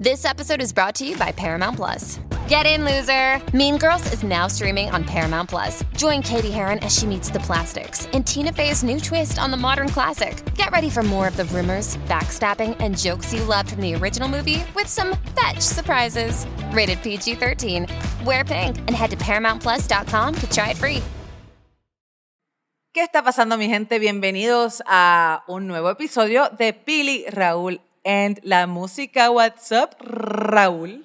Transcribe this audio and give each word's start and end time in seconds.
This 0.00 0.24
episode 0.24 0.62
is 0.62 0.72
brought 0.72 0.94
to 0.94 1.06
you 1.06 1.14
by 1.18 1.30
Paramount 1.30 1.76
Plus. 1.76 2.20
Get 2.48 2.64
in, 2.64 2.86
loser! 2.86 3.38
Mean 3.54 3.76
Girls 3.76 4.10
is 4.14 4.22
now 4.22 4.46
streaming 4.46 4.88
on 4.88 5.04
Paramount 5.04 5.50
Plus. 5.50 5.84
Join 5.94 6.22
Katie 6.22 6.50
Heron 6.50 6.78
as 6.78 6.96
she 6.96 7.04
meets 7.04 7.28
the 7.28 7.40
plastics 7.40 8.06
in 8.14 8.24
Tina 8.24 8.50
Fey's 8.50 8.82
new 8.82 8.98
twist 8.98 9.38
on 9.38 9.50
the 9.50 9.58
modern 9.58 9.90
classic. 9.90 10.42
Get 10.54 10.70
ready 10.70 10.88
for 10.88 11.02
more 11.02 11.28
of 11.28 11.36
the 11.36 11.44
rumors, 11.44 11.98
backstabbing, 12.08 12.78
and 12.80 12.96
jokes 12.96 13.34
you 13.34 13.44
loved 13.44 13.72
from 13.72 13.82
the 13.82 13.94
original 13.94 14.26
movie 14.26 14.64
with 14.74 14.86
some 14.86 15.18
fetch 15.38 15.60
surprises. 15.60 16.46
Rated 16.72 17.02
PG 17.02 17.34
13. 17.34 17.86
Wear 18.24 18.42
pink 18.42 18.78
and 18.78 18.92
head 18.92 19.10
to 19.10 19.18
ParamountPlus.com 19.18 20.34
to 20.34 20.50
try 20.50 20.70
it 20.70 20.78
free. 20.78 21.02
¿Qué 22.94 23.04
está 23.04 23.22
pasando, 23.22 23.58
mi 23.58 23.68
gente? 23.68 23.98
Bienvenidos 23.98 24.80
a 24.86 25.44
un 25.46 25.66
nuevo 25.66 25.90
episodio 25.90 26.48
de 26.58 26.72
Pili, 26.72 27.26
Raúl 27.28 27.82
and 28.04 28.40
la 28.44 28.66
música. 28.66 29.32
What's 29.32 29.72
up, 29.72 29.96
Raúl? 30.02 31.04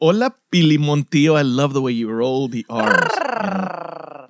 Hola, 0.00 0.32
Pili 0.52 0.78
Montillo. 0.78 1.36
I 1.36 1.42
love 1.42 1.72
the 1.72 1.82
way 1.82 1.92
you 1.92 2.10
roll 2.10 2.48
the 2.48 2.64
R's. 2.70 3.10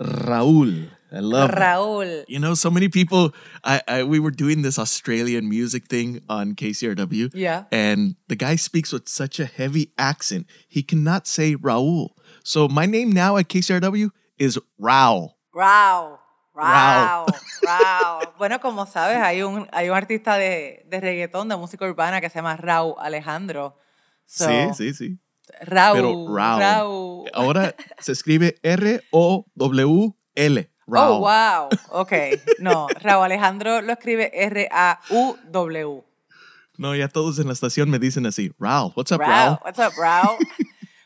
Raúl. 0.01 0.89
I 1.11 1.21
love. 1.21 1.51
Raúl. 1.51 2.25
You 2.29 2.39
know, 2.39 2.55
so 2.55 2.71
many 2.71 2.89
people. 2.89 3.35
I, 3.65 3.83
I 3.89 4.03
we 4.05 4.19
were 4.19 4.31
doing 4.31 4.63
this 4.63 4.79
Australian 4.79 5.49
music 5.49 5.87
thing 5.87 6.21
on 6.29 6.55
KCRW. 6.55 7.31
Yeah. 7.35 7.65
And 7.73 8.17
the 8.29 8.37
guy 8.37 8.57
speaks 8.57 8.93
with 8.93 9.09
such 9.09 9.41
a 9.41 9.47
heavy 9.47 9.93
accent. 9.99 10.47
He 10.69 10.83
cannot 10.83 11.27
say 11.27 11.55
Raúl. 11.57 12.11
So 12.45 12.69
my 12.69 12.87
name 12.87 13.13
now 13.13 13.37
at 13.37 13.49
KCRW 13.49 14.11
is 14.39 14.59
Raúl. 14.81 15.33
Raúl. 15.55 16.18
Rao. 16.59 17.27
Raúl. 17.63 18.29
Bueno, 18.39 18.61
como 18.61 18.87
sabes, 18.87 19.19
hay 19.19 19.43
un, 19.43 19.69
hay 19.73 19.89
un 19.89 19.97
artista 19.97 20.37
de, 20.37 20.85
de 20.87 21.01
reggaetón, 21.01 21.49
de 21.49 21.57
música 21.57 21.85
urbana 21.85 22.21
que 22.21 22.29
se 22.29 22.37
llama 22.37 22.57
Raúl 22.57 22.95
Alejandro. 22.99 23.79
So, 24.27 24.47
sí, 24.47 24.69
sí, 24.75 24.95
sí. 24.95 25.19
Raúl. 25.63 25.97
Pero 25.97 26.35
Raúl. 26.35 26.61
Raúl. 26.61 27.31
Ahora 27.33 27.75
se 28.01 28.13
escribe 28.13 28.57
R-O-W-L. 28.63 29.51
Raúl. 30.87 31.17
Oh, 31.17 31.19
wow. 31.21 31.69
Ok. 31.91 32.13
No, 32.59 32.89
Raúl 33.01 33.25
Alejandro 33.25 33.81
lo 33.83 33.93
escribe 33.93 34.31
R-A-U-W. 34.35 36.05
No, 36.77 36.95
ya 36.95 37.09
todos 37.09 37.39
en 37.39 37.47
la 37.49 37.53
estación 37.53 37.91
me 37.91 37.99
dicen 37.99 38.27
así. 38.27 38.53
Raúl, 38.59 38.93
what's 38.97 39.13
up, 39.13 39.21
Raúl. 39.21 39.31
Raúl? 39.31 39.59
What's 39.65 39.79
up, 39.79 39.93
Raúl? 39.99 40.39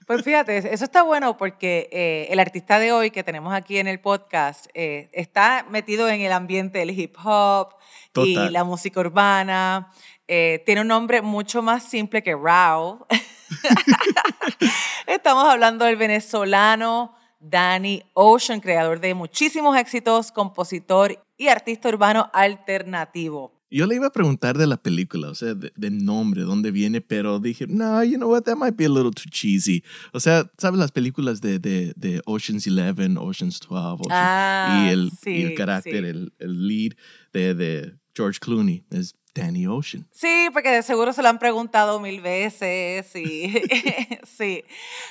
Pues 0.07 0.23
fíjate, 0.23 0.59
eso 0.73 0.85
está 0.85 1.03
bueno 1.03 1.37
porque 1.37 1.89
eh, 1.93 2.27
el 2.31 2.41
artista 2.41 2.79
de 2.79 2.93
hoy 2.93 3.11
que 3.11 3.23
tenemos 3.23 3.53
aquí 3.55 3.79
en 3.79 3.87
el 3.87 4.01
podcast 4.01 4.67
eh, 4.75 5.11
está 5.13 5.67
metido 5.71 6.09
en 6.09 6.21
el 6.21 6.33
ambiente 6.33 6.79
del 6.79 6.91
hip 6.99 7.17
hop 7.23 7.75
y 8.15 8.35
la 8.51 8.65
música 8.65 9.01
urbana. 9.01 9.93
Eh, 10.27 10.63
tiene 10.67 10.81
un 10.81 10.89
nombre 10.89 11.23
mucho 11.23 11.63
más 11.63 11.85
simple 11.85 12.23
que 12.23 12.35
Raúl. 12.35 13.05
Estamos 15.07 15.45
hablando 15.45 15.85
del 15.85 15.97
venezolano 15.97 17.15
Danny 17.39 18.03
Ocean, 18.15 18.61
creador 18.61 19.01
de 19.01 19.15
muchísimos 19.15 19.77
éxitos, 19.77 20.33
compositor 20.33 21.23
y 21.37 21.49
artista 21.49 21.89
urbano 21.89 22.31
alternativo. 22.33 23.62
Yo 23.75 23.87
le 23.87 23.95
iba 23.95 24.07
a 24.07 24.13
preguntar 24.13 24.59
de 24.59 24.67
la 24.67 24.77
película, 24.77 25.29
o 25.31 25.35
sea, 25.35 25.55
de, 25.55 25.73
de 25.75 25.91
nombre, 25.91 26.43
dónde 26.43 26.71
viene, 26.71 27.01
pero 27.01 27.39
dije, 27.39 27.67
no, 27.67 28.05
you 28.05 28.17
know 28.19 28.31
what, 28.31 28.43
that 28.43 28.57
might 28.57 28.77
be 28.77 28.85
a 28.85 28.89
little 28.89 29.11
too 29.13 29.31
cheesy. 29.31 29.83
O 30.13 30.21
sea, 30.21 30.51
¿sabes 30.59 30.79
las 30.79 30.93
películas 30.93 31.41
de, 31.41 31.59
de, 31.59 31.93
de 31.97 32.21
Ocean's 32.27 32.67
11, 32.67 33.17
Ocean's 33.19 33.61
12? 33.61 34.03
Ocean- 34.03 34.09
Ah, 34.11 34.85
y, 34.87 34.93
el, 34.93 35.07
y 35.07 35.11
sí, 35.23 35.43
el 35.43 35.55
carácter, 35.55 36.05
sí. 36.05 36.11
el, 36.11 36.33
el 36.39 36.69
lead 36.69 36.93
de, 37.33 37.55
de 37.55 37.95
George 38.15 38.39
Clooney 38.41 38.85
es 38.91 39.15
Danny 39.35 39.67
Ocean. 39.67 40.07
Sí, 40.13 40.49
porque 40.53 40.69
de 40.71 40.83
seguro 40.83 41.15
se 41.15 41.23
lo 41.23 41.31
han 41.31 41.39
preguntado 41.39 41.99
mil 41.99 42.21
veces 42.21 43.17
y 43.17 43.51
sí. 44.27 44.63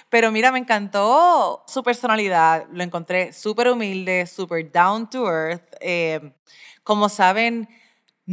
Pero 0.10 0.32
mira, 0.32 0.52
me 0.52 0.60
encantó 0.60 1.64
su 1.68 1.82
personalidad. 1.82 2.68
Lo 2.72 2.84
encontré 2.84 3.34
súper 3.34 3.70
humilde, 3.70 4.28
súper 4.28 4.72
down 4.72 5.10
to 5.10 5.26
earth. 5.28 5.64
Eh, 5.82 6.32
como 6.84 7.10
saben, 7.10 7.68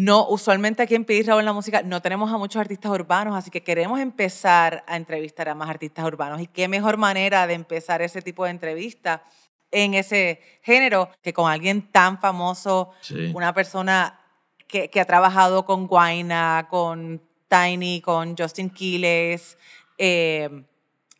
no, 0.00 0.28
usualmente 0.28 0.82
aquí 0.84 0.94
en 0.94 1.04
Pedir 1.04 1.26
Raúl 1.26 1.40
en 1.40 1.46
la 1.46 1.52
música 1.52 1.82
no 1.82 2.00
tenemos 2.00 2.32
a 2.32 2.36
muchos 2.38 2.60
artistas 2.60 2.92
urbanos, 2.92 3.34
así 3.36 3.50
que 3.50 3.64
queremos 3.64 3.98
empezar 3.98 4.84
a 4.86 4.96
entrevistar 4.96 5.48
a 5.48 5.56
más 5.56 5.68
artistas 5.68 6.04
urbanos. 6.04 6.40
Y 6.40 6.46
qué 6.46 6.68
mejor 6.68 6.98
manera 6.98 7.48
de 7.48 7.54
empezar 7.54 8.00
ese 8.00 8.22
tipo 8.22 8.44
de 8.44 8.52
entrevista 8.52 9.24
en 9.72 9.94
ese 9.94 10.40
género 10.62 11.10
que 11.20 11.32
con 11.32 11.50
alguien 11.50 11.90
tan 11.90 12.20
famoso, 12.20 12.90
Sí. 13.00 13.32
una 13.34 13.52
persona 13.52 14.20
que, 14.68 14.88
que 14.88 15.00
ha 15.00 15.04
trabajado 15.04 15.64
con 15.64 15.88
Guaina, 15.88 16.68
con 16.70 17.20
Tiny, 17.48 18.00
con 18.00 18.36
Justin 18.36 18.70
Quiles, 18.70 19.58
eh, 19.98 20.64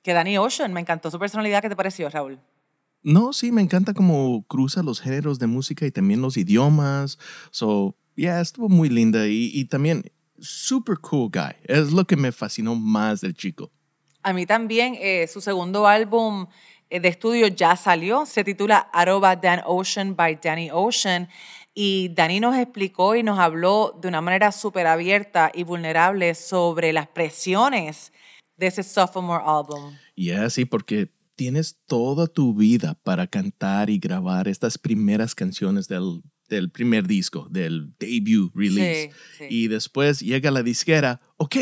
que 0.04 0.12
Danny 0.12 0.38
Ocean. 0.38 0.72
Me 0.72 0.80
encantó 0.80 1.10
su 1.10 1.18
personalidad. 1.18 1.62
¿Qué 1.62 1.68
te 1.68 1.74
pareció, 1.74 2.08
Raúl? 2.10 2.38
No, 3.02 3.32
sí, 3.32 3.50
me 3.50 3.60
encanta 3.62 3.92
cómo 3.92 4.44
cruza 4.46 4.84
los 4.84 5.00
géneros 5.00 5.40
de 5.40 5.48
música 5.48 5.84
y 5.84 5.90
también 5.90 6.22
los 6.22 6.36
idiomas. 6.36 7.18
So, 7.50 7.96
yeah, 8.18 8.40
estuvo 8.40 8.68
muy 8.68 8.88
linda 8.88 9.26
y, 9.26 9.50
y 9.54 9.64
también 9.66 10.04
super 10.40 10.96
cool 10.98 11.30
guy. 11.30 11.54
Es 11.64 11.92
lo 11.92 12.04
que 12.04 12.16
me 12.16 12.32
fascinó 12.32 12.74
más 12.74 13.20
del 13.20 13.34
chico. 13.34 13.70
A 14.22 14.32
mí 14.32 14.46
también, 14.46 14.96
eh, 14.98 15.26
su 15.28 15.40
segundo 15.40 15.86
álbum 15.86 16.46
eh, 16.90 17.00
de 17.00 17.08
estudio 17.08 17.46
ya 17.46 17.76
salió, 17.76 18.26
se 18.26 18.44
titula 18.44 18.78
Arroba 18.92 19.36
Dan 19.36 19.62
Ocean 19.64 20.16
by 20.16 20.38
Danny 20.42 20.70
Ocean. 20.72 21.28
Y 21.74 22.08
Danny 22.08 22.40
nos 22.40 22.56
explicó 22.56 23.14
y 23.14 23.22
nos 23.22 23.38
habló 23.38 23.96
de 24.00 24.08
una 24.08 24.20
manera 24.20 24.50
súper 24.50 24.88
abierta 24.88 25.52
y 25.54 25.62
vulnerable 25.62 26.34
sobre 26.34 26.92
las 26.92 27.06
presiones 27.06 28.12
de 28.56 28.66
ese 28.66 28.82
sophomore 28.82 29.44
álbum. 29.46 29.94
Ya, 30.16 30.50
sí, 30.50 30.64
porque 30.64 31.12
tienes 31.36 31.78
toda 31.86 32.26
tu 32.26 32.52
vida 32.52 32.98
para 33.04 33.28
cantar 33.28 33.90
y 33.90 34.00
grabar 34.00 34.48
estas 34.48 34.76
primeras 34.76 35.36
canciones 35.36 35.86
del, 35.86 36.20
del 36.48 36.70
primer 36.70 37.06
disco, 37.06 37.46
del 37.50 37.94
debut 37.98 38.52
release. 38.54 39.10
Sí, 39.10 39.16
sí. 39.38 39.46
Y 39.48 39.68
después 39.68 40.20
llega 40.20 40.50
la 40.50 40.62
disquera, 40.62 41.20
ok, 41.36 41.56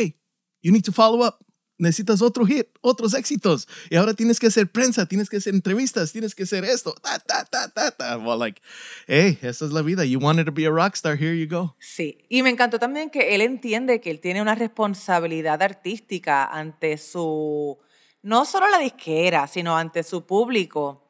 you 0.62 0.72
need 0.72 0.84
to 0.84 0.92
follow 0.92 1.26
up. 1.26 1.36
Necesitas 1.78 2.22
otro 2.22 2.46
hit, 2.46 2.68
otros 2.80 3.12
éxitos. 3.12 3.68
Y 3.90 3.96
ahora 3.96 4.14
tienes 4.14 4.40
que 4.40 4.46
hacer 4.46 4.72
prensa, 4.72 5.06
tienes 5.06 5.28
que 5.28 5.36
hacer 5.36 5.54
entrevistas, 5.54 6.10
tienes 6.10 6.34
que 6.34 6.44
hacer 6.44 6.64
esto. 6.64 6.94
Ta, 6.94 7.18
ta, 7.18 7.44
ta, 7.44 7.68
ta, 7.68 7.90
ta. 7.90 8.16
Well, 8.16 8.38
like, 8.38 8.62
hey, 9.06 9.38
esa 9.42 9.66
es 9.66 9.72
la 9.72 9.82
vida. 9.82 10.06
You 10.06 10.18
wanted 10.18 10.46
to 10.46 10.52
be 10.52 10.64
a 10.64 10.70
rock 10.70 10.94
star, 10.94 11.22
here 11.22 11.38
you 11.38 11.46
go. 11.46 11.76
Sí, 11.78 12.24
y 12.30 12.42
me 12.42 12.48
encantó 12.48 12.78
también 12.78 13.10
que 13.10 13.34
él 13.34 13.42
entiende 13.42 14.00
que 14.00 14.10
él 14.10 14.20
tiene 14.20 14.40
una 14.40 14.54
responsabilidad 14.54 15.60
artística 15.62 16.46
ante 16.46 16.96
su, 16.96 17.78
no 18.22 18.46
solo 18.46 18.70
la 18.70 18.78
disquera, 18.78 19.46
sino 19.46 19.76
ante 19.76 20.02
su 20.02 20.24
público. 20.24 21.02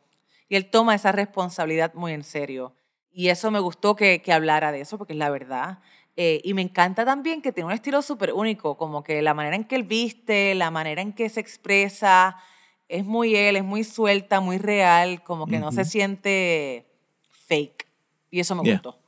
Y 0.48 0.56
él 0.56 0.68
toma 0.68 0.96
esa 0.96 1.12
responsabilidad 1.12 1.94
muy 1.94 2.12
en 2.12 2.24
serio. 2.24 2.75
Y 3.18 3.30
eso 3.30 3.50
me 3.50 3.60
gustó 3.60 3.96
que, 3.96 4.20
que 4.20 4.30
hablara 4.30 4.72
de 4.72 4.82
eso, 4.82 4.98
porque 4.98 5.14
es 5.14 5.18
la 5.18 5.30
verdad. 5.30 5.78
Eh, 6.16 6.42
y 6.44 6.52
me 6.52 6.60
encanta 6.60 7.02
también 7.06 7.40
que 7.40 7.50
tiene 7.50 7.68
un 7.68 7.72
estilo 7.72 8.02
súper 8.02 8.34
único, 8.34 8.76
como 8.76 9.02
que 9.02 9.22
la 9.22 9.32
manera 9.32 9.56
en 9.56 9.64
que 9.64 9.74
él 9.74 9.84
viste, 9.84 10.54
la 10.54 10.70
manera 10.70 11.00
en 11.00 11.14
que 11.14 11.30
se 11.30 11.40
expresa, 11.40 12.36
es 12.88 13.06
muy 13.06 13.34
él, 13.34 13.56
es 13.56 13.64
muy 13.64 13.84
suelta, 13.84 14.40
muy 14.40 14.58
real, 14.58 15.22
como 15.24 15.46
que 15.46 15.58
no 15.58 15.72
se 15.72 15.86
siente 15.86 16.86
fake. 17.30 17.86
Y 18.30 18.40
eso 18.40 18.54
me 18.54 18.62
Yeah. 18.64 18.74
gustó. 18.74 18.98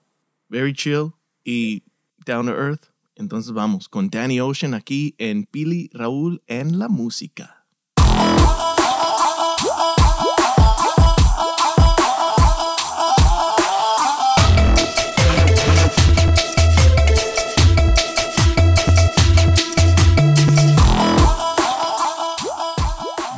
Very 0.49 0.73
chill 0.73 1.13
y 1.45 1.83
down 2.25 2.47
to 2.47 2.53
earth. 2.53 2.87
Entonces 3.15 3.53
vamos 3.53 3.91
con 3.91 4.09
Danny 4.09 4.41
Ocean 4.41 4.73
aquí 4.73 5.15
en 5.19 5.45
Pili 5.45 5.91
Raúl 5.93 6.43
en 6.47 6.79
la 6.79 6.89
música. 6.89 7.58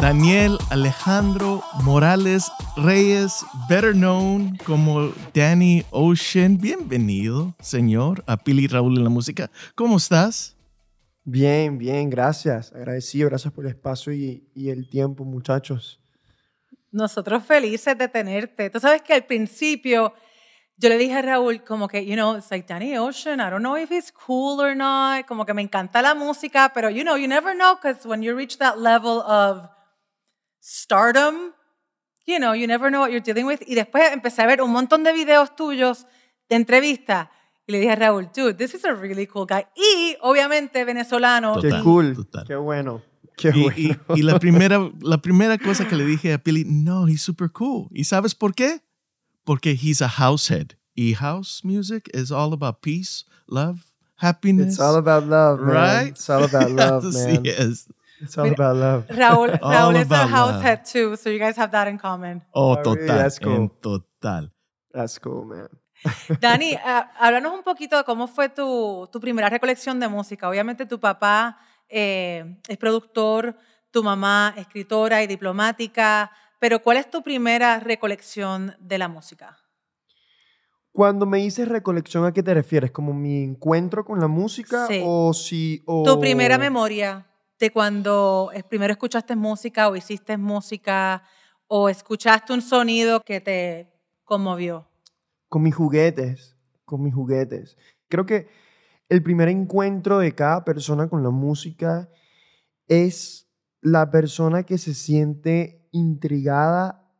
Daniel 0.00 0.56
Alejandro 0.70 1.62
Morales 1.85 2.50
Reyes, 2.75 3.44
better 3.69 3.93
known 3.93 4.56
como 4.64 5.12
Danny 5.35 5.85
Ocean. 5.91 6.56
Bienvenido, 6.56 7.55
señor, 7.61 8.25
a 8.26 8.38
Pili 8.38 8.67
Raúl 8.67 8.97
en 8.97 9.05
la 9.05 9.11
música. 9.11 9.50
¿Cómo 9.75 9.99
estás? 9.99 10.56
Bien, 11.25 11.76
bien, 11.76 12.08
gracias. 12.08 12.73
Agradecido, 12.73 13.29
gracias 13.29 13.52
por 13.52 13.67
el 13.67 13.73
espacio 13.73 14.14
y, 14.14 14.49
y 14.55 14.70
el 14.70 14.88
tiempo, 14.88 15.25
muchachos. 15.25 16.00
Nosotros 16.91 17.44
felices 17.44 17.96
de 17.99 18.08
tenerte. 18.08 18.70
Tú 18.70 18.81
sabes 18.81 19.03
que 19.03 19.12
al 19.12 19.26
principio 19.26 20.14
yo 20.79 20.88
le 20.88 20.96
dije 20.96 21.12
a 21.12 21.23
Raúl 21.23 21.62
como 21.62 21.88
que, 21.88 22.06
you 22.06 22.14
know, 22.14 22.38
it's 22.38 22.50
like 22.50 22.67
Danny 22.67 22.96
Ocean, 22.96 23.38
I 23.38 23.50
don't 23.50 23.61
know 23.61 23.76
if 23.76 23.91
he's 23.91 24.11
cool 24.11 24.61
or 24.62 24.75
not, 24.75 25.26
como 25.26 25.44
que 25.44 25.53
me 25.53 25.61
encanta 25.61 26.00
la 26.00 26.14
música, 26.14 26.73
pero 26.73 26.88
you 26.88 27.03
know, 27.03 27.19
you 27.19 27.29
never 27.29 27.55
know 27.55 27.76
because 27.76 28.08
when 28.08 28.23
you 28.23 28.35
reach 28.35 28.56
that 28.56 28.79
level 28.79 29.20
of 29.20 29.69
stardom, 30.60 31.52
you 32.26 32.38
know, 32.38 32.54
you 32.54 32.66
never 32.66 32.90
know 32.90 33.00
what 33.00 33.10
you're 33.10 33.20
dealing 33.22 33.46
with. 33.46 33.60
Y 33.66 33.74
después 33.74 34.12
empecé 34.12 34.42
a 34.42 34.46
ver 34.46 34.62
un 34.62 34.70
montón 34.70 35.02
de 35.04 35.12
videos 35.12 35.54
tuyos 35.56 36.06
de 36.48 36.56
entrevistas 36.56 37.28
y 37.66 37.72
le 37.72 37.78
dije 37.80 37.92
a 37.92 37.96
Raúl, 37.96 38.30
dude, 38.34 38.54
this 38.54 38.74
is 38.74 38.84
a 38.84 38.92
really 38.94 39.26
cool 39.26 39.46
guy. 39.46 39.64
Y 39.76 40.16
obviamente 40.20 40.84
venezolano. 40.84 41.54
Total, 41.54 41.70
Qué 41.78 41.82
cool, 41.82 42.14
total. 42.16 42.46
qué 42.46 42.56
bueno. 42.56 43.02
Qué 43.36 43.50
Y, 43.54 43.62
bueno. 43.62 43.76
y- 43.78 44.18
y 44.18 44.22
la, 44.22 44.38
primera, 44.38 44.90
la 45.00 45.18
primera 45.18 45.56
cosa 45.58 45.86
que 45.88 45.96
le 45.96 46.04
dije 46.04 46.32
a 46.32 46.38
Billy, 46.38 46.64
no, 46.66 47.06
he's 47.08 47.22
super 47.22 47.50
cool. 47.50 47.88
¿Y 47.92 48.04
sabes 48.04 48.34
por 48.34 48.54
qué? 48.54 48.82
Porque 49.44 49.70
he's 49.80 50.02
a 50.02 50.08
househead. 50.08 50.76
Y 50.94 51.14
house 51.14 51.62
music 51.64 52.10
is 52.12 52.30
all 52.30 52.52
about 52.52 52.80
peace, 52.82 53.24
love, 53.46 53.86
happiness. 54.16 54.72
It's 54.74 54.80
all 54.80 54.96
about 54.96 55.24
love, 55.26 55.60
man. 55.60 55.74
right? 55.74 56.08
It's 56.10 56.28
all 56.28 56.42
about 56.44 56.70
love, 56.72 57.04
Así 57.06 57.34
man. 57.38 57.42
es. 57.46 57.86
It's 58.20 58.37
all 58.37 58.50
about 58.50 58.76
love. 58.76 59.06
Raúl, 59.08 59.58
Raúl 59.61 59.96
is 59.96 60.11
a 60.11 60.26
house 60.26 60.62
head 60.62 60.84
too, 60.84 61.17
so 61.17 61.31
you 61.31 61.38
guys 61.38 61.56
have 61.56 61.70
that 61.72 61.88
in 61.88 61.99
common. 61.99 62.43
Oh, 62.52 62.76
total. 62.76 63.06
That's 63.06 63.38
cool. 63.38 63.55
En 63.55 63.70
total. 63.81 64.50
That's 64.93 65.19
cool, 65.19 65.44
man. 65.44 65.69
Dani, 66.40 66.76
ah, 66.84 67.11
háblanos 67.19 67.52
un 67.55 67.62
poquito 67.62 67.96
de 67.96 68.05
cómo 68.05 68.26
fue 68.26 68.49
tu, 68.49 69.08
tu 69.12 69.20
primera 69.20 69.49
recolección 69.49 70.00
de 70.00 70.08
música. 70.08 70.49
Obviamente 70.49 70.87
tu 70.87 70.99
papá 70.99 71.58
eh, 71.88 72.56
es 72.69 72.76
productor, 72.78 73.56
tu 73.90 74.02
mamá 74.02 74.55
escritora 74.56 75.22
y 75.22 75.26
diplomática, 75.26 76.31
pero 76.58 76.82
¿cuál 76.82 76.99
es 76.99 77.11
tu 77.11 77.22
primera 77.22 77.81
recolección 77.81 78.75
de 78.78 78.99
la 78.99 79.08
música? 79.08 79.58
Cuando 80.93 81.25
me 81.25 81.38
dices 81.38 81.69
recolección, 81.69 82.25
¿a 82.25 82.32
qué 82.32 82.43
te 82.43 82.52
refieres? 82.52 82.90
¿Como 82.90 83.12
mi 83.12 83.43
encuentro 83.43 84.05
con 84.05 84.20
la 84.20 84.26
música? 84.26 84.87
Sí. 84.87 85.02
O 85.05 85.32
si. 85.32 85.82
O... 85.87 86.02
Tu 86.02 86.19
primera 86.19 86.58
memoria 86.58 87.26
de 87.60 87.70
cuando 87.70 88.50
primero 88.68 88.92
escuchaste 88.92 89.36
música 89.36 89.88
o 89.88 89.94
hiciste 89.94 90.36
música 90.38 91.22
o 91.66 91.88
escuchaste 91.88 92.54
un 92.54 92.62
sonido 92.62 93.20
que 93.20 93.40
te 93.40 93.92
conmovió. 94.24 94.88
Con 95.48 95.62
mis 95.62 95.74
juguetes. 95.74 96.56
Con 96.86 97.02
mis 97.02 97.14
juguetes. 97.14 97.76
Creo 98.08 98.24
que 98.24 98.48
el 99.10 99.22
primer 99.22 99.48
encuentro 99.48 100.18
de 100.18 100.34
cada 100.34 100.64
persona 100.64 101.08
con 101.08 101.22
la 101.22 101.30
música 101.30 102.08
es 102.88 103.46
la 103.82 104.10
persona 104.10 104.62
que 104.64 104.78
se 104.78 104.94
siente 104.94 105.86
intrigada 105.92 107.12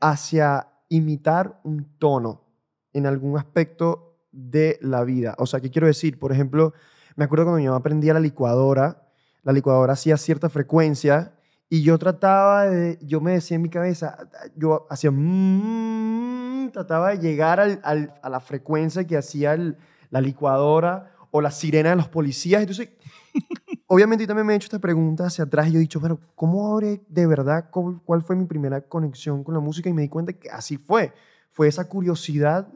hacia 0.00 0.68
imitar 0.88 1.60
un 1.62 1.96
tono 1.98 2.48
en 2.92 3.06
algún 3.06 3.38
aspecto 3.38 4.26
de 4.32 4.78
la 4.82 5.04
vida. 5.04 5.36
O 5.38 5.46
sea, 5.46 5.60
¿qué 5.60 5.70
quiero 5.70 5.86
decir? 5.86 6.18
Por 6.18 6.32
ejemplo, 6.32 6.74
me 7.14 7.24
acuerdo 7.24 7.44
cuando 7.44 7.60
mi 7.60 7.66
mamá 7.66 7.82
prendía 7.82 8.14
la 8.14 8.20
licuadora, 8.20 9.11
la 9.42 9.52
licuadora 9.52 9.94
hacía 9.94 10.16
cierta 10.16 10.48
frecuencia 10.48 11.34
y 11.68 11.82
yo 11.82 11.98
trataba 11.98 12.66
de, 12.66 12.98
yo 13.02 13.20
me 13.20 13.32
decía 13.32 13.54
en 13.56 13.62
mi 13.62 13.70
cabeza, 13.70 14.16
yo 14.56 14.86
hacía, 14.90 15.10
mm, 15.10 16.70
trataba 16.72 17.10
de 17.10 17.18
llegar 17.18 17.60
al- 17.60 17.80
al- 17.82 18.14
a 18.22 18.28
la 18.28 18.40
frecuencia 18.40 19.06
que 19.06 19.16
hacía 19.16 19.54
el- 19.54 19.76
la 20.10 20.20
licuadora 20.20 21.14
o 21.30 21.40
la 21.40 21.50
sirena 21.50 21.90
de 21.90 21.96
los 21.96 22.08
policías. 22.08 22.60
Entonces, 22.60 22.90
obviamente 23.86 24.24
yo 24.24 24.28
también 24.28 24.46
me 24.46 24.52
he 24.52 24.56
hecho 24.56 24.66
esta 24.66 24.78
pregunta 24.78 25.26
hacia 25.26 25.44
atrás 25.44 25.68
y 25.68 25.72
yo 25.72 25.78
he 25.78 25.80
dicho, 25.80 26.00
pero 26.00 26.20
¿cómo 26.34 26.72
habré 26.72 27.00
de 27.08 27.26
verdad, 27.26 27.70
cuál, 27.70 28.00
cuál 28.04 28.22
fue 28.22 28.36
mi 28.36 28.44
primera 28.44 28.82
conexión 28.82 29.42
con 29.42 29.54
la 29.54 29.60
música? 29.60 29.88
Y 29.88 29.92
me 29.94 30.02
di 30.02 30.08
cuenta 30.08 30.32
que 30.34 30.50
así 30.50 30.76
fue. 30.76 31.12
Fue 31.50 31.68
esa 31.68 31.88
curiosidad 31.88 32.68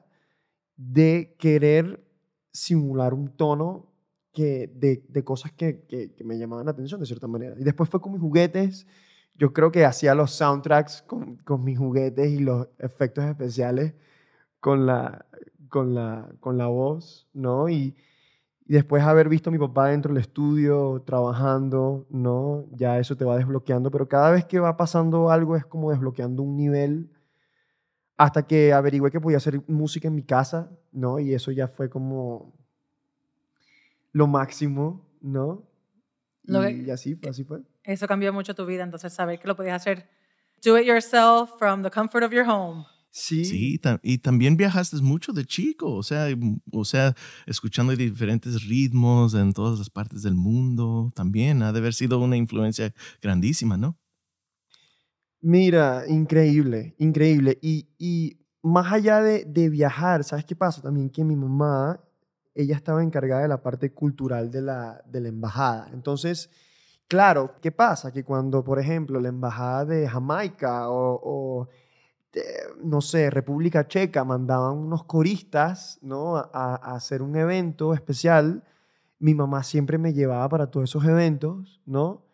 de 0.76 1.36
querer 1.38 2.02
simular 2.52 3.12
un 3.14 3.28
tono 3.28 3.86
que, 4.36 4.70
de, 4.76 5.02
de 5.08 5.24
cosas 5.24 5.52
que, 5.52 5.84
que- 5.88 6.12
que 6.14 6.24
me 6.24 6.38
llamaban 6.38 6.66
la 6.66 6.72
atención 6.72 7.00
de 7.00 7.06
cierta 7.06 7.26
manera. 7.28 7.56
Y 7.58 7.64
después 7.64 7.90
fue 7.90 8.00
con 8.02 8.12
mis 8.12 8.20
juguetes. 8.20 8.86
Yo 9.34 9.52
creo 9.54 9.72
que 9.72 9.86
hacía 9.86 10.14
los 10.14 10.32
soundtracks 10.32 11.02
con, 11.02 11.36
con 11.38 11.64
mis 11.64 11.78
juguetes 11.78 12.28
y 12.30 12.40
los 12.40 12.68
efectos 12.78 13.24
especiales 13.24 13.94
con 14.60 14.86
la, 14.86 15.26
con 15.70 15.94
la, 15.94 16.28
con 16.40 16.58
la 16.58 16.66
voz, 16.68 17.28
¿no? 17.34 17.68
Y, 17.68 17.96
y 18.66 18.74
después 18.74 19.02
haber 19.04 19.28
visto 19.28 19.50
a 19.50 19.52
mi 19.54 19.58
papá 19.60 19.88
dentro 19.88 20.12
del 20.14 20.22
estudio 20.22 21.02
trabajando, 21.06 22.06
¿no? 22.10 22.66
Ya 22.72 22.98
eso 22.98 23.16
te 23.16 23.24
va 23.26 23.36
desbloqueando, 23.38 23.90
pero 23.90 24.08
cada 24.08 24.30
vez 24.32 24.44
que 24.46 24.60
va 24.60 24.76
pasando 24.76 25.30
algo 25.30 25.56
es 25.56 25.66
como 25.66 25.90
desbloqueando 25.92 26.42
un 26.42 26.56
nivel 26.56 27.10
hasta 28.16 28.46
que 28.46 28.72
averigüé 28.72 29.10
que 29.10 29.20
podía 29.20 29.36
hacer 29.38 29.62
música 29.68 30.08
en 30.08 30.14
mi 30.14 30.22
casa, 30.22 30.70
¿no? 30.92 31.18
Y 31.18 31.34
eso 31.34 31.50
ya 31.52 31.68
fue 31.68 31.90
como 31.90 32.54
lo 34.16 34.26
máximo, 34.26 35.06
¿no? 35.20 35.68
Lo 36.44 36.62
que- 36.62 36.84
y 36.86 36.90
así, 36.90 37.18
así 37.28 37.44
fue. 37.44 37.60
Eso 37.84 38.06
cambió 38.06 38.32
mucho 38.32 38.54
tu 38.54 38.64
vida, 38.64 38.82
entonces 38.82 39.12
saber 39.12 39.38
que 39.38 39.46
lo 39.46 39.54
podías 39.56 39.76
hacer 39.82 40.08
do 40.64 40.78
it 40.78 40.86
yourself 40.86 41.50
from 41.58 41.82
the 41.82 41.90
comfort 41.90 42.24
of 42.24 42.32
your 42.32 42.48
home. 42.48 42.86
Sí, 43.10 43.44
Sí, 43.44 43.80
y 44.02 44.18
también 44.18 44.56
viajaste 44.56 44.96
mucho 45.02 45.32
de 45.32 45.44
chico, 45.44 45.92
o 45.94 46.02
sea, 46.02 46.26
o 46.72 46.84
sea, 46.84 47.14
escuchando 47.46 47.94
diferentes 47.94 48.66
ritmos 48.66 49.34
en 49.34 49.52
todas 49.52 49.78
las 49.78 49.90
partes 49.90 50.22
del 50.22 50.34
mundo, 50.34 51.12
también 51.14 51.62
ha 51.62 51.72
de 51.72 51.78
haber 51.78 51.92
sido 51.94 52.18
una 52.18 52.36
influencia 52.36 52.92
grandísima, 53.22 53.76
¿no? 53.76 53.98
Mira, 55.40 56.04
increíble, 56.08 56.94
increíble. 56.98 57.58
Y, 57.62 57.88
y 57.98 58.38
más 58.62 58.92
allá 58.92 59.22
de, 59.22 59.44
de 59.44 59.68
viajar, 59.68 60.24
¿sabes 60.24 60.44
qué 60.44 60.56
pasa? 60.56 60.82
También 60.82 61.10
que 61.10 61.22
mi 61.24 61.36
mamá, 61.36 62.00
ella 62.56 62.74
estaba 62.74 63.02
encargada 63.02 63.42
de 63.42 63.48
la 63.48 63.62
parte 63.62 63.92
cultural 63.92 64.50
de 64.50 64.62
la, 64.62 65.02
de 65.04 65.20
la 65.20 65.28
embajada. 65.28 65.90
Entonces, 65.92 66.50
claro, 67.06 67.56
¿qué 67.60 67.70
pasa? 67.70 68.12
Que 68.12 68.24
cuando, 68.24 68.64
por 68.64 68.78
ejemplo, 68.78 69.20
la 69.20 69.28
embajada 69.28 69.84
de 69.84 70.08
Jamaica 70.08 70.88
o, 70.88 71.20
o, 71.22 71.68
eh, 72.32 72.40
no 72.82 73.02
sé, 73.02 73.28
República 73.28 73.86
Checa 73.86 74.24
mandaban 74.24 74.72
unos 74.78 75.04
coristas, 75.04 75.98
¿no? 76.00 76.36
A, 76.38 76.48
a 76.52 76.94
hacer 76.94 77.20
un 77.20 77.36
evento 77.36 77.92
especial, 77.92 78.64
mi 79.18 79.34
mamá 79.34 79.62
siempre 79.62 79.98
me 79.98 80.14
llevaba 80.14 80.48
para 80.48 80.70
todos 80.70 80.88
esos 80.88 81.04
eventos, 81.04 81.82
¿no? 81.84 82.24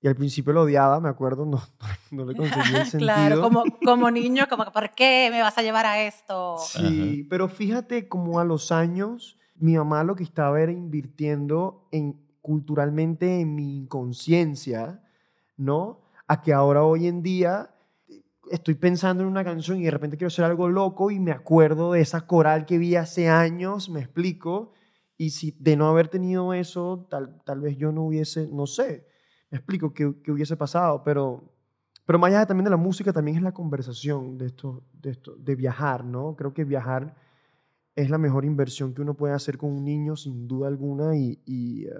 Y 0.00 0.06
al 0.06 0.14
principio 0.14 0.52
lo 0.52 0.62
odiaba, 0.62 1.00
me 1.00 1.08
acuerdo, 1.08 1.44
no, 1.44 1.60
no 2.12 2.24
le 2.24 2.36
conseguía 2.36 2.82
el 2.82 2.86
sentido. 2.86 2.98
claro, 2.98 3.40
como, 3.40 3.64
como 3.84 4.12
niño, 4.12 4.46
como, 4.48 4.64
¿por 4.70 4.90
qué 4.90 5.28
me 5.32 5.42
vas 5.42 5.58
a 5.58 5.62
llevar 5.62 5.86
a 5.86 6.02
esto? 6.04 6.56
Sí, 6.58 7.26
pero 7.28 7.48
fíjate 7.48 8.06
como 8.06 8.38
a 8.38 8.44
los 8.44 8.70
años 8.70 9.36
mi 9.58 9.76
mamá 9.76 10.04
lo 10.04 10.16
que 10.16 10.24
estaba 10.24 10.60
era 10.60 10.72
invirtiendo 10.72 11.88
en 11.92 12.20
culturalmente 12.40 13.40
en 13.40 13.54
mi 13.54 13.76
inconsciencia, 13.76 15.02
¿no? 15.56 16.02
A 16.28 16.42
que 16.42 16.52
ahora 16.52 16.84
hoy 16.84 17.06
en 17.06 17.22
día 17.22 17.70
estoy 18.50 18.74
pensando 18.74 19.22
en 19.22 19.28
una 19.28 19.44
canción 19.44 19.80
y 19.80 19.84
de 19.84 19.90
repente 19.90 20.16
quiero 20.16 20.28
hacer 20.28 20.44
algo 20.44 20.68
loco 20.68 21.10
y 21.10 21.18
me 21.18 21.32
acuerdo 21.32 21.92
de 21.92 22.00
esa 22.00 22.26
coral 22.26 22.64
que 22.64 22.78
vi 22.78 22.96
hace 22.96 23.28
años, 23.28 23.90
me 23.90 24.00
explico, 24.00 24.72
y 25.16 25.30
si 25.30 25.56
de 25.58 25.76
no 25.76 25.88
haber 25.88 26.08
tenido 26.08 26.52
eso, 26.52 27.06
tal, 27.10 27.42
tal 27.44 27.60
vez 27.60 27.76
yo 27.76 27.90
no 27.90 28.04
hubiese, 28.04 28.46
no 28.46 28.66
sé, 28.66 29.06
me 29.50 29.58
explico 29.58 29.92
qué, 29.92 30.14
qué 30.22 30.30
hubiese 30.30 30.56
pasado, 30.56 31.02
pero, 31.02 31.52
pero 32.04 32.18
más 32.18 32.28
allá 32.28 32.46
también 32.46 32.64
de 32.64 32.70
la 32.70 32.76
música, 32.76 33.12
también 33.12 33.38
es 33.38 33.42
la 33.42 33.52
conversación 33.52 34.38
de 34.38 34.46
esto, 34.46 34.84
de 34.92 35.10
esto, 35.10 35.34
de 35.36 35.54
viajar, 35.54 36.04
¿no? 36.04 36.36
Creo 36.36 36.52
que 36.52 36.64
viajar 36.64 37.16
es 37.96 38.10
la 38.10 38.18
mejor 38.18 38.44
inversión 38.44 38.94
que 38.94 39.02
uno 39.02 39.14
puede 39.16 39.34
hacer 39.34 39.58
con 39.58 39.72
un 39.72 39.84
niño, 39.84 40.16
sin 40.16 40.46
duda 40.46 40.68
alguna, 40.68 41.16
y, 41.16 41.40
y, 41.46 41.86
eh, 41.86 41.90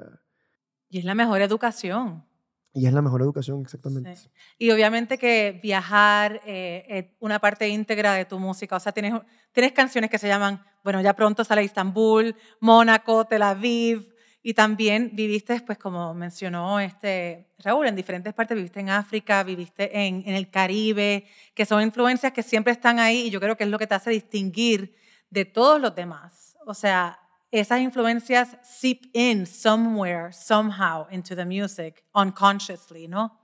Y 0.89 0.99
es 0.99 1.05
la 1.05 1.15
mejor 1.15 1.41
educación. 1.43 2.25
y 2.73 2.87
es 2.87 2.93
la 2.93 3.01
mejor 3.03 3.23
educación, 3.23 3.63
exactamente. 3.63 4.15
Sí. 4.17 4.29
Y 4.59 4.71
obviamente 4.71 5.17
que 5.19 5.59
viajar 5.63 6.43
eh, 6.45 6.85
es 6.89 7.07
una 7.21 7.39
parte 7.39 7.67
íntegra 7.69 8.13
de 8.15 8.27
tu 8.27 8.39
música. 8.39 8.77
O 8.77 8.81
sea, 8.81 8.93
tienes, 8.93 9.15
tienes 9.53 9.73
canciones 9.73 10.11
que 10.11 10.19
se 10.19 10.29
llaman, 10.29 10.63
bueno, 10.85 11.01
ya 11.01 11.15
pronto 11.15 11.43
sale 11.45 11.65
Istambul, 11.65 12.37
Mónaco, 12.61 13.25
Tel 13.25 13.43
Aviv. 13.43 14.13
Y 14.43 14.55
también 14.55 15.11
viviste, 15.15 15.61
pues 15.63 15.79
como 15.79 16.15
mencionó 16.15 16.79
este 16.79 17.49
Raúl, 17.59 17.87
en 17.89 17.97
diferentes 17.97 18.33
partes. 18.35 18.57
Viviste 18.57 18.79
en 18.81 18.91
África, 18.91 19.43
viviste 19.43 20.07
en, 20.07 20.23
en 20.27 20.35
el 20.35 20.51
Caribe, 20.51 21.25
que 21.55 21.65
son 21.67 21.83
influencias 21.83 22.33
que 22.33 22.43
siempre 22.45 22.73
están 22.73 22.99
ahí 23.01 23.23
y 23.27 23.31
yo 23.31 23.41
creo 23.41 23.57
que 23.57 23.65
es 23.65 23.71
lo 23.71 23.79
que 23.79 23.87
te 23.89 23.95
hace 23.95 24.11
distinguir 24.11 24.95
de 25.37 25.45
todos 25.45 25.79
los 25.79 25.95
demás. 25.95 26.57
O 26.67 26.73
sea, 26.73 27.19
esas 27.51 27.81
influencias 27.81 28.57
seep 28.63 29.05
in 29.13 29.45
somewhere, 29.47 30.33
somehow, 30.33 31.07
into 31.11 31.37
the 31.37 31.45
music, 31.45 32.03
unconsciously, 32.15 33.07
¿no? 33.07 33.39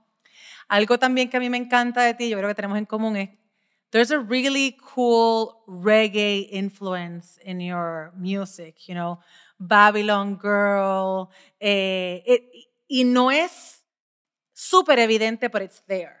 Algo 0.67 0.97
también 0.97 1.29
que 1.29 1.37
a 1.37 1.39
mí 1.39 1.51
me 1.51 1.57
encanta 1.57 2.01
de 2.01 2.15
ti, 2.15 2.29
yo 2.29 2.37
creo 2.37 2.49
que 2.49 2.55
tenemos 2.55 2.79
en 2.79 2.85
común 2.85 3.15
es, 3.15 3.29
there's 3.91 4.09
a 4.09 4.17
really 4.17 4.75
cool 4.95 5.63
reggae 5.67 6.47
influence 6.51 7.39
in 7.45 7.59
your 7.61 8.11
music, 8.15 8.75
you 8.87 8.95
know, 8.95 9.19
Babylon 9.59 10.39
Girl, 10.41 11.29
eh, 11.59 12.23
it- 12.25 12.69
y 12.87 13.03
no 13.03 13.29
es 13.29 13.83
súper 14.51 14.97
evidente, 14.97 15.47
but 15.47 15.61
it's 15.61 15.83
there. 15.85 16.15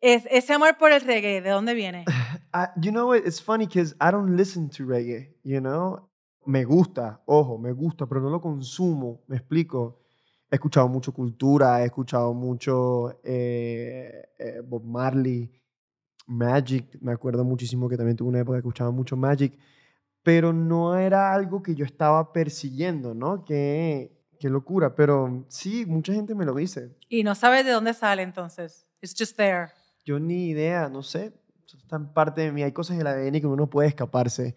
Es, 0.00 0.26
ese 0.30 0.52
amor 0.52 0.76
por 0.78 0.90
el 0.90 1.00
reggae, 1.02 1.40
¿de 1.40 1.50
dónde 1.50 1.74
viene? 1.74 2.04
I- 2.52 2.68
you 2.80 2.90
know, 2.90 3.08
what? 3.08 3.26
it's 3.26 3.40
funny 3.40 3.66
because 3.66 3.94
I 4.00 4.10
don't 4.10 4.36
listen 4.36 4.68
to 4.70 4.86
reggae, 4.86 5.34
you 5.42 5.60
know. 5.60 6.08
Me 6.46 6.64
gusta, 6.64 7.20
ojo, 7.26 7.58
me 7.58 7.72
gusta, 7.72 8.06
pero 8.06 8.20
no 8.20 8.30
lo 8.30 8.40
consumo, 8.40 9.20
me 9.28 9.36
explico. 9.36 9.98
He 10.50 10.56
escuchado 10.56 10.88
mucho 10.88 11.12
cultura, 11.12 11.82
he 11.82 11.86
escuchado 11.86 12.32
mucho 12.34 13.20
eh, 13.22 14.24
eh, 14.38 14.60
Bob 14.64 14.84
Marley, 14.84 15.50
Magic, 16.26 16.98
me 17.00 17.12
acuerdo 17.12 17.44
muchísimo 17.44 17.88
que 17.88 17.96
también 17.96 18.16
tuve 18.16 18.30
una 18.30 18.40
época 18.40 18.56
que 18.56 18.60
escuchaba 18.60 18.90
mucho 18.90 19.16
Magic, 19.16 19.56
pero 20.22 20.52
no 20.52 20.96
era 20.96 21.32
algo 21.32 21.62
que 21.62 21.74
yo 21.74 21.84
estaba 21.84 22.32
persiguiendo, 22.32 23.14
¿no? 23.14 23.44
Que, 23.44 24.16
Qué 24.40 24.48
locura, 24.48 24.94
pero 24.94 25.44
sí, 25.48 25.84
mucha 25.84 26.14
gente 26.14 26.34
me 26.34 26.46
lo 26.46 26.54
dice. 26.54 26.96
Y 27.10 27.22
no 27.22 27.34
sabes 27.34 27.66
de 27.66 27.72
dónde 27.72 27.92
sale 27.92 28.22
entonces. 28.22 28.86
It's 29.02 29.14
just 29.16 29.36
there. 29.36 29.68
Yo 30.02 30.18
ni 30.18 30.48
idea, 30.48 30.88
no 30.88 31.02
sé. 31.02 31.34
Está 31.78 31.96
en 31.96 32.12
parte 32.12 32.40
de 32.42 32.52
mí. 32.52 32.62
Hay 32.62 32.72
cosas 32.72 32.98
del 32.98 33.06
ADN 33.06 33.40
que 33.40 33.46
uno 33.46 33.68
puede 33.68 33.88
escaparse. 33.88 34.56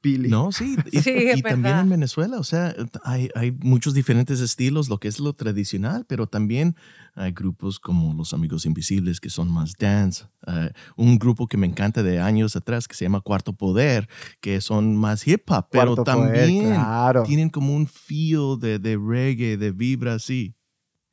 Pili. 0.00 0.28
No, 0.28 0.52
sí. 0.52 0.76
Y, 0.92 1.00
Sí, 1.00 1.10
es 1.10 1.38
y 1.38 1.42
también 1.42 1.78
en 1.78 1.88
Venezuela, 1.88 2.38
o 2.38 2.44
sea, 2.44 2.74
hay, 3.02 3.30
hay 3.34 3.50
muchos 3.50 3.94
diferentes 3.94 4.40
estilos, 4.40 4.88
lo 4.88 4.98
que 4.98 5.08
es 5.08 5.18
lo 5.18 5.32
tradicional, 5.32 6.04
pero 6.06 6.26
también 6.26 6.76
hay 7.14 7.32
grupos 7.32 7.80
como 7.80 8.12
Los 8.14 8.34
Amigos 8.34 8.66
Invisibles 8.66 9.20
que 9.20 9.30
son 9.30 9.50
más 9.50 9.72
dance. 9.78 10.24
eh, 10.46 10.70
un 10.96 11.18
grupo 11.18 11.46
que 11.46 11.56
me 11.56 11.66
encanta 11.66 12.02
de 12.02 12.20
años 12.20 12.56
atrás 12.56 12.86
que 12.86 12.94
se 12.94 13.04
llama 13.04 13.20
Cuarto 13.20 13.54
Poder, 13.54 14.08
que 14.40 14.60
son 14.60 14.96
más 14.96 15.26
hip 15.26 15.50
hop, 15.50 15.68
pero 15.70 15.94
Cuarto 15.94 16.04
Poder, 16.04 16.34
también 16.34 16.74
claro. 16.74 17.22
tienen 17.24 17.48
como 17.48 17.74
un 17.74 17.86
feel 17.86 18.58
de, 18.60 18.78
de 18.78 18.96
reggae, 18.96 19.56
de 19.56 19.72
vibra 19.72 20.14
así. 20.14 20.55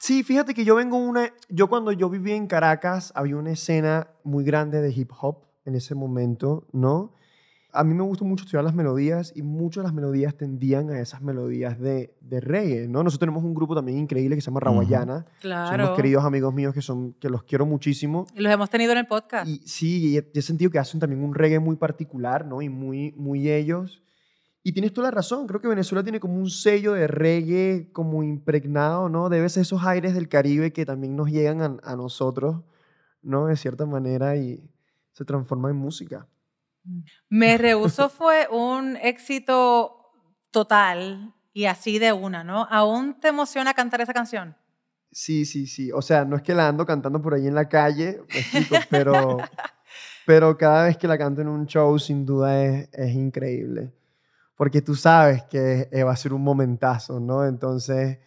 Sí, 0.05 0.22
fíjate 0.24 0.53
que 0.53 0.65
yo 0.65 0.75
vengo 0.75 0.98
una. 0.98 1.31
Yo 1.48 1.69
cuando 1.69 1.93
yo 1.93 2.10
vivía 2.10 2.36
en 2.36 2.45
Caracas 2.45 3.13
había 3.15 3.38
una 3.38 3.51
escena 3.51 4.10
muy 4.25 4.43
grande 4.43 4.81
de 4.81 4.91
hip 4.91 5.10
hop 5.22 5.45
en 5.63 5.75
ese 5.75 5.95
momento, 5.95 6.67
¿no? 6.74 7.15
A 7.72 7.86
mí 7.86 7.93
me 7.93 8.03
gusta 8.03 8.25
mucho 8.25 8.43
estudiar 8.43 8.65
las 8.65 8.75
melodías 8.75 9.31
y 9.33 9.43
muchas 9.43 9.81
de 9.81 9.88
las 9.88 9.93
melodías 9.93 10.36
tendían 10.36 10.89
a 10.89 11.00
esas 11.00 11.22
melodías 11.22 11.79
de, 11.79 12.17
de 12.19 12.41
reggae, 12.41 12.89
¿no? 12.89 13.01
Nosotros 13.01 13.19
tenemos 13.22 13.45
un 13.45 13.53
grupo 13.53 13.75
también 13.75 13.98
increíble 13.98 14.36
que 14.36 14.41
se 14.41 14.48
llama 14.48 14.60
Rawayana. 14.60 15.19
Son 15.19 15.39
Claro. 15.39 15.86
unos 15.86 15.95
queridos 15.95 16.25
amigos 16.25 16.53
míos 16.53 16.74
que, 16.74 16.81
son, 16.81 17.13
que 17.13 17.29
los 17.29 17.43
quiero 17.43 17.65
muchísimo. 17.65 18.27
Y 18.36 18.41
los 18.41 18.51
hemos 18.51 18.69
tenido 18.69 18.91
en 18.91 18.98
el 18.98 19.07
podcast. 19.07 19.48
Y 19.48 19.62
sí, 19.65 20.10
y 20.10 20.17
he, 20.17 20.29
he 20.33 20.41
sentido 20.41 20.69
que 20.69 20.79
hacen 20.79 21.00
también 21.00 21.24
un 21.24 21.33
reggae 21.33 21.60
muy 21.60 21.77
particular, 21.77 22.45
¿no? 22.45 22.62
Y 22.62 22.67
muy, 22.67 23.13
muy 23.13 23.50
ellos. 23.50 24.03
Y 24.65 24.72
tienes 24.72 24.93
toda 24.93 25.10
la 25.10 25.12
razón, 25.12 25.46
creo 25.46 25.60
que 25.60 25.67
Venezuela 25.67 26.03
tiene 26.03 26.22
como 26.22 26.36
un 26.36 26.50
sello 26.50 26.93
de 26.93 27.08
reggae 27.08 27.89
como 27.91 28.24
impregnado, 28.24 29.10
¿no? 29.10 29.27
Debe 29.27 29.50
ser 29.50 29.62
esos 29.62 29.84
aires 29.84 30.13
del 30.13 30.29
Caribe 30.29 30.72
que 30.72 30.86
también 30.86 31.17
nos 31.17 31.29
llegan 31.29 31.62
a, 31.62 31.77
a 31.84 31.96
nosotros, 31.98 32.62
¿no? 33.22 33.48
De 33.48 33.58
cierta 33.58 33.86
manera 33.86 34.38
y 34.38 34.63
se 35.12 35.25
transforma 35.25 35.70
en 35.70 35.75
música. 35.75 36.27
Me 37.29 37.58
Rehuso 37.58 38.10
fue 38.10 38.48
un 38.50 38.98
éxito 38.98 40.12
total 40.51 41.34
y 41.53 41.65
así 41.65 42.00
de 42.00 42.13
una, 42.13 42.43
¿no? 42.43 42.67
¿Aún 42.70 43.20
te 43.20 43.29
emociona 43.29 43.74
cantar 43.74 44.01
esa 44.01 44.13
canción? 44.13 44.55
Sí, 45.12 45.46
sí, 45.46 45.67
sí. 45.67 45.91
O 45.91 46.01
sea, 46.01 46.25
no 46.25 46.36
es 46.36 46.41
que 46.41 46.55
la 46.55 46.67
ando 46.67 46.86
cantando 46.86 47.22
por 47.22 47.34
ahí 47.34 47.48
en 47.48 47.55
la 47.55 47.70
calle, 47.70 48.22
explico, 48.29 48.75
pero, 48.89 49.38
pero 50.25 50.58
cada 50.58 50.86
vez 50.86 50.98
que 50.98 51.08
la 51.08 51.17
canto 51.17 51.41
en 51.41 51.48
un 51.48 51.67
show, 51.67 51.98
sin 52.00 52.25
duda 52.25 52.63
es, 52.63 52.89
es 52.91 53.13
increíble. 53.13 53.93
Porque 54.63 54.82
tú 54.82 54.96
sabes 54.96 55.43
que 55.43 55.89
eh, 55.91 56.03
va 56.05 56.13
a 56.13 56.15
ser 56.15 56.32
un 56.32 56.41
momentazo, 56.41 57.20
¿no? 57.20 57.46
Entonces, 57.46 58.17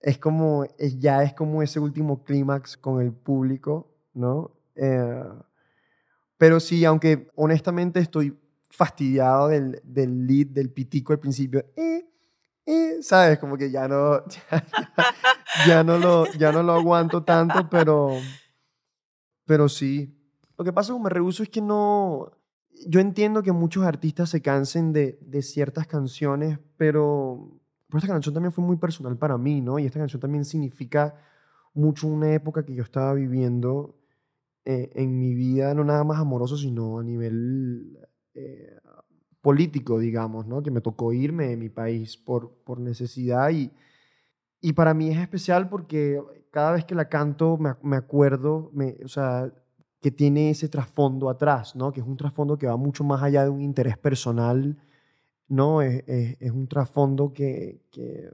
es 0.00 0.18
como, 0.18 0.64
es- 0.76 0.98
ya 0.98 1.22
es 1.22 1.34
como 1.34 1.62
ese 1.62 1.78
último 1.78 2.24
clímax 2.24 2.76
con 2.76 3.00
el 3.00 3.12
público, 3.12 3.94
¿no? 4.12 4.50
Eh, 4.74 5.22
pero 6.36 6.58
sí, 6.58 6.84
aunque 6.84 7.30
honestamente 7.36 8.00
estoy 8.00 8.36
fastidiado 8.70 9.46
del, 9.46 9.80
del 9.84 10.26
lead, 10.26 10.48
del 10.48 10.68
pitico 10.72 11.12
al 11.12 11.20
principio. 11.20 11.64
Eh, 11.76 12.04
eh, 12.66 12.96
¿Sabes? 13.00 13.38
Como 13.38 13.56
que 13.56 13.70
ya 13.70 13.86
no, 13.86 14.20
ya 15.68 15.84
no, 15.84 15.96
lo, 15.96 16.26
ya 16.38 16.50
no 16.50 16.64
lo 16.64 16.72
aguanto 16.72 17.22
tanto, 17.22 17.70
pero, 17.70 18.20
pero 19.46 19.68
sí. 19.68 20.12
Lo 20.58 20.64
que 20.64 20.72
pasa 20.72 20.92
con 20.92 21.02
Me 21.04 21.08
Rehuso 21.10 21.44
es 21.44 21.48
que 21.50 21.60
no... 21.60 22.32
Yo 22.86 23.00
entiendo 23.00 23.42
que 23.42 23.52
muchos 23.52 23.84
artistas 23.84 24.30
se 24.30 24.42
cansen 24.42 24.92
de, 24.92 25.18
de 25.20 25.42
ciertas 25.42 25.86
canciones, 25.86 26.58
pero, 26.76 27.60
pero 27.88 27.98
esta 27.98 28.12
canción 28.12 28.34
también 28.34 28.52
fue 28.52 28.64
muy 28.64 28.76
personal 28.76 29.16
para 29.16 29.38
mí, 29.38 29.60
¿no? 29.60 29.78
Y 29.78 29.86
esta 29.86 29.98
canción 29.98 30.20
también 30.20 30.44
significa 30.44 31.14
mucho 31.74 32.06
una 32.06 32.32
época 32.32 32.64
que 32.64 32.74
yo 32.74 32.82
estaba 32.82 33.14
viviendo 33.14 33.98
eh, 34.64 34.90
en 34.94 35.18
mi 35.18 35.34
vida, 35.34 35.74
no 35.74 35.84
nada 35.84 36.04
más 36.04 36.18
amoroso, 36.20 36.56
sino 36.56 36.98
a 36.98 37.02
nivel 37.02 37.98
eh, 38.34 38.78
político, 39.40 39.98
digamos, 39.98 40.46
¿no? 40.46 40.62
Que 40.62 40.70
me 40.70 40.80
tocó 40.80 41.12
irme 41.12 41.48
de 41.48 41.56
mi 41.56 41.68
país 41.68 42.16
por, 42.16 42.62
por 42.64 42.78
necesidad 42.78 43.50
y, 43.50 43.72
y 44.60 44.72
para 44.74 44.94
mí 44.94 45.10
es 45.10 45.18
especial 45.18 45.68
porque 45.68 46.20
cada 46.50 46.72
vez 46.72 46.84
que 46.84 46.94
la 46.94 47.08
canto 47.08 47.56
me, 47.56 47.74
me 47.82 47.96
acuerdo, 47.96 48.70
me, 48.72 48.96
o 49.04 49.08
sea, 49.08 49.52
que 50.02 50.10
tiene 50.10 50.50
ese 50.50 50.68
trasfondo 50.68 51.30
atrás, 51.30 51.74
¿no? 51.76 51.92
Que 51.92 52.00
es 52.00 52.06
un 52.06 52.16
trasfondo 52.18 52.58
que 52.58 52.66
va 52.66 52.76
mucho 52.76 53.04
más 53.04 53.22
allá 53.22 53.44
de 53.44 53.48
un 53.50 53.62
interés 53.62 53.96
personal, 53.96 54.76
¿no? 55.48 55.80
Es, 55.80 56.02
es- 56.08 56.36
es 56.40 56.50
un 56.50 56.66
trasfondo 56.66 57.32
que, 57.32 57.80
que, 57.90 58.28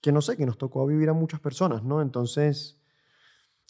que, 0.00 0.10
no 0.12 0.20
sé, 0.22 0.36
que 0.36 0.46
nos 0.46 0.58
tocó 0.58 0.86
vivir 0.86 1.08
a 1.08 1.12
muchas 1.12 1.40
personas, 1.40 1.82
¿no? 1.84 2.00
Entonces, 2.02 2.78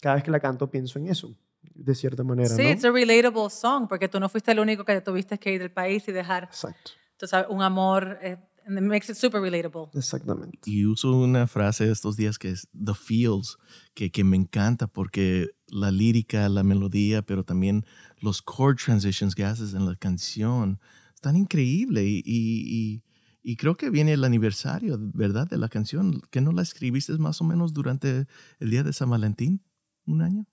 cada 0.00 0.14
vez 0.16 0.24
que 0.24 0.30
la 0.30 0.40
canto 0.40 0.70
pienso 0.70 0.98
en 0.98 1.08
eso, 1.08 1.36
de 1.74 1.94
cierta 1.94 2.24
manera, 2.24 2.48
Sí, 2.54 2.62
¿no? 2.62 2.68
it's 2.70 2.84
a 2.84 2.90
relatable 2.90 3.50
song, 3.50 3.86
porque 3.88 4.08
tú 4.08 4.18
no 4.20 4.28
fuiste 4.28 4.52
el 4.52 4.60
único 4.60 4.84
que 4.84 5.00
tuviste 5.00 5.38
que 5.38 5.52
ir 5.52 5.60
del 5.60 5.70
país 5.72 6.06
y 6.08 6.12
dejar, 6.12 6.44
Exacto, 6.44 6.92
sabes, 7.24 7.46
un 7.50 7.62
amor. 7.62 8.18
eh, 8.22 8.36
and 8.64 8.78
it 8.78 8.84
makes 8.84 9.10
it 9.10 9.16
super 9.16 9.40
relatable. 9.40 9.88
exactamente. 9.94 10.58
Y 10.64 10.86
uso 10.86 11.10
una 11.16 11.46
frase 11.48 11.90
estos 11.90 12.16
días 12.16 12.38
que 12.38 12.50
es 12.50 12.68
the 12.72 12.94
feels, 12.94 13.58
que, 13.94 14.10
que 14.12 14.22
me 14.24 14.36
encanta 14.36 14.86
porque 14.86 15.48
la 15.72 15.90
lírica, 15.90 16.48
la 16.48 16.62
melodía, 16.62 17.22
pero 17.22 17.44
también 17.44 17.84
los 18.20 18.44
chord 18.44 18.76
transitions 18.76 19.34
que 19.34 19.44
haces 19.44 19.74
en 19.74 19.86
la 19.86 19.96
canción 19.96 20.78
están 21.14 21.34
increíbles. 21.36 22.04
Y, 22.04 22.22
y, 22.24 22.62
y- 22.66 23.02
y 23.44 23.56
creo 23.56 23.76
que 23.76 23.90
viene 23.90 24.12
el 24.12 24.22
aniversario, 24.22 24.96
¿verdad? 25.00 25.48
De 25.48 25.58
la 25.58 25.68
canción, 25.68 26.22
que 26.30 26.40
no 26.40 26.52
la 26.52 26.62
escribiste 26.62 27.12
más 27.18 27.40
o 27.40 27.44
menos 27.44 27.72
durante 27.72 28.26
el 28.60 28.70
día 28.70 28.84
de 28.84 28.92
San 28.92 29.10
Valentín, 29.10 29.60
un 30.06 30.22
año. 30.22 30.46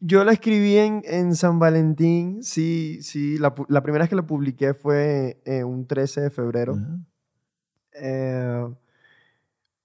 Yo 0.00 0.22
la 0.22 0.32
escribí 0.32 0.76
en, 0.76 1.00
en 1.06 1.34
San 1.34 1.58
Valentín, 1.58 2.42
sí, 2.42 2.98
sí. 3.00 3.38
La 3.38 3.54
primera 3.82 4.02
vez 4.02 4.10
que 4.10 4.16
la 4.16 4.26
publiqué 4.26 4.74
fue 4.74 5.40
eh, 5.46 5.64
un 5.64 5.86
13 5.86 6.20
de 6.20 6.30
febrero. 6.30 6.76
Ah. 6.78 6.98
Eh, 7.94 8.66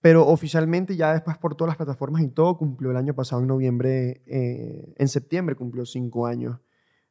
pero 0.01 0.27
oficialmente 0.27 0.96
ya 0.96 1.13
después 1.13 1.38
por 1.38 1.55
todas 1.55 1.70
las 1.70 1.77
plataformas 1.77 2.22
y 2.24 2.27
todo 2.29 2.58
cumplió 2.58 2.91
el 2.91 2.98
año 2.98 3.13
pasado 3.13 3.41
en 3.41 3.48
noviembre, 3.48 4.22
eh, 4.25 4.93
en 4.98 5.08
septiembre 5.08 5.55
cumplió 5.55 5.86
cinco 5.86 6.25
años. 6.27 6.60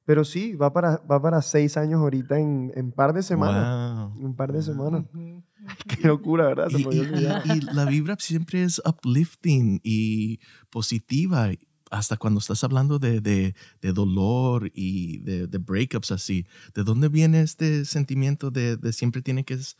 Pero 0.05 0.25
sí, 0.25 0.55
va 0.57 0.73
para, 0.73 0.97
va 1.09 1.23
para 1.23 1.41
seis 1.41 1.77
años 1.77 2.01
ahorita 2.01 2.39
en 2.41 2.73
en 2.75 2.91
par 2.91 3.13
de 3.13 3.23
semanas. 3.23 4.09
Wow. 4.11 4.19
En 4.19 4.27
un 4.27 4.35
par 4.35 4.53
de 4.53 4.61
semanas. 4.63 5.05
Qué 5.87 6.09
locura, 6.09 6.47
¿verdad? 6.49 6.69
Se 6.69 6.81
Y, 6.81 6.85
me 6.85 6.89
había 6.89 7.03
y- 7.03 7.07
olvidado. 7.15 7.55
y 7.55 7.61
la 7.61 7.85
vibra 7.85 8.17
siempre 8.19 8.65
es 8.65 8.81
uplifting 8.85 9.81
y 9.85 10.41
positiva, 10.71 11.51
hasta 11.93 12.17
cuando 12.17 12.39
estás 12.41 12.65
hablando 12.65 12.99
de, 12.99 13.21
de- 13.21 13.55
de 13.83 13.93
dolor 13.93 14.71
y 14.75 15.19
de, 15.19 15.47
de 15.47 15.59
breakups 15.59 16.11
así. 16.13 16.47
¿De 16.75 16.83
dónde 16.83 17.09
viene 17.09 17.43
este 17.43 17.85
sentimiento 17.85 18.51
de, 18.51 18.77
de 18.77 18.93
siempre 18.93 19.23
tiene 19.23 19.45
que 19.45 19.55
es 19.55 19.77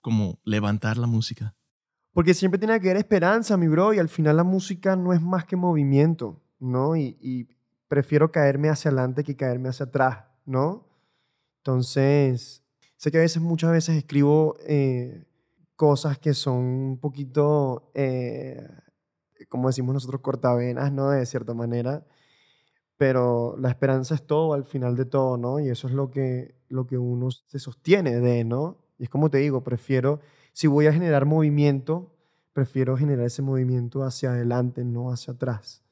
como 0.00 0.40
levantar 0.44 0.96
la 0.96 1.06
música? 1.08 1.54
Porque 2.18 2.34
siempre 2.34 2.58
tiene 2.58 2.80
que 2.80 2.88
haber 2.88 2.96
esperanza, 2.96 3.56
mi 3.56 3.68
bro, 3.68 3.94
y 3.94 4.00
al 4.00 4.08
final 4.08 4.38
la 4.38 4.42
música 4.42 4.96
no 4.96 5.12
es 5.12 5.22
más 5.22 5.44
que 5.44 5.54
movimiento, 5.54 6.42
¿no? 6.58 6.96
Y, 6.96 7.48
prefiero 7.86 8.32
caerme 8.32 8.70
hacia 8.70 8.88
adelante 8.88 9.22
que 9.22 9.36
caerme 9.36 9.68
hacia 9.68 9.86
atrás, 9.86 10.24
¿no? 10.44 10.84
Entonces, 11.58 12.64
sé 12.96 13.12
que 13.12 13.18
a 13.18 13.20
veces, 13.20 13.40
muchas 13.40 13.70
veces 13.70 13.96
escribo 13.96 14.56
eh, 14.66 15.26
cosas 15.76 16.18
que 16.18 16.34
son 16.34 16.56
un 16.56 16.98
poquito, 16.98 17.92
eh, 17.94 18.66
como 19.48 19.68
decimos 19.68 19.94
nosotros, 19.94 20.20
cortavenas, 20.20 20.90
¿no? 20.90 21.10
De 21.10 21.24
cierta 21.24 21.54
manera. 21.54 22.04
Pero 22.96 23.54
la 23.60 23.68
esperanza 23.68 24.16
es 24.16 24.26
todo 24.26 24.54
al 24.54 24.64
final 24.64 24.96
de 24.96 25.04
todo, 25.04 25.36
¿no? 25.36 25.60
Y 25.60 25.68
eso 25.68 25.86
es 25.86 25.94
lo 25.94 26.10
que, 26.10 26.56
lo 26.68 26.84
que 26.84 26.98
uno 26.98 27.30
se 27.30 27.60
sostiene 27.60 28.18
de, 28.18 28.42
¿no? 28.42 28.76
Y 28.98 29.04
es 29.04 29.08
como 29.08 29.30
te 29.30 29.38
digo, 29.38 29.62
prefiero, 29.62 30.18
si 30.58 30.66
voy 30.66 30.88
a 30.88 30.92
generar 30.92 31.24
movimiento, 31.24 32.12
prefiero 32.52 32.96
generar 32.96 33.26
ese 33.26 33.42
movimiento 33.42 34.02
hacia 34.02 34.30
adelante, 34.30 34.84
no 34.84 35.12
hacia 35.12 35.34
atrás. 35.34 35.84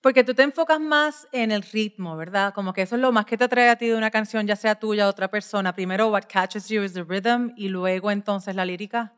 Porque 0.00 0.24
tú 0.24 0.34
te 0.34 0.42
enfocas 0.42 0.80
más 0.80 1.28
en 1.30 1.52
el 1.52 1.62
ritmo, 1.62 2.16
¿verdad? 2.16 2.52
Como 2.52 2.72
que 2.72 2.82
eso 2.82 2.96
es 2.96 3.00
lo 3.00 3.12
más 3.12 3.26
que 3.26 3.38
te 3.38 3.44
atrae 3.44 3.68
a 3.68 3.76
ti 3.76 3.86
de 3.86 3.96
una 3.96 4.10
canción, 4.10 4.44
ya 4.44 4.56
sea 4.56 4.74
tuya 4.74 5.06
o 5.06 5.10
otra 5.10 5.30
persona. 5.30 5.72
Primero, 5.72 6.08
what 6.08 6.24
catches 6.28 6.66
you 6.68 6.82
is 6.82 6.94
the 6.94 7.04
rhythm 7.04 7.52
y 7.56 7.68
luego 7.68 8.10
entonces 8.10 8.56
la 8.56 8.64
lírica. 8.64 9.14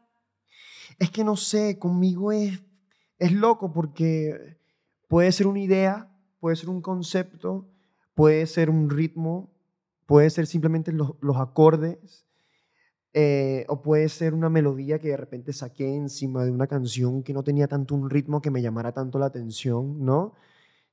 Es 0.99 1.11
que 1.11 1.25
no 1.25 1.37
sé, 1.37 1.79
conmigo 1.79 2.31
es, 2.31 2.61
es 3.19 3.33
loco 3.33 3.73
porque 3.73 4.59
puede 5.09 5.33
ser 5.33 5.47
una 5.47 5.61
idea, 5.61 6.15
puede 6.41 6.57
ser 6.57 6.69
un 6.69 6.83
concepto, 6.83 7.67
puede 8.15 8.47
ser 8.47 8.69
un 8.69 8.91
ritmo, 8.91 9.51
puede 10.05 10.29
ser 10.29 10.47
simplemente 10.47 10.93
los, 10.93 11.13
los 11.23 11.39
acordes, 11.39 12.28
eh, 13.15 13.65
o 13.69 13.83
puede 13.83 14.09
ser 14.09 14.35
una 14.35 14.49
melodía 14.51 14.99
que 14.99 15.09
de 15.09 15.17
repente 15.17 15.53
saqué 15.53 15.95
encima 15.95 16.45
de 16.45 16.51
una 16.51 16.67
canción 16.67 17.23
que 17.23 17.33
no 17.33 17.43
tenía 17.43 17.67
tanto 17.69 17.95
un 17.95 18.11
ritmo 18.11 18.41
que 18.43 18.51
me 18.51 18.63
llamara 18.63 18.93
tanto 18.93 19.19
la 19.19 19.27
atención, 19.27 20.05
¿no? 20.05 20.35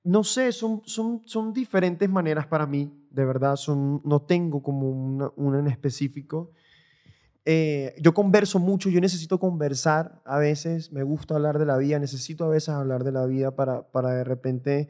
No 0.03 0.23
sé, 0.23 0.51
son, 0.51 0.81
son, 0.85 1.23
son 1.25 1.53
diferentes 1.53 2.09
maneras 2.09 2.47
para 2.47 2.67
mí, 2.67 2.91
de 3.11 3.25
verdad, 3.25 3.55
son, 3.57 4.01
no 4.05 4.21
tengo 4.21 4.61
como 4.63 4.89
una, 4.89 5.31
una 5.35 5.59
en 5.59 5.67
específico. 5.67 6.51
eh, 7.45 7.95
yo 7.99 8.13
converso 8.13 8.59
mucho, 8.59 8.89
yo 8.89 8.99
necesito 9.01 9.39
conversar 9.39 10.21
a 10.25 10.37
veces, 10.39 10.91
me 10.91 11.03
gusta 11.03 11.35
hablar 11.35 11.59
de 11.59 11.65
la 11.65 11.77
vida, 11.77 11.99
necesito 11.99 12.45
a 12.45 12.49
veces 12.49 12.69
hablar 12.69 13.03
de 13.03 13.11
la 13.11 13.25
vida 13.27 13.55
para, 13.55 13.83
para 13.91 14.11
de 14.11 14.23
repente, 14.23 14.89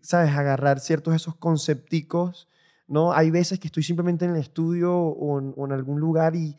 ¿sabes?, 0.00 0.30
agarrar 0.36 0.80
ciertos 0.80 1.14
esos 1.14 1.36
concepticos, 1.36 2.48
¿no? 2.88 3.12
Hay 3.12 3.30
veces 3.30 3.58
que 3.58 3.68
estoy 3.68 3.82
simplemente 3.82 4.24
en 4.24 4.32
el 4.32 4.36
estudio 4.38 4.94
o 4.96 5.38
en, 5.40 5.72
algún 5.72 6.00
lugar 6.00 6.36
y, 6.36 6.56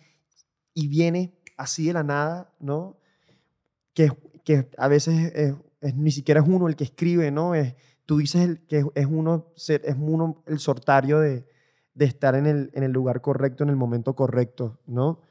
y 0.74 0.88
viene 0.88 1.34
así 1.58 1.88
de 1.88 1.94
la 1.94 2.04
nada, 2.04 2.54
¿no? 2.60 2.98
Que, 3.94 4.12
que 4.44 4.70
a 4.78 4.88
veces 4.88 5.32
es, 5.34 5.56
es- 5.82 5.96
ni 5.96 6.12
siquiera 6.12 6.42
es 6.42 6.48
uno 6.48 6.68
el 6.68 6.76
que 6.76 6.84
escribe, 6.86 7.32
¿no? 7.32 7.56
Es, 7.56 7.76
tú 8.06 8.18
dices 8.18 8.42
el, 8.42 8.66
que 8.68 8.84
es, 8.96 9.06
uno, 9.06 9.48
es 9.56 9.96
uno 10.00 10.44
el 10.48 10.60
sortario 10.60 11.20
de, 11.20 11.46
de 11.94 12.06
estar 12.06 12.36
en 12.36 12.46
el, 12.46 12.72
en 12.74 12.84
el 12.84 12.92
lugar 12.92 13.22
correcto, 13.22 13.64
en 13.64 13.70
el 13.70 13.76
momento 13.76 14.16
correcto, 14.16 14.80
¿no? 14.88 15.22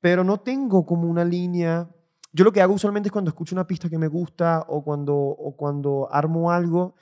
Pero 0.00 0.24
no 0.24 0.40
tengo 0.40 0.84
como 0.84 1.08
una 1.08 1.24
línea. 1.24 1.88
Yo 2.32 2.44
lo 2.44 2.52
que 2.52 2.60
hago 2.60 2.74
usualmente 2.74 3.08
es 3.08 3.12
cuando 3.12 3.30
escucho 3.30 3.54
una 3.54 3.66
pista 3.66 3.88
que 3.88 3.98
me 3.98 4.08
gusta 4.08 4.64
o 4.68 4.82
cuando, 4.84 5.14
o 5.16 5.56
cuando 5.56 6.08
armo 6.12 6.50
algo, 6.50 6.94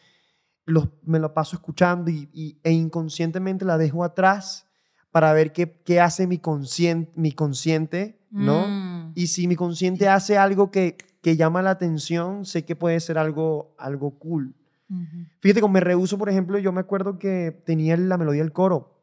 los, 0.64 0.88
me 1.04 1.18
lo 1.18 1.34
paso 1.34 1.56
escuchando 1.56 2.10
y, 2.10 2.28
y- 2.32 2.58
e 2.62 2.72
inconscientemente 2.72 3.64
la 3.64 3.78
dejo 3.78 4.04
atrás 4.04 4.66
para 5.10 5.32
ver 5.32 5.52
qué, 5.52 5.80
qué 5.84 6.00
hace 6.00 6.26
mi, 6.26 6.38
conscien- 6.38 7.10
mi 7.14 7.32
consciente, 7.32 8.18
¿no? 8.30 8.66
Mm. 8.68 9.12
Y 9.14 9.26
si 9.26 9.46
mi 9.48 9.56
consciente 9.56 10.08
hace 10.08 10.38
algo 10.38 10.70
que, 10.70 10.96
que 11.20 11.36
llama 11.36 11.60
la 11.62 11.70
atención, 11.70 12.44
sé 12.46 12.64
que 12.64 12.76
puede 12.76 12.98
ser 13.00 13.18
algo, 13.18 13.74
algo 13.78 14.18
cool. 14.18 14.54
Fíjate, 15.40 15.60
con 15.62 15.72
Me 15.72 15.80
Rehuso, 15.80 16.18
por 16.18 16.28
ejemplo, 16.28 16.58
yo 16.58 16.70
me 16.72 16.80
acuerdo 16.80 17.18
que 17.18 17.50
tenía 17.64 17.96
la 17.96 18.18
melodía 18.18 18.42
del 18.42 18.52
coro. 18.52 19.00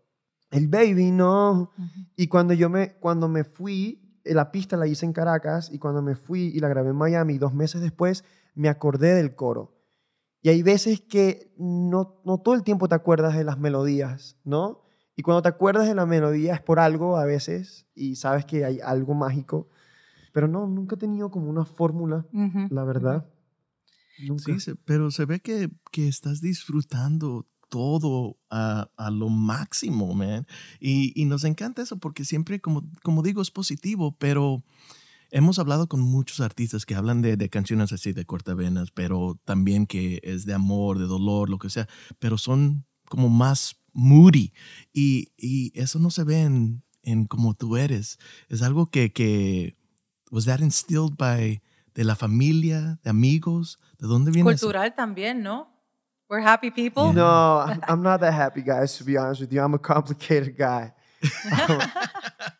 El 0.51 0.67
baby, 0.67 1.11
no. 1.11 1.71
Y 2.15 2.27
cuando 2.27 2.53
yo 2.53 2.69
me, 2.69 2.93
cuando 2.93 3.27
me 3.27 3.43
fui, 3.43 4.19
eh, 4.23 4.33
la 4.33 4.51
pista 4.51 4.77
la 4.77 4.87
hice 4.87 5.05
en 5.05 5.13
Caracas 5.13 5.69
y 5.71 5.77
cuando 5.79 6.01
me 6.01 6.15
fui 6.15 6.43
y 6.53 6.59
la 6.59 6.67
grabé 6.69 6.89
en 6.89 6.95
Miami, 6.95 7.37
dos 7.37 7.53
meses 7.53 7.81
después, 7.81 8.23
me 8.55 8.69
acordé 8.69 9.13
del 9.15 9.35
coro. 9.35 9.78
Y 10.41 10.49
hay 10.49 10.63
veces 10.63 11.01
que 11.01 11.51
no, 11.57 12.21
no 12.25 12.37
todo 12.39 12.55
el 12.55 12.63
tiempo 12.63 12.87
te 12.87 12.95
acuerdas 12.95 13.35
de 13.35 13.43
las 13.43 13.59
melodías, 13.59 14.37
¿no? 14.43 14.81
Y 15.15 15.21
cuando 15.21 15.41
te 15.41 15.49
acuerdas 15.49 15.87
de 15.87 15.95
la 15.95 16.05
melodía 16.05 16.53
es 16.53 16.61
por 16.61 16.79
algo 16.79 17.17
a 17.17 17.25
veces 17.25 17.85
y 17.93 18.15
sabes 18.15 18.45
que 18.45 18.63
hay 18.63 18.79
algo 18.79 19.13
mágico. 19.13 19.67
Pero 20.31 20.47
no, 20.47 20.65
nunca 20.65 20.95
he 20.95 20.99
tenido 20.99 21.29
como 21.29 21.49
una 21.49 21.65
fórmula, 21.65 22.25
la 22.69 22.83
verdad. 22.85 23.29
Nunca. 24.25 24.57
Sí, 24.59 24.71
pero 24.85 25.11
se 25.11 25.25
ve 25.25 25.41
que, 25.41 25.69
que 25.91 26.07
estás 26.07 26.39
disfrutando 26.39 27.47
todo 27.67 28.37
a, 28.49 28.89
a 28.95 29.11
lo 29.11 29.29
máximo, 29.29 30.13
man. 30.13 30.45
Y, 30.79 31.11
y 31.21 31.25
nos 31.25 31.43
encanta 31.43 31.81
eso 31.81 31.97
porque 31.97 32.23
siempre, 32.25 32.61
como, 32.61 32.89
como 33.03 33.21
digo, 33.21 33.41
es 33.41 33.51
positivo, 33.51 34.15
pero 34.17 34.63
hemos 35.31 35.59
hablado 35.59 35.87
con 35.87 36.01
muchos 36.01 36.39
artistas 36.39 36.85
que 36.85 36.95
hablan 36.95 37.21
de, 37.21 37.37
de 37.37 37.49
canciones 37.49 37.91
así 37.91 38.13
de 38.13 38.25
cortavenas, 38.25 38.91
pero 38.91 39.39
también 39.45 39.85
que 39.85 40.19
es 40.23 40.45
de 40.45 40.53
amor, 40.53 40.99
de 40.99 41.05
dolor, 41.05 41.49
lo 41.49 41.57
que 41.57 41.69
sea, 41.69 41.87
pero 42.19 42.37
son 42.37 42.85
como 43.05 43.29
más 43.29 43.79
moody. 43.93 44.53
Y, 44.93 45.31
y 45.37 45.71
eso 45.79 45.99
no 45.99 46.11
se 46.11 46.23
ve 46.23 46.41
en, 46.41 46.83
en 47.03 47.25
como 47.25 47.53
tú 47.53 47.77
eres. 47.77 48.17
Es 48.47 48.61
algo 48.61 48.89
que, 48.89 49.11
que 49.11 49.77
was 50.31 50.45
that 50.45 50.59
instilled 50.59 51.15
by 51.17 51.61
de 51.93 52.03
la 52.03 52.15
familia, 52.15 52.99
de 53.03 53.09
amigos, 53.09 53.79
¿de 53.97 54.07
dónde 54.07 54.31
viene 54.31 54.51
eso? 54.51 54.67
Cultural 54.67 54.95
también, 54.95 55.43
¿no? 55.43 55.67
We're 56.29 56.45
happy 56.45 56.69
people. 56.69 57.11
No, 57.11 57.65
I'm 57.65 57.81
I'm 57.87 58.03
not 58.03 58.21
that 58.21 58.33
happy, 58.33 58.61
guys, 58.61 58.95
to 58.99 59.03
be 59.03 59.17
honest 59.17 59.41
with 59.41 59.51
you. 59.51 59.61
I'm 59.61 59.73
a 59.73 59.79
complicated 59.79 60.55
guy. 60.55 60.93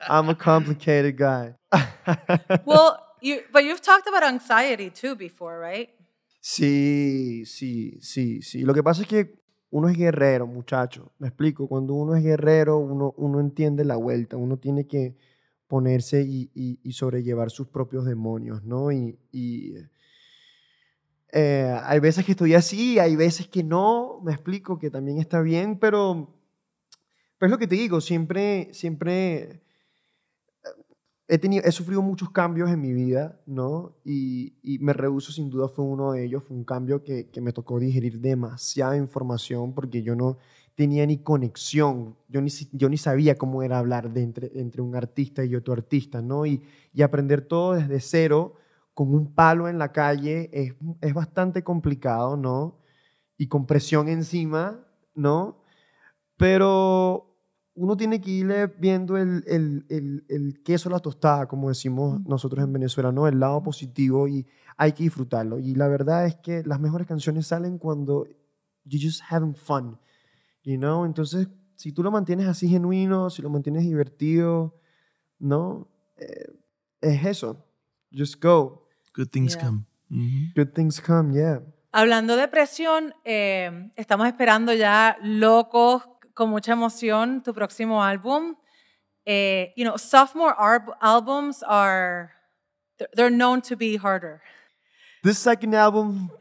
I'm 0.09 0.29
a 0.29 0.35
complicated 0.35 1.17
guy. 1.17 1.55
Well, 2.65 2.97
you, 3.21 3.41
but 3.51 3.63
you've 3.63 3.81
talked 3.81 4.07
about 4.07 4.23
anxiety 4.23 4.89
too 4.89 5.15
before, 5.15 5.59
right? 5.59 5.89
Sí, 6.41 7.43
sí, 7.45 7.97
sí, 8.01 8.41
sí. 8.41 8.61
Lo 8.63 8.74
que 8.74 8.81
pasa 8.83 9.01
es 9.03 9.07
que 9.07 9.39
uno 9.72 9.89
es 9.89 9.98
guerrero, 9.98 10.48
muchacho. 10.48 11.11
Me 11.19 11.27
explico. 11.27 11.67
Cuando 11.67 11.93
uno 11.93 12.15
es 12.15 12.24
guerrero, 12.24 12.77
uno, 12.77 13.13
uno 13.17 13.39
entiende 13.39 13.83
la 13.85 13.95
vuelta. 13.98 14.37
Uno 14.37 14.57
tiene 14.57 14.87
que 14.87 15.15
ponerse 15.67 16.22
y, 16.24 16.50
y- 16.55 16.79
y 16.83 16.91
sobrellevar 16.93 17.51
sus 17.51 17.67
propios 17.67 18.05
demonios, 18.05 18.63
¿no? 18.63 18.91
Y, 18.91 19.17
y, 19.31 19.75
eh, 21.31 21.79
hay 21.83 22.00
veces 22.00 22.25
que 22.25 22.31
estoy 22.31 22.55
así, 22.55 23.00
hay 23.00 23.15
veces 23.15 23.48
que 23.48 23.63
no. 23.63 24.19
Me 24.24 24.31
explico 24.33 24.79
que 24.79 24.89
también 24.89 25.19
está 25.19 25.41
bien, 25.41 25.77
pero, 25.77 26.35
pero 27.37 27.48
es 27.48 27.51
lo 27.51 27.57
que 27.59 27.67
te 27.67 27.75
digo. 27.75 28.01
Siempre, 28.01 28.69
siempre 28.74 29.61
he, 31.29 31.37
tenido, 31.37 31.63
he 31.63 31.72
sufrido 31.72 32.01
muchos 32.01 32.31
cambios 32.31 32.70
en 32.72 32.81
mi 32.81 32.92
vida, 32.92 33.39
¿no? 33.46 33.96
Y, 34.03 34.57
y 34.63 34.79
me 34.79 34.94
rehuso, 34.94 35.31
sin 35.31 35.50
duda, 35.50 35.70
fue 35.70 35.85
uno 35.85 36.13
de 36.13 36.25
ellos. 36.25 36.44
Fue 36.44 36.57
un 36.57 36.63
cambio 36.63 37.03
que, 37.03 37.29
que 37.29 37.39
me 37.39 37.53
tocó 37.53 37.79
digerir 37.79 38.20
demasiada 38.20 38.98
información 38.98 39.74
porque 39.74 40.01
yo 40.01 40.15
no 40.15 40.37
tenía 40.75 41.05
ni 41.05 41.20
conexión. 41.20 42.18
Yo 42.27 42.42
ni, 42.42 42.50
yo 42.72 42.89
ni 42.89 42.98
sabía 42.98 43.37
cómo 43.37 43.61
era 43.61 43.77
hablar 43.77 44.11
de 44.11 44.24
entre, 44.24 44.51
entre 44.59 44.81
un 44.81 44.96
artista 44.96 45.46
y 45.46 45.55
otro 45.55 45.74
artista, 45.74 46.22
¿no? 46.22 46.46
Y, 46.48 46.63
y 46.94 47.03
aprender 47.03 47.42
todo 47.42 47.74
desde 47.74 48.00
cero 48.00 48.55
con 48.96 49.13
un 49.13 49.33
palo 49.33 49.70
en 49.70 49.77
la 49.77 49.92
calle 49.92 50.50
es, 50.51 50.74
es 51.01 51.13
bastante 51.13 51.63
complicado, 51.63 52.37
¿no? 52.37 52.79
Y 53.37 53.48
con 53.48 53.68
presión 53.68 54.09
encima, 54.09 54.83
¿no? 55.13 55.63
Pero 56.37 57.28
uno 57.81 57.96
tiene 57.96 58.20
que 58.20 58.29
irle 58.29 58.68
viendo 58.68 59.15
el, 59.18 59.44
el, 59.48 59.85
el, 59.89 60.25
el 60.27 60.61
queso 60.63 60.89
a 60.89 60.92
la 60.92 61.00
tostada, 61.00 61.48
como 61.48 61.70
decimos 61.70 62.20
nosotros 62.25 62.63
en 62.63 62.74
Venezuela, 62.74 63.11
¿no? 63.11 63.25
El 63.27 63.39
lado 63.39 63.63
positivo 63.63 64.27
y 64.27 64.46
hay 64.75 64.92
que 64.92 65.03
disfrutarlo. 65.03 65.59
Y 65.59 65.75
la 65.75 65.87
verdad 65.87 66.25
es 66.25 66.35
que 66.35 66.61
las 66.65 66.79
mejores 66.79 67.07
canciones 67.07 67.48
salen 67.48 67.77
cuando 67.77 68.27
you 68.83 69.00
just 69.01 69.22
having 69.29 69.55
fun, 69.55 69.98
you 70.63 70.77
know? 70.77 71.05
Entonces, 71.05 71.48
si 71.75 71.94
tú 71.94 72.03
lo 72.03 72.11
mantienes 72.11 72.48
así 72.48 72.68
genuino, 72.68 73.29
si 73.29 73.42
lo 73.42 73.50
mantienes 73.50 73.83
divertido, 73.83 74.75
¿no? 75.39 75.87
Eh, 76.18 76.51
es 77.00 77.25
eso. 77.25 77.65
Just 78.11 78.44
go. 78.44 78.87
Good 79.15 79.27
things 79.29 79.55
Yeah. 79.55 79.65
come. 79.65 79.85
Good 80.55 80.74
things 80.74 81.00
come, 81.00 81.33
yeah. 81.33 81.61
Hablando 81.94 82.35
de 82.35 82.48
presión, 82.50 83.13
eh, 83.24 83.89
estamos 83.96 84.27
esperando 84.27 84.74
ya 84.74 85.18
locos 85.24 86.03
con 86.33 86.50
mucha 86.50 86.74
emoción 86.74 87.42
tu 87.44 87.53
próximo 87.53 88.03
álbum. 88.03 88.55
Eh, 89.25 89.74
you 89.75 89.83
know, 89.83 89.98
sophomore 89.98 90.55
albums 91.01 91.63
are 91.68 92.31
they're- 93.15 93.29
known 93.29 93.61
to 93.61 93.75
be 93.75 93.98
harder. 93.98 94.42
This 95.24 95.37
second 95.37 95.75
album, 95.75 96.31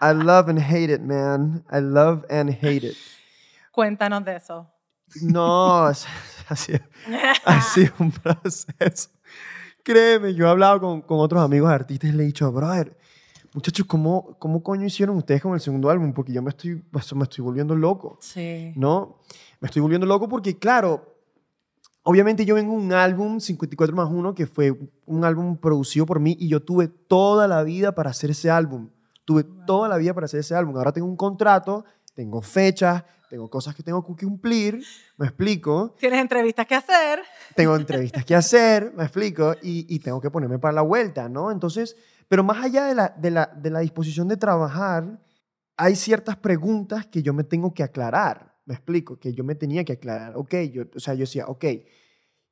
I 0.00 0.12
love 0.12 0.48
and 0.48 0.58
hate 0.58 0.90
it, 0.92 1.00
man. 1.02 1.64
I 1.70 1.80
love 1.80 2.24
and 2.30 2.50
hate 2.50 2.84
it. 2.84 2.96
Cuéntanos 3.72 4.24
de 4.24 4.36
eso. 4.36 4.66
No, 5.22 5.88
es- 5.88 6.06
ha 6.48 6.54
sido, 6.56 6.80
ha 7.44 7.60
sido 7.60 7.92
un 7.98 8.10
proceso. 8.12 9.10
Créeme, 9.84 10.34
yo 10.34 10.46
he 10.46 10.50
hablado 10.50 10.80
con, 10.80 11.02
con 11.02 11.18
otros 11.20 11.42
amigos 11.42 11.70
artistas 11.70 12.10
y 12.10 12.12
le 12.12 12.22
he 12.22 12.26
dicho, 12.26 12.50
brother, 12.52 12.96
muchachos, 13.56 13.86
¿cómo, 13.86 14.36
¿cómo 14.38 14.62
coño 14.62 14.84
hicieron 14.84 15.16
ustedes 15.16 15.40
con 15.40 15.54
el 15.54 15.60
segundo 15.60 15.88
álbum? 15.88 16.12
Porque 16.12 16.30
yo 16.30 16.42
me 16.42 16.50
estoy, 16.50 16.76
pues, 16.76 17.12
me 17.14 17.22
estoy 17.22 17.42
volviendo 17.42 17.74
loco. 17.74 18.18
Sí. 18.20 18.74
¿no? 18.76 19.16
Me 19.60 19.66
estoy 19.66 19.80
volviendo 19.80 20.06
loco 20.06 20.28
porque, 20.28 20.58
claro, 20.58 21.16
obviamente 22.02 22.44
yo 22.44 22.54
vengo 22.54 22.74
un 22.74 22.92
álbum 22.92 23.40
54 23.40 23.96
más 23.96 24.10
1 24.10 24.34
que 24.34 24.46
fue 24.46 24.78
un 25.06 25.24
álbum 25.24 25.56
producido 25.56 26.04
por 26.04 26.20
mí 26.20 26.36
y 26.38 26.48
yo 26.48 26.62
tuve 26.62 26.88
toda 26.88 27.48
la 27.48 27.62
vida 27.62 27.92
para 27.94 28.10
hacer 28.10 28.30
ese 28.30 28.50
álbum. 28.50 28.90
Tuve 29.24 29.42
toda 29.66 29.88
la 29.88 29.96
vida 29.96 30.12
para 30.12 30.26
hacer 30.26 30.40
ese 30.40 30.54
álbum. 30.54 30.76
Ahora 30.76 30.92
tengo 30.92 31.08
un 31.08 31.16
contrato, 31.16 31.86
tengo 32.14 32.42
fechas, 32.42 33.04
tengo 33.30 33.48
cosas 33.48 33.74
que 33.74 33.82
tengo 33.82 34.04
que 34.04 34.26
cumplir, 34.26 34.84
me 35.16 35.26
explico. 35.26 35.94
Tienes 35.98 36.20
entrevistas 36.20 36.66
que 36.66 36.74
hacer. 36.74 37.22
Tengo 37.54 37.74
entrevistas 37.74 38.22
que 38.22 38.34
hacer, 38.34 38.92
me 38.94 39.04
explico, 39.04 39.54
y, 39.62 39.86
y 39.92 39.98
tengo 40.00 40.20
que 40.20 40.30
ponerme 40.30 40.58
para 40.58 40.74
la 40.74 40.82
vuelta, 40.82 41.28
¿no? 41.30 41.50
Entonces, 41.50 41.96
pero 42.28 42.44
más 42.44 42.64
allá 42.64 42.86
de 42.86 42.94
la, 42.94 43.14
de, 43.16 43.30
la, 43.30 43.46
de 43.46 43.70
la 43.70 43.80
disposición 43.80 44.28
de 44.28 44.36
trabajar, 44.36 45.22
hay 45.76 45.94
ciertas 45.94 46.36
preguntas 46.36 47.06
que 47.06 47.22
yo 47.22 47.32
me 47.32 47.44
tengo 47.44 47.72
que 47.74 47.82
aclarar, 47.82 48.56
me 48.64 48.74
explico, 48.74 49.18
que 49.18 49.32
yo 49.32 49.44
me 49.44 49.54
tenía 49.54 49.84
que 49.84 49.92
aclarar. 49.92 50.36
Ok, 50.36 50.54
yo, 50.72 50.84
o 50.94 51.00
sea, 51.00 51.14
yo 51.14 51.20
decía, 51.20 51.46
ok, 51.46 51.64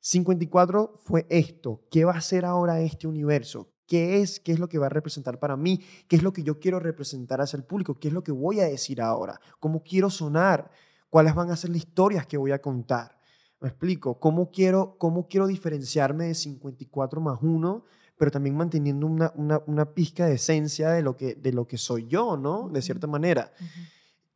54 0.00 1.00
fue 1.02 1.26
esto, 1.30 1.86
¿qué 1.90 2.04
va 2.04 2.12
a 2.12 2.20
ser 2.20 2.44
ahora 2.44 2.80
este 2.80 3.06
universo? 3.06 3.70
¿Qué 3.86 4.20
es? 4.20 4.40
¿Qué 4.40 4.52
es 4.52 4.58
lo 4.58 4.68
que 4.68 4.78
va 4.78 4.86
a 4.86 4.90
representar 4.90 5.38
para 5.38 5.56
mí? 5.56 5.80
¿Qué 6.08 6.16
es 6.16 6.22
lo 6.22 6.32
que 6.32 6.42
yo 6.42 6.58
quiero 6.58 6.80
representar 6.80 7.40
hacia 7.40 7.58
el 7.58 7.64
público? 7.64 7.98
¿Qué 7.98 8.08
es 8.08 8.14
lo 8.14 8.22
que 8.24 8.32
voy 8.32 8.60
a 8.60 8.64
decir 8.64 9.00
ahora? 9.00 9.40
¿Cómo 9.60 9.82
quiero 9.82 10.08
sonar? 10.08 10.70
¿Cuáles 11.10 11.34
van 11.34 11.50
a 11.50 11.56
ser 11.56 11.70
las 11.70 11.78
historias 11.78 12.26
que 12.26 12.38
voy 12.38 12.52
a 12.52 12.62
contar? 12.62 13.18
¿Me 13.60 13.68
explico? 13.68 14.18
¿Cómo 14.18 14.50
quiero, 14.50 14.96
cómo 14.98 15.28
quiero 15.28 15.46
diferenciarme 15.46 16.26
de 16.26 16.34
54 16.34 17.20
más 17.20 17.38
1, 17.42 17.84
pero 18.16 18.30
también 18.30 18.56
manteniendo 18.56 19.06
una, 19.06 19.32
una, 19.36 19.60
una 19.66 19.94
pizca 19.94 20.26
de 20.26 20.34
esencia 20.34 20.90
de 20.90 21.02
lo, 21.02 21.16
que, 21.16 21.34
de 21.34 21.52
lo 21.52 21.66
que 21.66 21.78
soy 21.78 22.06
yo, 22.06 22.36
¿no? 22.36 22.68
De 22.68 22.80
cierta 22.82 23.06
manera. 23.06 23.52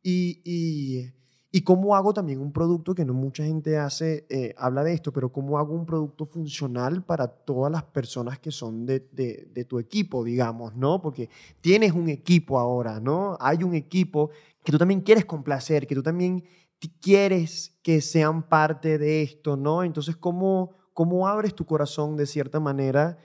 Y, 0.03 0.41
y, 0.43 1.11
Y 1.51 1.61
cómo 1.61 1.95
hago 1.95 2.13
también 2.13 2.39
un 2.39 2.51
producto 2.51 2.93
que 2.93 3.03
no 3.03 3.13
mucha 3.13 3.43
gente 3.43 3.75
hace, 3.77 4.27
eh, 4.29 4.53
habla 4.55 4.83
de 4.83 4.93
esto, 4.93 5.11
pero 5.11 5.31
cómo 5.31 5.57
hago 5.57 5.73
un 5.73 5.85
producto 5.85 6.27
funcional 6.27 7.03
para 7.03 7.27
todas 7.27 7.71
las 7.71 7.83
personas 7.83 8.37
que 8.37 8.51
son 8.51 8.85
de, 8.85 8.99
de, 9.11 9.49
de 9.51 9.65
tu 9.65 9.79
equipo, 9.79 10.23
digamos, 10.23 10.75
¿no? 10.75 11.01
Porque 11.01 11.27
tienes 11.59 11.93
un 11.93 12.07
equipo 12.07 12.59
ahora, 12.59 12.99
¿no? 12.99 13.35
Hay 13.39 13.63
un 13.63 13.73
equipo 13.73 14.29
que 14.63 14.71
tú 14.71 14.77
también 14.77 15.01
quieres 15.01 15.25
complacer, 15.25 15.87
que 15.87 15.95
tú 15.95 16.03
también 16.03 16.43
quieres 17.01 17.73
que 17.81 17.99
sean 17.99 18.47
parte 18.47 18.99
de 18.99 19.23
esto, 19.23 19.57
¿no? 19.57 19.83
Entonces, 19.83 20.15
¿cómo, 20.15 20.75
cómo 20.93 21.27
abres 21.27 21.55
tu 21.55 21.65
corazón 21.65 22.15
de 22.15 22.27
cierta 22.27 22.59
manera, 22.59 23.17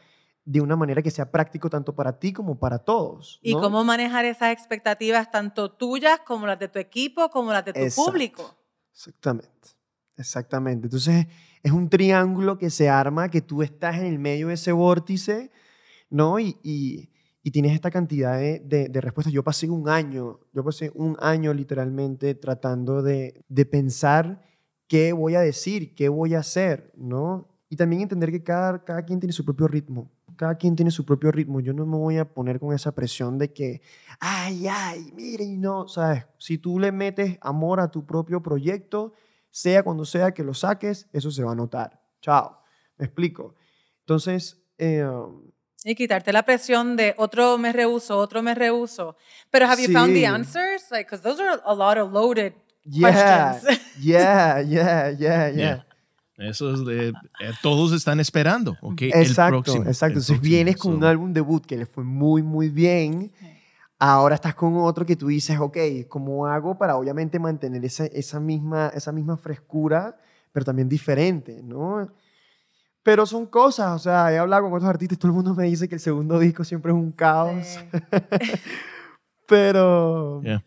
de 0.45 0.61
una 0.61 0.77
manera 0.77 1.01
que 1.03 1.11
sea 1.11 1.31
práctico 1.31 1.71
tanto 1.71 1.95
para 1.95 2.19
ti 2.19 2.33
como 2.33 2.59
para 2.59 2.79
todos? 2.79 3.39
Y 3.43 3.55
cómo 3.55 3.83
manejar 3.85 4.25
esas 4.25 4.53
expectativas, 4.53 5.31
tanto 5.31 5.71
tuyas 5.73 6.21
como 6.27 6.47
las 6.47 6.59
de 6.59 6.69
tu 6.69 6.79
equipo, 6.79 7.31
como 7.31 7.53
las 7.53 7.65
de 7.65 7.73
tu 7.73 7.81
Exacto. 7.81 8.11
público. 8.11 8.57
Exactamente, 8.93 9.69
exactamente. 10.17 10.87
Entonces 10.87 11.27
es 11.63 11.73
un 11.73 11.89
triángulo 11.89 12.59
que 12.59 12.71
se 12.71 12.89
arma, 12.89 13.31
que 13.31 13.41
tú 13.41 13.63
estás 13.63 13.97
en 13.97 14.07
el 14.07 14.19
medio 14.19 14.49
de 14.49 14.55
ese 14.55 14.73
vórtice, 14.73 15.51
¿no? 16.11 16.39
Y, 16.39 16.57
y- 16.63 17.11
y 17.47 17.51
tienes 17.51 17.73
esta 17.75 17.91
cantidad 17.91 18.39
de, 18.39 18.61
de- 18.61 18.89
de 18.89 19.01
respuestas. 19.03 19.33
Yo 19.33 19.45
pasé 19.45 19.69
un 19.69 19.87
año, 19.89 20.41
yo 20.55 20.65
pasé 20.65 20.91
un 20.95 21.15
año 21.21 21.53
literalmente 21.53 22.35
tratando 22.35 23.03
de, 23.03 23.45
de 23.49 23.67
pensar 23.67 24.43
qué 24.89 25.13
voy 25.13 25.35
a 25.35 25.41
decir, 25.41 25.95
qué 25.95 26.09
voy 26.09 26.35
a 26.35 26.39
hacer, 26.39 26.91
¿no? 26.97 27.49
Y 27.69 27.77
también 27.77 28.01
entender 28.03 28.31
que 28.31 28.43
cada, 28.43 28.83
cada 28.85 29.05
quien 29.05 29.21
tiene 29.21 29.33
su 29.35 29.45
propio 29.45 29.69
ritmo. 29.69 30.11
Cada 30.37 30.57
quien 30.57 30.77
tiene 30.77 30.91
su 30.91 31.05
propio 31.05 31.31
ritmo. 31.31 31.61
Yo 31.61 31.73
no 31.73 31.87
me 31.87 31.97
voy 31.97 32.19
a 32.19 32.25
poner 32.25 32.59
con 32.59 32.75
esa 32.75 32.93
presión 32.93 33.39
de 33.39 33.53
que, 33.53 33.83
ay, 34.21 34.67
ay, 34.69 35.13
miren, 35.15 35.61
no, 35.61 35.89
¿sabes? 35.89 36.25
Si 36.39 36.59
tú 36.59 36.79
le 36.79 36.93
metes 36.93 37.39
amor 37.41 37.81
a 37.81 37.91
tu 37.91 38.05
propio 38.07 38.43
proyecto, 38.43 39.13
sea 39.51 39.83
cuando 39.83 40.05
sea 40.05 40.33
que 40.33 40.43
lo 40.43 40.55
saques, 40.55 41.09
eso 41.13 41.31
se 41.31 41.45
va 41.45 41.53
a 41.53 41.57
notar. 41.57 42.01
Chao. 42.21 42.61
¿Me 42.97 43.07
explico? 43.07 43.55
Entonces, 44.01 44.63
eh, 44.79 45.07
Y 45.87 45.95
quitarte 45.95 46.33
la 46.33 46.45
presión 46.45 46.97
de 46.97 47.15
otro 47.19 47.59
me 47.59 47.71
rehuso, 47.71 48.17
otro 48.17 48.43
me 48.43 48.55
rehuso. 48.55 49.17
Pero 49.51 49.67
have 49.67 49.83
you 49.83 49.93
found 49.93 50.15
the 50.15 50.27
answers? 50.27 50.91
Like, 50.91 51.05
because 51.05 51.23
those 51.23 51.39
are 51.43 51.61
a 51.65 51.75
lot 51.75 51.99
of 51.99 52.11
loaded 52.11 52.55
yeah, 52.85 53.59
questions. 53.61 53.81
yeah, 54.01 54.61
yeah, 54.61 55.11
yeah, 55.11 55.51
yeah. 55.51 55.51
Yeah. 55.51 55.85
Eso 56.37 56.75
es 56.75 56.85
de, 56.85 57.09
eh, 57.09 57.13
todos 57.63 57.93
están 57.93 58.19
esperando, 58.19 58.77
¿ok? 58.83 59.03
El 59.03 59.23
Exacto, 59.23 59.63
próximo, 59.63 59.85
exacto. 59.85 60.07
el 60.07 60.13
Entonces 60.13 60.37
próximo. 60.37 60.51
vienes 60.51 60.77
con 60.77 60.95
un 60.95 61.05
álbum 61.05 61.33
debut 61.33 61.65
que 61.65 61.77
le 61.77 61.87
fue 61.87 62.03
muy, 62.05 62.43
muy 62.43 62.71
bien. 62.71 63.31
Ahora 64.01 64.35
estás 64.35 64.55
con 64.57 64.77
otro 64.79 65.07
que 65.07 65.15
tú 65.15 65.29
dices, 65.29 65.59
ok, 65.61 65.77
¿cómo 66.09 66.47
hago 66.47 66.77
para 66.77 66.97
obviamente 66.97 67.39
mantener 67.39 67.85
esa, 67.85 68.07
esa, 68.07 68.41
misma, 68.41 68.89
esa 68.89 69.13
misma 69.13 69.37
frescura, 69.37 70.17
pero 70.53 70.65
también 70.67 70.89
diferente, 70.89 71.63
¿no? 71.63 72.09
Pero 73.05 73.27
son 73.27 73.47
cosas, 73.47 73.95
o 73.95 73.99
sea, 73.99 74.33
he 74.33 74.39
hablado 74.39 74.65
con 74.65 74.73
otros 74.73 74.89
artistas 74.91 75.17
y 75.17 75.19
todo 75.21 75.29
el 75.31 75.35
mundo 75.37 75.55
me 75.55 75.65
dice 75.65 75.89
que 75.89 75.95
el 75.95 76.01
segundo 76.01 76.39
disco 76.41 76.65
siempre 76.65 76.91
es 76.91 76.97
un 76.97 77.13
caos, 77.13 77.65
Sí. 77.65 77.79
pero... 79.47 80.41
Yeah. 80.43 80.65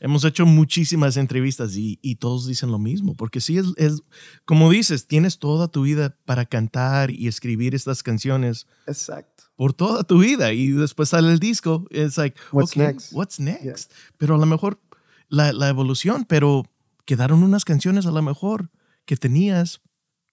Hemos 0.00 0.24
hecho 0.24 0.46
muchísimas 0.46 1.16
entrevistas 1.16 1.76
y, 1.76 1.98
y 2.02 2.16
todos 2.16 2.46
dicen 2.46 2.70
lo 2.70 2.78
mismo, 2.78 3.14
porque 3.14 3.40
sí 3.40 3.58
es, 3.58 3.66
es, 3.76 4.02
como 4.44 4.70
dices, 4.70 5.06
tienes 5.06 5.38
toda 5.38 5.68
tu 5.68 5.82
vida 5.82 6.16
para 6.24 6.46
cantar 6.46 7.10
y 7.10 7.28
escribir 7.28 7.74
estas 7.74 8.02
canciones 8.02 8.66
Exacto. 8.86 9.44
por 9.56 9.74
toda 9.74 10.02
tu 10.02 10.18
vida 10.18 10.52
y 10.52 10.68
después 10.68 11.10
sale 11.10 11.30
el 11.30 11.38
disco, 11.38 11.86
es 11.90 12.16
like, 12.16 12.36
What's 12.50 12.72
okay, 12.72 12.86
next? 12.86 13.12
what's 13.12 13.38
next? 13.38 13.92
Pero 14.16 14.34
a 14.34 14.38
lo 14.38 14.46
mejor 14.46 14.80
la, 15.28 15.52
la 15.52 15.68
evolución, 15.68 16.24
pero 16.24 16.64
quedaron 17.04 17.42
unas 17.42 17.64
canciones 17.64 18.06
a 18.06 18.10
lo 18.10 18.22
mejor 18.22 18.70
que 19.04 19.16
tenías 19.16 19.82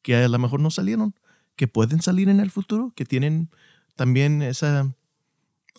que 0.02 0.16
a 0.16 0.30
lo 0.30 0.40
mejor 0.40 0.62
no 0.62 0.72
salieron, 0.72 1.16
que 1.58 1.68
pueden 1.68 2.02
salir 2.02 2.30
en 2.30 2.40
el 2.40 2.50
futuro, 2.50 2.94
que 2.96 3.04
tienen 3.04 3.50
también 3.96 4.42
esa, 4.42 4.96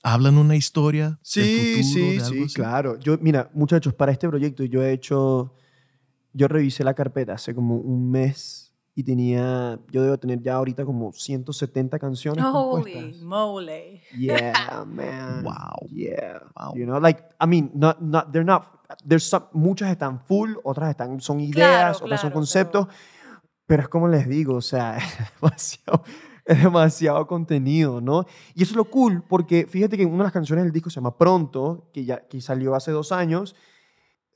hablan 0.03 0.39
una 0.39 0.57
historia 0.57 1.19
Sí, 1.23 1.41
del 1.41 1.77
futuro, 1.77 1.83
sí, 1.93 2.01
de 2.17 2.23
algo 2.25 2.35
sí, 2.37 2.43
así. 2.45 2.55
claro. 2.55 2.99
Yo, 2.99 3.19
mira, 3.21 3.51
muchachos, 3.55 3.95
para 3.95 4.13
este 4.13 4.29
proyecto 4.29 4.65
yo 4.65 4.83
he 4.83 4.93
hecho, 4.93 5.55
yo 6.33 6.49
revisé 6.49 6.85
la 6.85 6.95
carpeta 6.95 7.35
hace 7.35 7.55
como 7.55 7.77
un 7.77 8.11
mes 8.11 8.75
y 8.95 9.05
tenía, 9.05 9.79
yo 9.93 10.03
debo 10.03 10.19
tener 10.19 10.43
ya 10.43 10.55
ahorita 10.55 10.85
como 10.85 11.13
170 11.13 11.99
canciones 12.01 12.45
Holy 12.45 12.93
compuestas. 12.93 13.23
moly. 13.23 14.01
Yeah, 14.17 14.85
man. 14.87 15.45
Wow. 15.45 15.89
Yeah. 15.89 16.41
Wow. 16.57 16.75
You 16.77 16.85
know, 16.87 16.99
like, 17.01 17.23
I 17.41 17.47
mean, 17.47 17.71
not, 17.75 18.01
not, 18.03 18.33
they're 18.33 18.45
not, 18.45 18.65
there's 19.07 19.23
some, 19.29 19.47
muchas 19.53 19.91
están 19.91 20.21
full, 20.27 20.55
otras 20.65 20.91
están, 20.91 21.21
son 21.21 21.41
ideas, 21.41 22.03
otras 22.03 22.21
son 22.21 22.31
claro, 22.31 22.35
conceptos, 22.35 22.87
pero 23.67 23.83
es 23.83 23.89
como 23.89 24.09
les 24.09 24.29
digo, 24.29 24.55
o 24.57 24.63
sea, 24.63 24.97
es 24.99 25.05
demasiado, 25.41 26.03
es 26.55 26.63
demasiado 26.63 27.27
contenido, 27.27 28.01
¿no? 28.01 28.25
Y 28.55 28.63
eso 28.63 28.73
es 28.73 28.77
lo 28.77 28.87
cool, 28.87 29.23
porque 29.29 29.67
fíjate 29.67 29.99
que 29.99 30.07
una 30.07 30.19
de 30.19 30.25
las 30.25 30.33
canciones 30.33 30.65
del 30.65 30.73
disco 30.73 30.89
se 30.89 30.97
llama 30.97 31.19
Pronto, 31.19 31.91
que 31.93 32.07
ya 32.07 32.27
que 32.27 32.41
salió 32.41 32.75
hace 32.75 32.91
dos 32.91 33.13
años. 33.13 33.55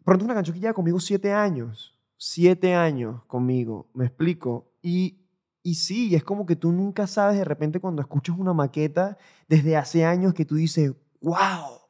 Pronto 0.04 0.22
es 0.22 0.26
una 0.26 0.34
canción 0.34 0.52
que 0.54 0.60
lleva 0.60 0.74
conmigo 0.74 1.00
siete 1.00 1.32
años, 1.32 1.98
siete 2.18 2.74
años 2.74 3.24
conmigo, 3.24 3.88
me 3.94 4.04
explico. 4.04 4.72
Y, 4.82 5.24
y 5.62 5.76
sí, 5.76 6.14
es 6.14 6.22
como 6.22 6.44
que 6.44 6.54
tú 6.54 6.70
nunca 6.70 7.06
sabes 7.06 7.38
de 7.38 7.44
repente 7.46 7.80
cuando 7.80 8.02
escuchas 8.02 8.36
una 8.36 8.52
maqueta 8.52 9.16
desde 9.48 9.76
hace 9.78 10.04
años 10.04 10.34
que 10.34 10.44
tú 10.44 10.56
dices, 10.56 10.92
wow, 11.22 11.80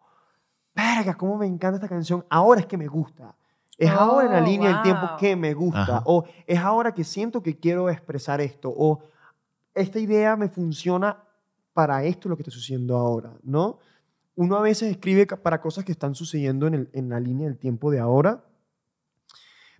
verga, 0.72 1.14
cómo 1.16 1.36
me 1.36 1.46
encanta 1.46 1.78
esta 1.78 1.88
canción, 1.88 2.24
ahora 2.30 2.60
es 2.60 2.66
que 2.66 2.76
me 2.76 2.86
gusta. 2.86 3.36
Es 3.76 3.90
ahora 3.90 4.26
en 4.26 4.32
la 4.34 4.42
Oh, 4.42 4.46
línea 4.46 4.68
del 4.68 4.82
tiempo 4.82 5.06
wow. 5.08 5.16
que 5.18 5.34
me 5.34 5.52
gusta. 5.54 5.82
Ajá. 5.82 6.02
O 6.04 6.24
es 6.46 6.58
ahora 6.60 6.94
que 6.94 7.02
siento 7.02 7.42
que 7.42 7.58
quiero 7.58 7.90
expresar 7.90 8.40
esto. 8.40 8.72
O 8.76 9.02
esta 9.74 9.98
idea 9.98 10.36
me 10.36 10.48
funciona 10.48 11.22
para 11.72 12.04
esto 12.04 12.28
lo 12.28 12.36
que 12.36 12.42
está 12.42 12.50
sucediendo 12.50 12.96
ahora, 12.96 13.34
¿no? 13.42 13.78
Uno 14.34 14.56
a 14.56 14.62
veces 14.62 14.90
escribe 14.90 15.26
para 15.26 15.60
cosas 15.60 15.84
que 15.84 15.92
están 15.92 16.14
sucediendo 16.14 16.66
en, 16.66 16.74
el- 16.74 16.90
en 16.92 17.08
la 17.08 17.20
línea 17.20 17.48
del 17.48 17.58
tiempo 17.58 17.90
de 17.90 17.98
ahora, 18.00 18.44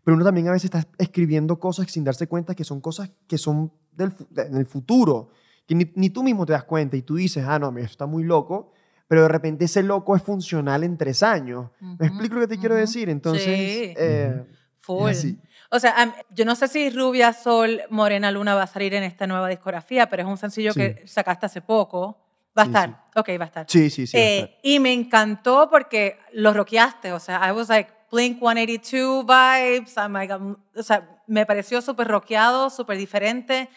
pero 0.05 0.17
uno 0.17 0.25
también 0.25 0.49
a 0.49 0.53
veces 0.53 0.65
está 0.75 0.87
escribiendo 0.99 1.59
cosas 1.59 1.91
sin 1.91 2.05
darse 2.05 2.27
cuenta 2.27 2.55
que 2.55 2.65
son 2.65 2.81
cosas 2.81 3.11
que 3.27 3.39
son 3.39 3.73
del, 3.93 4.13
en 4.37 4.57
el 4.57 4.67
futuro, 4.67 5.29
que 5.67 5.75
ni, 5.75 5.91
ni 5.95 6.11
tú 6.11 6.23
mismo 6.23 6.45
te 6.45 6.53
das 6.53 6.65
cuenta 6.65 6.97
y 6.97 7.03
tú 7.03 7.15
dices, 7.17 7.45
ah, 7.47 7.59
no, 7.59 7.71
mira, 7.71 7.85
esto 7.85 7.93
está 7.95 8.07
muy 8.07 8.25
loco, 8.25 8.73
pero 9.07 9.23
de 9.23 9.29
repente 9.29 9.67
ese 9.67 9.83
loco 9.83 10.17
es 10.17 10.23
funcional 10.23 10.83
en 10.85 10.97
tres 10.97 11.23
años. 11.23 11.71
¿Me 11.81 12.07
explico 12.07 12.35
lo 12.37 12.41
que 12.43 12.49
te 12.49 12.59
quiero 12.59 12.75
decir? 12.75 13.09
Entonces, 13.11 13.45
Sí. 13.45 13.95
eh, 13.97 14.45
Full. 14.81 15.37
O 15.75 15.81
sea, 15.81 16.15
yo 16.31 16.45
no 16.45 16.55
sé 16.55 16.69
si 16.69 16.91
Rubia 16.91 17.33
Sol 17.33 17.81
Morena 17.89 18.31
Luna 18.31 18.55
va 18.55 18.65
a 18.65 18.67
salir 18.67 18.93
en 18.93 19.05
esta 19.05 19.27
nueva 19.27 19.49
discografía, 19.49 20.07
pero 20.11 20.23
es 20.23 20.29
un 20.29 20.37
sencillo 20.37 20.73
Sí. 20.75 20.81
que 20.81 21.07
sacaste 21.09 21.47
hace 21.47 21.63
poco. 21.63 22.19
Va 22.57 22.63
a 22.63 22.65
Sí, 22.67 22.71
estar. 22.73 23.05
Ok, 23.17 23.29
va 23.41 23.45
a 23.45 23.47
estar. 23.47 23.67
Sí, 23.69 23.89
sí, 23.89 24.07
sí. 24.07 24.15
va 24.17 24.23
a 24.23 24.27
Eh, 24.27 24.39
estar. 24.41 24.59
y 24.63 24.79
me 24.81 24.93
encantó 24.93 25.69
porque 25.71 26.19
lo 26.33 26.53
rockeaste. 26.53 27.13
O 27.13 27.19
sea, 27.21 27.41
I 27.49 27.53
was 27.53 27.71
like 27.71 27.91
Blink 28.11 28.39
182 28.39 29.25
vibes. 29.25 29.97
I'm 29.97 30.13
like, 30.13 30.35
um, 30.35 30.57
o 30.77 30.83
sea, 30.83 31.09
me 31.27 31.47
pareció 31.47 31.81
súper 31.81 32.07
rockeado, 32.09 32.69
súper 32.69 32.99
diferente. 32.99 33.71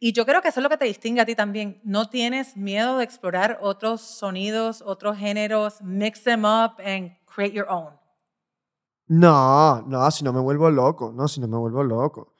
Y 0.00 0.12
yo 0.12 0.26
creo 0.26 0.42
que 0.42 0.48
eso 0.48 0.58
es 0.58 0.64
lo 0.64 0.68
que 0.68 0.76
te 0.76 0.84
distingue 0.86 1.20
a 1.20 1.24
ti 1.26 1.36
también. 1.36 1.80
No 1.84 2.08
tienes 2.08 2.56
miedo 2.56 2.98
de 2.98 3.04
explorar 3.04 3.58
otros 3.62 4.00
sonidos, 4.00 4.82
otros 4.84 5.16
géneros, 5.16 5.80
mix 5.82 6.24
them 6.24 6.44
up 6.44 6.80
and 6.84 7.16
create 7.32 7.54
your 7.54 7.68
own. 7.70 7.90
No, 9.08 9.82
no, 9.82 10.10
si 10.10 10.24
no 10.24 10.32
me 10.32 10.40
vuelvo 10.40 10.70
loco, 10.70 11.12
no, 11.14 11.28
si 11.28 11.40
no 11.40 11.48
me 11.48 11.56
vuelvo 11.56 11.82
loco. 11.82 12.34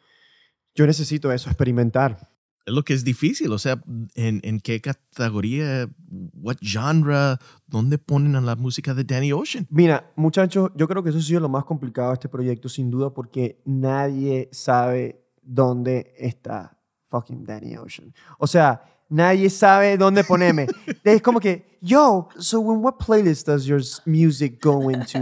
Yo 0.75 0.87
necesito 0.87 1.33
eso, 1.33 1.49
experimentar. 1.49 2.31
Es 2.67 2.75
lo 2.75 2.85
que 2.85 2.93
es 2.93 3.03
difícil, 3.03 3.51
o 3.53 3.59
sea, 3.59 3.83
en, 4.15 4.41
en 4.45 4.61
qué 4.61 4.81
categoría, 4.83 5.89
what 6.35 6.57
genre, 6.61 7.39
dónde 7.67 7.97
ponen 7.97 8.37
a 8.37 8.43
la 8.43 8.57
música 8.57 8.93
de 8.93 9.05
Danny 9.05 9.33
Ocean. 9.33 9.67
Mira, 9.71 10.13
muchachos, 10.17 10.71
yo 10.77 10.87
creo 10.87 11.03
que 11.03 11.09
eso 11.09 11.19
ha 11.19 11.23
sido 11.23 11.41
lo 11.41 11.49
más 11.49 11.65
complicado 11.65 12.09
de 12.09 12.15
este 12.15 12.29
proyecto, 12.29 12.69
sin 12.69 12.91
duda, 12.91 13.15
porque 13.15 13.63
nadie 13.65 14.51
sabe 14.53 15.25
dónde 15.43 16.13
está 16.19 16.79
fucking 17.09 17.45
Danny 17.45 17.77
Ocean. 17.77 18.13
O 18.39 18.47
sea, 18.47 18.83
nadie 19.09 19.51
sabe 19.51 19.97
dónde 19.97 20.25
ponerme. 20.25 20.67
es 21.05 21.23
como 21.23 21.41
que, 21.41 21.69
yo, 21.81 22.29
so 22.39 22.59
when 22.61 22.83
what 22.83 22.97
playlist 22.99 23.47
does 23.47 23.65
your 23.65 23.81
music 24.05 24.61
go 24.61 24.91
into? 24.91 25.21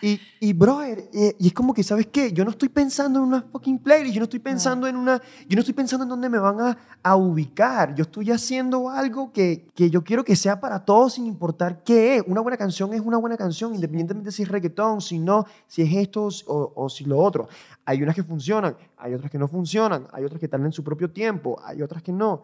Y, 0.00 0.18
y 0.40 0.52
brother, 0.52 1.04
eh, 1.12 1.36
y 1.38 1.48
es 1.48 1.52
como 1.52 1.74
que, 1.74 1.82
¿sabes 1.84 2.06
qué? 2.06 2.32
Yo 2.32 2.44
no 2.44 2.50
estoy 2.50 2.70
pensando 2.70 3.20
en 3.20 3.26
una 3.26 3.42
fucking 3.42 3.78
playlist, 3.78 4.14
yo 4.14 4.20
no 4.20 4.24
estoy 4.24 4.40
pensando 4.40 4.86
en 4.86 4.96
una, 4.96 5.20
yo 5.46 5.54
no 5.54 5.60
estoy 5.60 5.74
pensando 5.74 6.04
en 6.04 6.08
dónde 6.08 6.28
me 6.28 6.38
van 6.38 6.60
a, 6.60 6.78
a 7.02 7.14
ubicar. 7.14 7.94
Yo 7.94 8.02
estoy 8.02 8.30
haciendo 8.30 8.88
algo 8.88 9.32
que, 9.32 9.66
que 9.74 9.90
yo 9.90 10.02
quiero 10.02 10.24
que 10.24 10.34
sea 10.34 10.58
para 10.58 10.84
todos 10.84 11.14
sin 11.14 11.26
importar 11.26 11.84
qué 11.84 12.16
es. 12.16 12.24
Una 12.26 12.40
buena 12.40 12.56
canción 12.56 12.92
es 12.94 13.00
una 13.00 13.18
buena 13.18 13.36
canción, 13.36 13.74
independientemente 13.74 14.32
si 14.32 14.42
es 14.42 14.48
reggaetón, 14.48 15.00
si 15.00 15.18
no, 15.18 15.44
si 15.68 15.82
es 15.82 15.94
esto 15.94 16.28
o, 16.46 16.72
o 16.74 16.88
si 16.88 17.04
lo 17.04 17.18
otro. 17.18 17.48
Hay 17.84 18.02
unas 18.02 18.14
que 18.14 18.24
funcionan, 18.24 18.76
hay 18.96 19.14
otras 19.14 19.30
que 19.30 19.38
no 19.38 19.46
funcionan, 19.46 20.06
hay 20.12 20.24
otras 20.24 20.40
que 20.40 20.46
están 20.46 20.64
en 20.64 20.72
su 20.72 20.82
propio 20.82 21.10
tiempo, 21.10 21.60
hay 21.64 21.82
otras 21.82 22.02
que 22.02 22.12
no. 22.12 22.42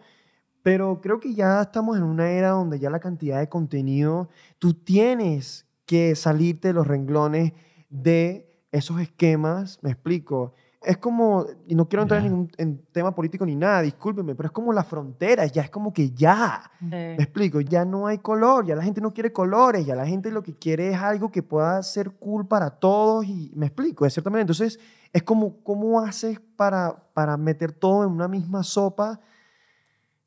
Pero 0.62 1.00
creo 1.00 1.20
que 1.20 1.34
ya 1.34 1.62
estamos 1.62 1.96
en 1.96 2.02
una 2.02 2.30
era 2.30 2.50
donde 2.50 2.78
ya 2.78 2.90
la 2.90 3.00
cantidad 3.00 3.38
de 3.38 3.48
contenido, 3.48 4.28
tú 4.58 4.74
tienes 4.74 5.66
que 5.86 6.14
salirte 6.16 6.68
de 6.68 6.74
los 6.74 6.86
renglones 6.86 7.52
de 7.88 8.46
esos 8.70 9.00
esquemas, 9.00 9.78
me 9.82 9.90
explico, 9.90 10.52
es 10.82 10.98
como, 10.98 11.44
y 11.66 11.74
no 11.74 11.88
quiero 11.88 12.02
entrar 12.02 12.20
en 12.20 12.24
Ya. 12.26 12.30
ningún 12.30 12.50
en 12.58 12.84
tema 12.92 13.14
político 13.14 13.44
ni 13.46 13.56
nada, 13.56 13.80
discúlpeme, 13.82 14.34
pero 14.34 14.48
es 14.48 14.52
como 14.52 14.72
las 14.72 14.86
fronteras, 14.86 15.50
ya 15.50 15.62
es 15.62 15.70
como 15.70 15.92
que 15.92 16.10
ya, 16.10 16.70
me 17.16 17.22
explico, 17.22 17.60
ya 17.60 17.84
no 17.84 18.06
hay 18.06 18.18
color, 18.18 18.66
ya 18.66 18.76
la 18.76 18.82
gente 18.84 19.00
no 19.00 19.12
quiere 19.12 19.32
colores, 19.32 19.86
ya 19.86 19.94
la 19.96 20.06
gente 20.06 20.30
lo 20.30 20.42
que 20.42 20.54
quiere 20.54 20.90
es 20.90 20.96
algo 20.96 21.30
que 21.32 21.42
pueda 21.42 21.82
ser 21.82 22.12
cool 22.12 22.46
para 22.46 22.70
todos 22.70 23.24
y 23.24 23.50
me 23.56 23.66
explico, 23.66 24.04
de 24.04 24.10
cierta 24.10 24.30
manera. 24.30 24.42
Entonces, 24.42 24.78
es 25.12 25.22
como, 25.22 25.62
¿cómo 25.64 26.00
haces 26.00 26.38
para, 26.56 27.10
para 27.14 27.36
meter 27.36 27.72
todo 27.72 28.04
en 28.04 28.10
una 28.10 28.28
misma 28.28 28.62
sopa? 28.62 29.18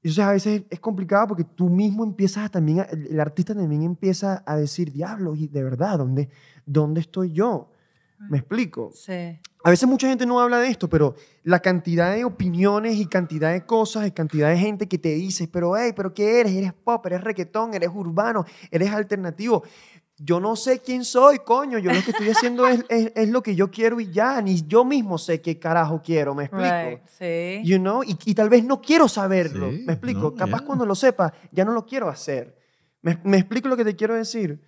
Y 0.04 0.08
Entonces, 0.08 0.26
a 0.26 0.32
veces 0.32 0.64
es 0.70 0.80
complicado 0.80 1.28
porque 1.28 1.44
tú 1.44 1.70
mismo 1.70 2.04
empiezas 2.04 2.46
a 2.46 2.50
también, 2.50 2.86
el, 2.92 3.20
artista 3.20 3.54
también 3.54 3.84
empieza 3.84 4.44
a 4.48 4.56
decir, 4.56 4.92
diablo, 4.92 5.36
y 5.36 5.48
de 5.48 5.64
verdad, 5.64 6.00
¿dónde, 6.00 6.30
¿dónde 6.66 7.02
estoy 7.02 7.32
yo? 7.32 7.70
¿Me 8.30 8.40
explico? 8.40 8.92
Sí. 8.94 9.40
A 9.64 9.70
veces 9.70 9.88
mucha 9.88 10.08
gente 10.08 10.26
no 10.26 10.40
habla 10.40 10.60
de 10.60 10.70
esto, 10.70 10.90
pero 10.90 11.16
la 11.44 11.60
cantidad 11.60 12.16
de 12.16 12.26
opiniones 12.26 12.96
y 12.96 13.06
cantidad 13.06 13.52
de 13.52 13.64
cosas 13.66 14.08
y 14.08 14.12
cantidad 14.12 14.50
de 14.50 14.58
gente 14.58 14.88
que 14.88 14.98
te 14.98 15.10
dice, 15.10 15.48
pero 15.48 15.78
hey, 15.78 15.92
pero 15.96 16.14
¿qué 16.14 16.40
eres? 16.40 16.54
¿Eres 16.54 16.74
pop? 16.74 17.06
¿Eres 17.06 17.24
reggaetón? 17.24 17.76
¿Eres 17.76 17.90
urbano? 17.94 18.44
¿Eres 18.72 18.92
alternativo? 18.92 19.64
Yo 20.24 20.40
no 20.40 20.56
sé 20.56 20.80
quién 20.82 21.04
soy, 21.04 21.40
coño. 21.40 21.80
Yo 21.80 21.92
lo 21.92 22.04
que 22.04 22.12
estoy 22.12 22.30
haciendo 22.30 22.68
es, 22.68 22.86
es, 22.90 23.12
es 23.16 23.30
lo 23.30 23.42
que 23.42 23.56
yo 23.56 23.72
quiero 23.72 24.00
y 24.00 24.12
ya. 24.12 24.40
Ni 24.42 24.62
yo 24.68 24.86
mismo 24.86 25.18
sé 25.18 25.42
qué 25.42 25.58
carajo 25.58 26.02
quiero, 26.04 26.36
¿me 26.36 26.44
explico? 26.44 26.66
Right. 26.66 27.00
Sí. 27.08 27.62
You 27.68 27.78
know? 27.80 28.04
y, 28.04 28.16
y 28.26 28.36
tal 28.36 28.50
vez 28.50 28.64
no 28.64 28.82
quiero 28.82 29.08
saberlo, 29.08 29.72
Sí, 29.72 29.84
¿me 29.86 29.94
explico? 29.94 30.22
no, 30.22 30.36
Capaz 30.36 30.58
yeah. 30.60 30.66
cuando 30.68 30.86
lo 30.86 30.94
sepa, 30.96 31.34
ya 31.52 31.66
no 31.66 31.72
lo 31.74 31.86
quiero 31.86 32.08
hacer. 32.10 32.56
¿Me, 33.02 33.20
me 33.24 33.38
explico 33.38 33.68
lo 33.68 33.76
que 33.76 33.84
te 33.86 33.96
quiero 33.96 34.14
decir? 34.16 34.60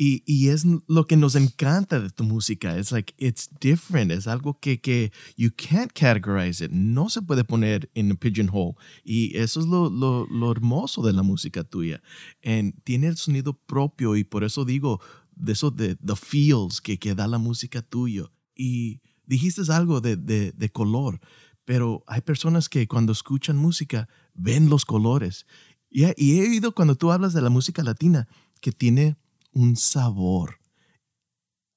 Y, 0.00 0.22
y 0.26 0.50
es 0.50 0.64
lo 0.86 1.08
que 1.08 1.16
nos 1.16 1.34
encanta 1.34 1.98
de 1.98 2.08
tu 2.10 2.22
música. 2.22 2.78
Es 2.78 2.92
like, 2.92 3.12
it's 3.18 3.50
different. 3.60 4.12
Es 4.12 4.28
algo 4.28 4.60
que, 4.60 4.80
que 4.80 5.10
you 5.36 5.50
can't 5.50 5.92
categorize 5.92 6.64
it. 6.64 6.70
No 6.70 7.08
se 7.08 7.20
puede 7.20 7.42
poner 7.42 7.90
en 7.94 8.12
a 8.12 8.14
pigeonhole. 8.14 8.76
Y 9.02 9.36
eso 9.36 9.58
es 9.58 9.66
lo, 9.66 9.90
lo, 9.90 10.24
lo 10.28 10.52
hermoso 10.52 11.02
de 11.02 11.12
la 11.12 11.24
música 11.24 11.64
tuya. 11.64 12.00
En, 12.42 12.74
tiene 12.84 13.08
el 13.08 13.16
sonido 13.16 13.54
propio 13.54 14.14
y 14.14 14.22
por 14.22 14.44
eso 14.44 14.64
digo 14.64 15.00
de 15.34 15.52
eso 15.52 15.72
de 15.72 15.96
the 15.96 16.14
feels 16.14 16.80
que, 16.80 17.00
que 17.00 17.16
da 17.16 17.26
la 17.26 17.38
música 17.38 17.82
tuya. 17.82 18.30
Y 18.54 19.00
dijiste 19.26 19.62
algo 19.72 20.00
de, 20.00 20.16
de, 20.16 20.52
de 20.52 20.68
color, 20.70 21.20
pero 21.64 22.04
hay 22.06 22.20
personas 22.20 22.68
que 22.68 22.86
cuando 22.86 23.10
escuchan 23.10 23.56
música 23.56 24.08
ven 24.32 24.70
los 24.70 24.84
colores. 24.84 25.44
Y, 25.90 26.04
y 26.16 26.38
he 26.38 26.48
oído 26.48 26.72
cuando 26.72 26.94
tú 26.94 27.10
hablas 27.10 27.32
de 27.32 27.42
la 27.42 27.50
música 27.50 27.82
latina 27.82 28.28
que 28.60 28.70
tiene 28.70 29.16
un 29.58 29.76
sabor. 29.76 30.60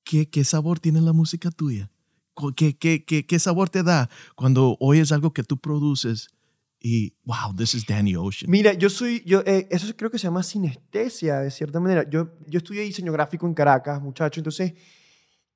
¿Qué, 0.04 0.30
qué 0.30 0.44
sabor 0.44 0.80
tiene 0.80 1.02
la 1.02 1.14
música 1.14 1.50
tuya? 1.50 1.90
¿Qué, 2.56 2.78
qué, 2.78 3.04
qué, 3.04 3.26
qué 3.26 3.40
sabor 3.40 3.70
te 3.70 3.84
da 3.84 4.10
cuando 4.36 4.78
oyes 4.80 5.12
algo 5.12 5.34
que 5.34 5.44
tú 5.44 5.58
produces 5.58 6.30
y, 6.80 7.14
wow, 7.24 7.56
this 7.56 7.74
is 7.74 7.86
Danny 7.86 8.16
Ocean? 8.16 8.50
Mira, 8.50 8.74
yo 8.74 8.90
soy, 8.90 9.24
yo, 9.26 9.42
eh, 9.46 9.68
eso 9.72 9.92
creo 9.96 10.12
que 10.12 10.18
se 10.18 10.24
llama 10.24 10.44
sinestesia, 10.44 11.40
de 11.40 11.52
cierta 11.52 11.80
manera. 11.80 12.08
Yo, 12.10 12.30
yo 12.48 12.58
estudié 12.58 12.84
diseño 12.84 13.12
gráfico 13.12 13.48
en 13.48 13.54
Caracas, 13.54 14.02
muchacho, 14.02 14.40
entonces, 14.40 14.74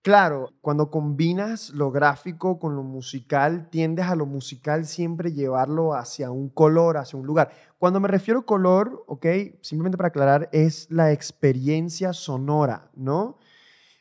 claro, 0.06 0.54
cuando 0.62 0.92
combinas 0.92 1.72
lo 1.72 1.90
gráfico 1.90 2.60
con 2.60 2.76
lo 2.76 2.84
musical, 2.84 3.72
tiendes 3.72 4.06
a 4.06 4.16
lo 4.16 4.28
musical 4.28 4.86
siempre 4.86 5.34
llevarlo 5.34 5.96
hacia 5.96 6.30
un 6.30 6.50
color, 6.50 6.98
hacia 6.98 7.18
un 7.18 7.26
lugar. 7.26 7.50
Cuando 7.80 8.00
me 8.00 8.08
refiero 8.08 8.42
a 8.42 8.46
color, 8.46 9.04
ok, 9.08 9.26
simplemente 9.62 9.98
para 9.98 10.10
aclarar, 10.10 10.48
es 10.52 10.86
la 10.92 11.12
experiencia 11.12 12.14
sonora, 12.14 12.92
¿no? 12.94 13.40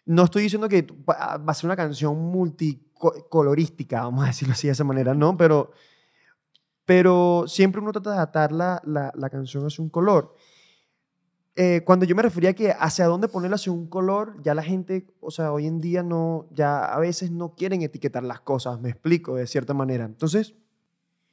No 0.05 0.25
estoy 0.25 0.43
diciendo 0.43 0.69
que 0.69 0.87
va 1.09 1.43
a 1.47 1.55
ser 1.55 1.69
una 1.69 1.77
canción 1.77 2.19
multicolorística, 2.19 4.03
vamos 4.03 4.25
a 4.25 4.27
decirlo 4.27 4.53
así 4.53 4.67
de 4.67 4.75
esa 4.75 4.85
manera, 4.85 5.14
¿no? 5.14 5.38
Pero 5.38 5.71
pero 6.85 7.45
siempre 7.47 7.81
uno 7.81 7.93
trata 7.93 8.12
de 8.12 8.19
atar 8.19 8.53
la, 8.53 8.83
la, 8.85 9.11
la 9.14 9.31
canción 9.31 9.64
hacia 9.64 9.83
un 9.83 9.88
color. 9.88 10.35
Eh, 11.57 11.83
cuando 11.85 12.05
yo 12.05 12.17
me 12.17 12.23
refería 12.23 12.51
a 12.51 12.55
que 12.55 12.73
hacia 12.73 13.07
dónde 13.07 13.29
ponerla 13.29 13.55
hacia 13.55 13.71
un 13.71 13.87
color, 13.87 14.43
ya 14.43 14.55
la 14.55 14.62
gente, 14.62 15.07
o 15.21 15.31
sea, 15.31 15.53
hoy 15.53 15.67
en 15.67 15.81
día 15.81 16.03
no, 16.03 16.49
ya 16.51 16.85
a 16.85 16.99
veces 16.99 17.31
no 17.31 17.55
quieren 17.55 17.83
etiquetar 17.83 18.25
las 18.25 18.40
cosas, 18.40 18.81
me 18.81 18.90
explico, 18.90 19.37
de 19.37 19.47
cierta 19.47 19.73
manera. 19.73 20.05
Entonces, 20.05 20.55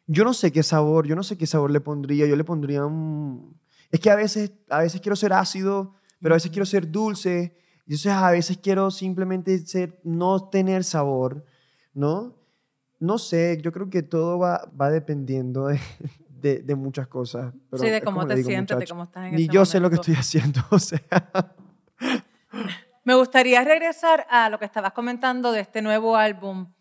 yo 0.06 0.24
no 0.24 0.34
sé 0.34 0.52
qué 0.52 0.62
sabor, 0.62 1.08
yo 1.08 1.16
no 1.16 1.24
sé 1.24 1.38
qué 1.38 1.48
sabor 1.48 1.72
le 1.72 1.82
pondría, 1.82 2.28
yo 2.28 2.36
le 2.36 2.44
pondría 2.44 2.86
un... 2.86 3.60
Es 3.90 4.00
que 4.00 4.12
a 4.12 4.16
veces, 4.16 4.52
a 4.70 4.80
veces 4.80 5.02
quiero 5.02 5.16
ser 5.16 5.34
ácido, 5.34 5.96
pero 6.22 6.36
a 6.36 6.38
veces 6.38 6.52
quiero 6.52 6.66
ser 6.66 6.92
dulce, 6.92 7.58
y 7.88 7.94
entonces 7.94 8.12
a 8.12 8.30
veces 8.30 8.58
quiero 8.58 8.92
simplemente 8.92 9.58
ser, 9.66 10.00
no 10.04 10.50
tener 10.50 10.84
sabor, 10.84 11.44
¿no? 11.94 12.36
No 13.00 13.18
sé, 13.18 13.60
yo 13.64 13.72
creo 13.72 13.90
que 13.90 14.04
todo 14.04 14.38
va, 14.38 14.70
va 14.80 14.92
dependiendo 14.92 15.68
de, 15.68 15.80
de, 16.42 16.62
de 16.62 16.76
muchas 16.76 17.08
cosas. 17.08 17.54
pero 17.70 17.84
sí, 17.84 17.90
de 17.90 18.02
cómo 18.02 18.26
te 18.28 18.36
digo, 18.36 18.48
sientes, 18.50 18.70
de 18.70 18.76
muchacho, 18.76 18.94
cómo 18.94 19.04
estás 19.04 19.28
en 19.28 19.36
Ni 19.36 19.44
ese 19.44 19.52
yo 19.54 19.66
sé 19.66 19.80
lo 19.80 19.90
que 19.90 19.96
momento. 19.98 20.12
estoy 20.12 20.16
haciendo, 20.42 20.62
o 20.72 20.80
sea. 20.80 21.02
Me 23.04 23.16
gustaría 23.16 23.64
regresar 23.64 24.28
a 24.30 24.50
lo 24.50 24.60
que 24.60 24.66
estabas 24.66 24.94
comentando 24.94 25.52
de 25.52 25.62
este 25.62 25.82
nuevo 25.82 26.16
álbum, 26.18 26.72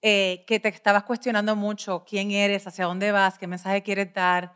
eh, 0.00 0.44
que 0.46 0.58
te 0.58 0.68
estabas 0.68 1.04
cuestionando 1.04 1.54
mucho 1.54 2.04
quién 2.04 2.32
eres, 2.32 2.66
hacia 2.66 2.86
dónde 2.86 3.12
vas, 3.12 3.38
qué 3.38 3.46
mensaje 3.46 3.82
quieres 3.82 4.12
dar. 4.12 4.54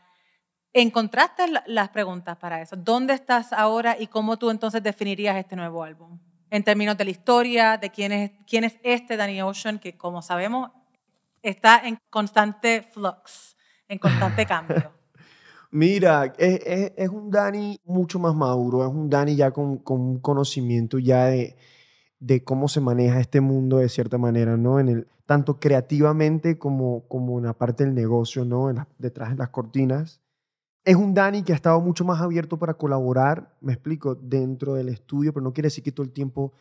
¿Encontraste 0.73 1.47
la- 1.49 1.63
las 1.67 1.89
preguntas 1.91 2.37
para 2.37 2.61
eso? 2.61 2.77
¿Dónde 2.77 3.15
estás 3.15 3.53
ahora 3.53 3.97
y 3.99 4.09
cómo 4.09 4.37
tú 4.37 4.51
entonces 4.51 4.83
definirías 4.83 5.37
este 5.37 5.55
nuevo 5.57 5.85
álbum? 5.85 6.19
En 6.51 6.63
términos 6.65 6.97
de 6.97 7.05
la 7.05 7.11
historia, 7.11 7.77
de 7.79 7.91
quién 7.91 8.13
es, 8.13 8.31
quién 8.47 8.65
es 8.65 8.77
este 8.83 9.17
Danny 9.17 9.41
Ocean, 9.43 9.79
que 9.79 9.97
como 9.97 10.23
sabemos 10.23 10.71
está 11.43 11.81
en 11.85 11.99
constante 12.11 12.83
flux, 12.83 13.56
en 13.89 13.99
constante 13.99 14.45
cambio. 14.47 14.93
Mira, 15.71 16.33
es, 16.39 16.61
es- 16.65 16.93
es 16.97 17.09
un 17.09 17.31
Dani 17.31 17.81
mucho 17.85 18.19
más 18.19 18.35
maduro, 18.35 18.83
es 18.87 18.91
un 18.93 19.11
Dani 19.11 19.37
ya 19.37 19.51
con, 19.51 19.79
con 19.79 20.01
un 20.01 20.19
conocimiento 20.21 20.99
ya 20.99 21.27
de, 21.27 21.57
de 22.21 22.45
cómo 22.45 22.69
se 22.69 22.81
maneja 22.81 23.21
este 23.21 23.41
mundo 23.41 23.79
de 23.79 23.89
cierta 23.89 24.17
manera, 24.19 24.57
¿no? 24.57 24.79
En 24.81 24.89
el, 24.89 25.09
tanto 25.27 25.59
creativamente 25.59 26.57
como, 26.59 27.07
como 27.09 27.39
en 27.39 27.47
la 27.47 27.53
parte 27.53 27.85
del 27.85 27.95
negocio, 27.95 28.45
¿no? 28.45 28.71
En 28.71 28.77
la- 28.77 28.89
detrás 28.99 29.31
de 29.31 29.37
las 29.37 29.51
cortinas. 29.51 30.21
Es 30.85 30.95
un 30.95 31.15
Dani 31.15 31.43
que 31.43 31.53
ha 31.53 31.57
estado 31.57 31.81
mucho 31.81 32.05
más 32.05 32.21
abierto 32.21 32.59
para 32.59 32.75
colaborar, 32.75 33.57
me 33.61 33.73
explico, 33.73 34.15
dentro 34.15 34.75
del 34.75 34.89
estudio, 34.89 35.33
pero 35.33 35.43
no 35.43 35.53
quiere 35.53 35.67
decir 35.67 35.83
que 35.83 35.91
todo 35.91 36.05
el 36.07 36.13
tiempo 36.13 36.53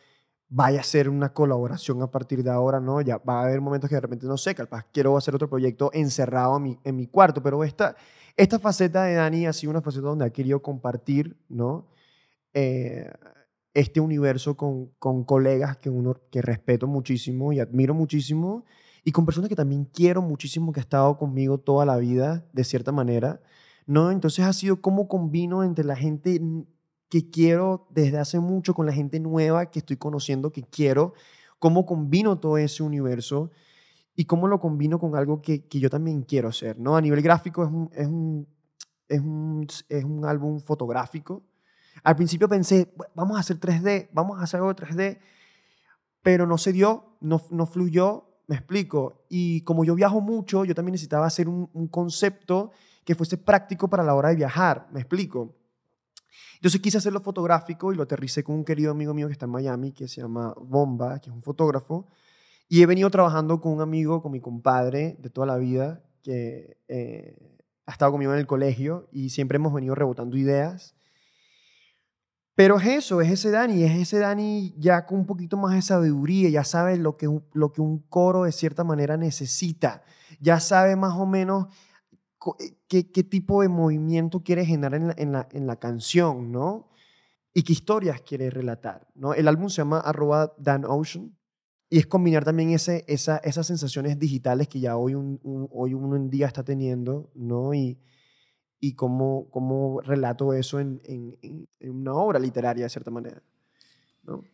vaya 0.48 0.80
a 0.80 0.84
ser 0.84 1.08
una 1.08 1.32
colaboración 1.32 2.02
a 2.02 2.10
partir 2.10 2.42
de 2.42 2.50
ahora, 2.50 2.80
¿no? 2.80 3.00
Ya 3.00 3.18
va 3.18 3.40
a 3.40 3.44
haber 3.44 3.60
momentos 3.60 3.88
que 3.88 3.96
de 3.96 4.00
repente, 4.00 4.26
no 4.26 4.36
sé, 4.36 4.54
capaz 4.54 4.86
quiero 4.92 5.16
hacer 5.16 5.34
otro 5.34 5.48
proyecto 5.48 5.90
encerrado 5.92 6.56
en 6.56 6.62
mi, 6.62 6.78
en 6.84 6.96
mi 6.96 7.06
cuarto, 7.06 7.42
pero 7.42 7.64
esta, 7.64 7.96
esta 8.36 8.58
faceta 8.58 9.04
de 9.04 9.14
Dani 9.14 9.46
ha 9.46 9.52
sido 9.52 9.70
una 9.70 9.82
faceta 9.82 10.06
donde 10.06 10.24
ha 10.24 10.30
querido 10.30 10.62
compartir, 10.62 11.36
¿no? 11.48 11.88
Eh, 12.54 13.10
este 13.74 14.00
universo 14.00 14.56
con, 14.56 14.86
con 14.98 15.24
colegas 15.24 15.76
que 15.76 15.90
uno 15.90 16.16
que 16.30 16.40
respeto 16.40 16.86
muchísimo 16.86 17.52
y 17.52 17.60
admiro 17.60 17.92
muchísimo 17.92 18.64
y 19.04 19.12
con 19.12 19.26
personas 19.26 19.50
que 19.50 19.56
también 19.56 19.84
quiero 19.84 20.22
muchísimo 20.22 20.72
que 20.72 20.80
ha 20.80 20.82
estado 20.82 21.18
conmigo 21.18 21.58
toda 21.58 21.84
la 21.84 21.96
vida 21.98 22.46
de 22.52 22.64
cierta 22.64 22.90
manera, 22.92 23.40
¿no? 23.86 24.10
Entonces 24.10 24.44
ha 24.46 24.52
sido 24.52 24.80
cómo 24.80 25.08
combino 25.08 25.62
entre 25.62 25.84
la 25.84 25.94
gente 25.96 26.40
que 27.08 27.30
quiero 27.30 27.86
desde 27.90 28.18
hace 28.18 28.40
mucho 28.40 28.74
con 28.74 28.86
la 28.86 28.92
gente 28.92 29.20
nueva 29.20 29.70
que 29.70 29.78
estoy 29.80 29.96
conociendo 29.96 30.52
que 30.52 30.62
quiero, 30.64 31.14
cómo 31.58 31.86
combino 31.86 32.38
todo 32.38 32.58
ese 32.58 32.82
universo 32.82 33.50
y 34.14 34.24
cómo 34.26 34.48
lo 34.48 34.60
combino 34.60 34.98
con 34.98 35.14
algo 35.16 35.42
que, 35.42 35.66
que 35.66 35.80
yo 35.80 35.90
también 35.90 36.22
quiero 36.22 36.48
hacer, 36.48 36.78
¿no? 36.78 36.96
A 36.96 37.00
nivel 37.00 37.22
gráfico 37.22 37.64
es 37.64 37.70
un, 37.70 37.90
es 37.94 38.06
un, 38.06 38.48
es 39.08 39.20
un, 39.20 39.66
es 39.88 40.04
un 40.04 40.24
álbum 40.24 40.60
fotográfico. 40.60 41.42
Al 42.02 42.16
principio 42.16 42.48
pensé, 42.48 42.92
"Bu- 42.96 43.06
vamos 43.14 43.36
a 43.36 43.40
hacer 43.40 43.58
3D, 43.58 44.08
vamos 44.12 44.40
a 44.40 44.44
hacer 44.44 44.58
algo 44.58 44.70
de 44.74 44.74
3D, 44.76 45.18
pero 46.22 46.46
no 46.46 46.58
se 46.58 46.72
dio, 46.72 47.16
no, 47.20 47.40
no 47.50 47.66
fluyó, 47.66 48.24
me 48.48 48.56
explico. 48.56 49.24
Y 49.28 49.62
como 49.62 49.84
yo 49.84 49.94
viajo 49.94 50.20
mucho, 50.20 50.64
yo 50.64 50.74
también 50.74 50.92
necesitaba 50.92 51.26
hacer 51.26 51.48
un, 51.48 51.70
un 51.72 51.88
concepto 51.88 52.72
que 53.04 53.14
fuese 53.14 53.38
práctico 53.38 53.88
para 53.88 54.02
la 54.02 54.14
hora 54.14 54.30
de 54.30 54.36
viajar, 54.36 54.88
me 54.92 55.00
explico. 55.00 55.54
Entonces 56.56 56.80
quise 56.80 56.98
hacerlo 56.98 57.20
fotográfico 57.20 57.92
y 57.92 57.96
lo 57.96 58.02
aterricé 58.02 58.42
con 58.42 58.56
un 58.56 58.64
querido 58.64 58.90
amigo 58.90 59.14
mío 59.14 59.26
que 59.26 59.32
está 59.32 59.46
en 59.46 59.52
Miami, 59.52 59.92
que 59.92 60.08
se 60.08 60.20
llama 60.20 60.54
Bomba, 60.60 61.20
que 61.20 61.30
es 61.30 61.34
un 61.34 61.42
fotógrafo. 61.42 62.06
Y 62.68 62.82
he 62.82 62.86
venido 62.86 63.10
trabajando 63.10 63.60
con 63.60 63.72
un 63.72 63.80
amigo, 63.80 64.22
con 64.22 64.32
mi 64.32 64.40
compadre 64.40 65.16
de 65.20 65.30
toda 65.30 65.46
la 65.46 65.56
vida, 65.56 66.02
que 66.22 66.78
eh, 66.88 67.56
ha 67.86 67.92
estado 67.92 68.12
conmigo 68.12 68.32
en 68.32 68.40
el 68.40 68.46
colegio 68.46 69.08
y 69.12 69.30
siempre 69.30 69.56
hemos 69.56 69.72
venido 69.72 69.94
rebotando 69.94 70.36
ideas. 70.36 70.96
Pero 72.56 72.78
es 72.78 72.86
eso, 72.86 73.20
es 73.20 73.30
ese 73.30 73.50
Dani, 73.50 73.84
es 73.84 73.94
ese 73.96 74.18
Dani 74.18 74.74
ya 74.78 75.04
con 75.04 75.18
un 75.18 75.26
poquito 75.26 75.58
más 75.58 75.74
de 75.74 75.82
sabiduría, 75.82 76.48
ya 76.48 76.64
sabe 76.64 76.96
lo 76.96 77.18
que, 77.18 77.28
lo 77.52 77.72
que 77.72 77.82
un 77.82 77.98
coro 78.08 78.44
de 78.44 78.52
cierta 78.52 78.82
manera 78.82 79.18
necesita, 79.18 80.02
ya 80.40 80.58
sabe 80.58 80.96
más 80.96 81.12
o 81.18 81.26
menos 81.26 81.66
qué, 82.88 83.10
qué 83.10 83.24
tipo 83.24 83.62
de 83.62 83.68
movimiento 83.68 84.42
quiere 84.44 84.64
generar 84.64 84.94
en 84.94 85.08
la, 85.08 85.14
en 85.16 85.32
la, 85.32 85.48
en 85.52 85.66
la 85.66 85.76
canción, 85.76 86.52
¿no? 86.52 86.88
Y 87.54 87.62
qué 87.62 87.72
historias 87.72 88.20
quiere 88.20 88.50
relatar, 88.50 89.08
¿no? 89.14 89.32
El 89.34 89.48
álbum 89.48 89.68
se 89.70 89.78
llama 89.78 89.98
arroba 90.00 90.52
Dan 90.58 90.84
Ocean. 90.84 91.34
y 91.88 91.98
es 91.98 92.06
combinar 92.06 92.44
también 92.44 92.70
ese, 92.70 93.04
esa, 93.08 93.38
esas 93.38 93.66
sensaciones 93.66 94.18
digitales 94.18 94.68
que 94.68 94.80
ya 94.80 94.96
hoy, 94.96 95.14
un, 95.14 95.40
un- 95.42 95.68
hoy 95.72 95.94
uno 95.94 96.16
en 96.16 96.28
día 96.28 96.46
está 96.46 96.62
teniendo, 96.62 97.30
¿no? 97.34 97.72
Y, 97.74 97.98
y 98.78 98.92
cómo, 98.94 99.48
cómo 99.50 100.00
relato 100.02 100.52
eso 100.52 100.78
en, 100.80 101.00
en- 101.04 101.38
en- 101.42 101.68
en 101.80 101.90
una 101.90 102.12
obra 102.14 102.38
literaria, 102.38 102.84
de 102.84 102.90
cierta 102.90 103.10
manera. 103.10 103.42
¿no? 104.24 104.44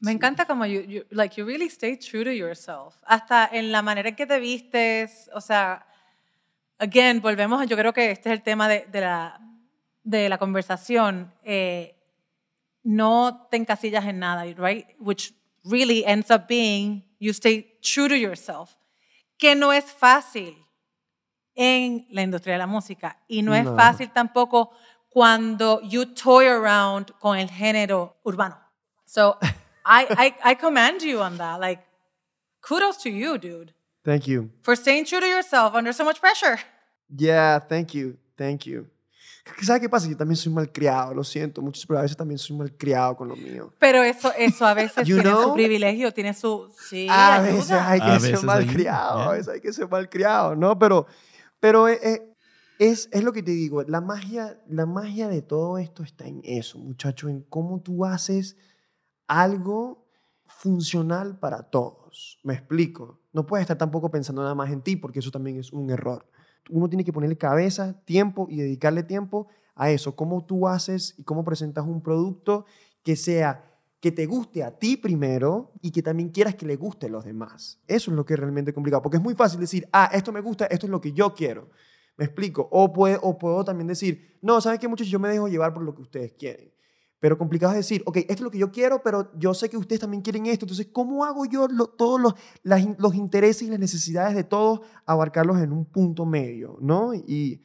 Me 0.00 0.12
encanta 0.12 0.46
como 0.46 0.64
you, 0.66 0.82
you- 0.82 1.04
like 1.10 1.34
you 1.36 1.44
really 1.46 1.66
stay 1.66 1.96
true 1.96 2.22
to 2.24 2.30
yourself. 2.30 2.96
Hasta 3.04 3.46
en 3.50 3.72
la 3.72 3.82
manera 3.82 4.10
en 4.10 4.16
que 4.16 4.26
te 4.26 4.38
vistes, 4.38 5.28
o 5.34 5.40
sea, 5.40 5.86
again, 6.78 7.20
volvemos, 7.20 7.60
a- 7.60 7.64
yo 7.64 7.76
creo 7.76 7.92
que 7.92 8.10
este 8.10 8.30
es 8.30 8.32
el 8.38 8.42
tema 8.42 8.68
de, 8.68 8.86
de 8.90 9.00
la, 9.00 9.40
de 10.02 10.28
la 10.28 10.38
conversación. 10.38 11.32
eh, 11.44 11.90
no 12.82 13.46
te 13.50 13.56
encasillas 13.56 14.04
en 14.04 14.18
nada, 14.18 14.44
right? 14.58 14.86
Which 14.98 15.32
really 15.64 16.04
ends 16.04 16.30
up 16.30 16.46
being 16.46 17.02
you 17.18 17.30
stay 17.32 17.78
true 17.80 18.08
to 18.08 18.14
yourself. 18.14 18.76
Que 19.38 19.54
no 19.54 19.72
es 19.72 19.84
fácil 19.86 20.54
en 21.54 22.06
la 22.10 22.20
industria 22.22 22.54
de 22.54 22.58
la 22.58 22.66
música 22.66 23.18
y 23.26 23.40
no 23.42 23.54
es 23.54 23.64
No. 23.64 23.74
fácil 23.74 24.10
tampoco 24.12 24.70
cuando 25.08 25.80
you 25.82 26.04
toy 26.14 26.46
around 26.46 27.12
con 27.20 27.38
el 27.38 27.48
género 27.48 28.18
urbano. 28.22 28.58
So 29.06 29.38
I, 29.86 30.06
I, 30.10 30.34
I 30.52 30.54
commend 30.56 31.00
you 31.02 31.20
on 31.22 31.38
that. 31.38 31.58
Like, 31.60 31.82
kudos 32.60 32.98
to 32.98 33.08
you, 33.08 33.38
dude, 33.38 33.72
Thank 34.04 34.26
you. 34.26 34.50
for 34.62 34.76
staying 34.76 35.06
true 35.06 35.20
to 35.20 35.26
yourself 35.26 35.74
under 35.74 35.92
so 35.92 36.04
much 36.04 36.20
pressure. 36.20 36.58
Yeah, 37.08 37.58
thank 37.60 37.94
you, 37.94 38.16
thank 38.36 38.66
you. 38.66 38.86
¿Sabes 39.62 39.82
qué 39.82 39.88
pasa? 39.90 40.08
Yo 40.08 40.16
también 40.16 40.36
soy 40.36 40.52
malcriado, 40.52 41.12
lo 41.14 41.22
siento 41.22 41.60
mucho, 41.60 41.82
pero 41.86 41.98
a 41.98 42.02
veces 42.02 42.16
también 42.16 42.38
soy 42.38 42.56
malcriado 42.56 43.14
con 43.14 43.28
lo 43.28 43.36
mío. 43.36 43.72
Pero 43.78 44.02
eso, 44.02 44.32
eso 44.38 44.64
a 44.66 44.72
veces 44.72 45.04
tiene 45.04 45.22
su 45.22 45.28
know? 45.28 45.54
privilegio, 45.54 46.12
tiene 46.14 46.32
su... 46.32 46.72
Sí, 46.88 47.06
a 47.10 47.36
ayuda. 47.36 47.52
veces 47.52 47.70
hay 47.72 48.00
que 48.00 48.06
A 48.06 48.20
ser 48.20 48.30
veces 48.32 48.44
malcriado, 48.44 49.18
ayuda, 49.18 49.28
a 49.28 49.32
veces 49.32 49.48
hay 49.48 49.60
que 49.60 49.72
ser 49.72 49.88
malcriado, 49.88 50.56
¿no? 50.56 50.78
Pero, 50.78 51.06
pero 51.60 51.88
eh, 51.88 52.00
eh, 52.02 52.34
es, 52.78 53.10
es 53.12 53.22
lo 53.22 53.32
que 53.34 53.42
te 53.42 53.50
digo, 53.50 53.82
la 53.82 54.00
magia, 54.00 54.58
la 54.66 54.86
magia 54.86 55.28
de 55.28 55.42
todo 55.42 55.76
esto 55.76 56.02
está 56.02 56.26
en 56.26 56.40
eso, 56.42 56.78
muchacho, 56.78 57.28
en 57.28 57.42
cómo 57.42 57.82
tú 57.82 58.06
haces 58.06 58.56
algo 59.26 60.06
funcional 60.46 61.38
para 61.38 61.64
todos. 61.64 62.38
Me 62.42 62.54
explico. 62.54 63.20
No 63.34 63.44
puedes 63.44 63.64
estar 63.64 63.76
tampoco 63.76 64.10
pensando 64.10 64.42
nada 64.42 64.54
más 64.54 64.70
en 64.70 64.80
ti, 64.80 64.96
porque 64.96 65.18
eso 65.18 65.30
también 65.30 65.58
es 65.58 65.72
un 65.72 65.90
error. 65.90 66.24
Uno 66.70 66.88
tiene 66.88 67.04
que 67.04 67.12
ponerle 67.12 67.36
cabeza, 67.36 68.00
tiempo 68.04 68.46
y 68.48 68.56
dedicarle 68.56 69.02
tiempo 69.02 69.48
a 69.74 69.90
eso. 69.90 70.14
Cómo 70.14 70.46
tú 70.46 70.68
haces 70.68 71.14
y 71.18 71.24
cómo 71.24 71.44
presentas 71.44 71.84
un 71.84 72.00
producto 72.00 72.64
que 73.02 73.16
sea 73.16 73.70
que 74.00 74.12
te 74.12 74.26
guste 74.26 74.62
a 74.62 74.78
ti 74.78 74.96
primero 74.96 75.72
y 75.82 75.90
que 75.90 76.02
también 76.02 76.28
quieras 76.28 76.54
que 76.54 76.64
le 76.64 76.76
guste 76.76 77.06
a 77.06 77.08
los 77.08 77.24
demás. 77.24 77.80
Eso 77.88 78.10
es 78.10 78.16
lo 78.16 78.24
que 78.24 78.34
es 78.34 78.40
realmente 78.40 78.72
complicado, 78.72 79.02
porque 79.02 79.16
es 79.16 79.22
muy 79.22 79.34
fácil 79.34 79.58
decir, 79.58 79.88
ah, 79.92 80.10
esto 80.12 80.30
me 80.30 80.40
gusta, 80.40 80.66
esto 80.66 80.86
es 80.86 80.90
lo 80.90 81.00
que 81.00 81.12
yo 81.12 81.34
quiero. 81.34 81.70
¿Me 82.16 82.26
explico? 82.26 82.68
O, 82.70 82.92
puede, 82.92 83.18
o 83.20 83.36
puedo 83.36 83.64
también 83.64 83.88
decir, 83.88 84.38
no, 84.42 84.60
¿sabes 84.60 84.78
qué, 84.78 84.86
muchachos? 84.86 85.10
Yo 85.10 85.18
me 85.18 85.28
dejo 85.28 85.48
llevar 85.48 85.74
por 85.74 85.82
lo 85.82 85.94
que 85.94 86.02
ustedes 86.02 86.32
quieren. 86.34 86.70
Pero 87.24 87.38
complicado 87.38 87.72
es 87.72 87.78
decir, 87.78 88.02
ok, 88.04 88.18
esto 88.18 88.32
es 88.34 88.40
lo 88.42 88.50
que 88.50 88.58
yo 88.58 88.70
quiero, 88.70 89.02
pero 89.02 89.30
yo 89.38 89.54
sé 89.54 89.70
que 89.70 89.78
ustedes 89.78 90.00
también 90.00 90.20
quieren 90.22 90.44
esto. 90.44 90.66
Entonces, 90.66 90.88
¿cómo 90.92 91.24
hago 91.24 91.46
yo 91.46 91.66
lo- 91.68 91.86
todos 91.86 92.20
los, 92.20 92.34
las 92.62 92.86
los 92.98 93.14
intereses 93.14 93.62
y 93.62 93.70
las 93.70 93.78
necesidades 93.78 94.36
de 94.36 94.44
todos, 94.44 94.80
abarcarlos 95.06 95.58
en 95.62 95.72
un 95.72 95.86
punto 95.86 96.26
medio, 96.26 96.76
¿no? 96.82 97.14
Y 97.14 97.62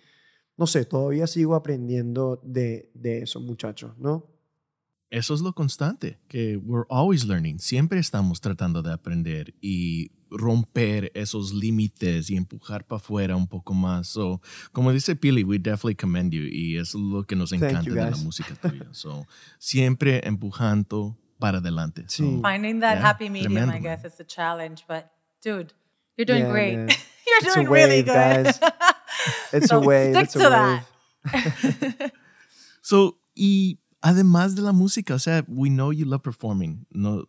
no 0.56 0.66
sé, 0.66 0.86
todavía 0.86 1.28
sigo 1.28 1.56
aprendiendo 1.56 2.40
de, 2.42 2.90
de 2.94 3.24
eso, 3.24 3.42
muchachos, 3.42 3.92
¿no? 3.98 4.28
Eso 5.10 5.34
es 5.34 5.42
lo 5.42 5.52
constante, 5.52 6.20
que 6.30 6.56
we're 6.56 6.86
always 6.90 7.26
learning. 7.26 7.60
Siempre 7.60 8.00
estamos 8.00 8.40
tratando 8.40 8.82
de 8.82 8.94
aprender 8.94 9.56
y 9.60 10.14
romper 10.32 11.12
esos 11.16 11.54
límites 11.54 12.30
y 12.30 12.36
empujar 12.38 12.86
para 12.86 12.98
afuera 12.98 13.36
un 13.36 13.48
poco 13.48 13.74
más. 13.74 14.08
So, 14.08 14.42
como 14.72 14.92
dice 14.92 15.16
Pili, 15.16 15.44
we 15.44 15.58
definitely 15.58 15.96
commend 15.96 16.32
you 16.34 16.44
y 16.44 16.78
eso 16.78 16.98
es 16.98 17.04
lo 17.04 17.24
que 17.24 17.36
nos 17.36 17.52
encanta 17.52 17.82
de 17.90 17.96
la 18.12 18.18
música 18.18 18.54
tuya. 18.56 18.88
So, 18.92 19.26
siempre 19.58 20.22
empujando 20.26 21.18
para 21.40 21.60
adelante. 21.60 22.04
So. 22.08 22.24
Finding 22.42 22.80
that 22.82 22.96
Yeah, 22.98 23.08
happy 23.10 23.30
medium, 23.30 23.54
tremendo, 23.54 23.76
I 23.76 23.80
guess, 23.80 24.04
man. 24.04 24.12
is 24.12 24.18
the 24.18 24.26
challenge. 24.26 24.84
But, 24.88 25.06
dude, 25.44 25.74
you're 26.18 26.26
doing 26.26 26.44
Yeah, 26.44 26.52
great. 26.52 26.78
man. 26.78 26.88
you're 27.28 27.38
It's 27.42 27.52
a 27.52 27.56
doing 27.56 27.70
really 27.70 28.04
good. 28.04 28.14
guys. 28.14 28.60
It's 29.54 29.68
So 29.70 29.78
a 29.82 29.86
wave. 29.86 30.14
stick 30.16 30.24
it's 30.26 30.36
a 30.36 30.40
to 30.40 30.50
wave. 30.50 30.84
that. 31.32 32.12
So, 32.82 33.18
y 33.36 33.78
además 34.02 34.56
de 34.56 34.62
la 34.62 34.72
música, 34.72 35.16
o 35.16 35.20
sea, 35.20 35.44
we 35.48 35.70
know 35.70 35.92
you 35.92 36.06
love 36.06 36.22
performing. 36.22 36.86
No, 36.90 37.28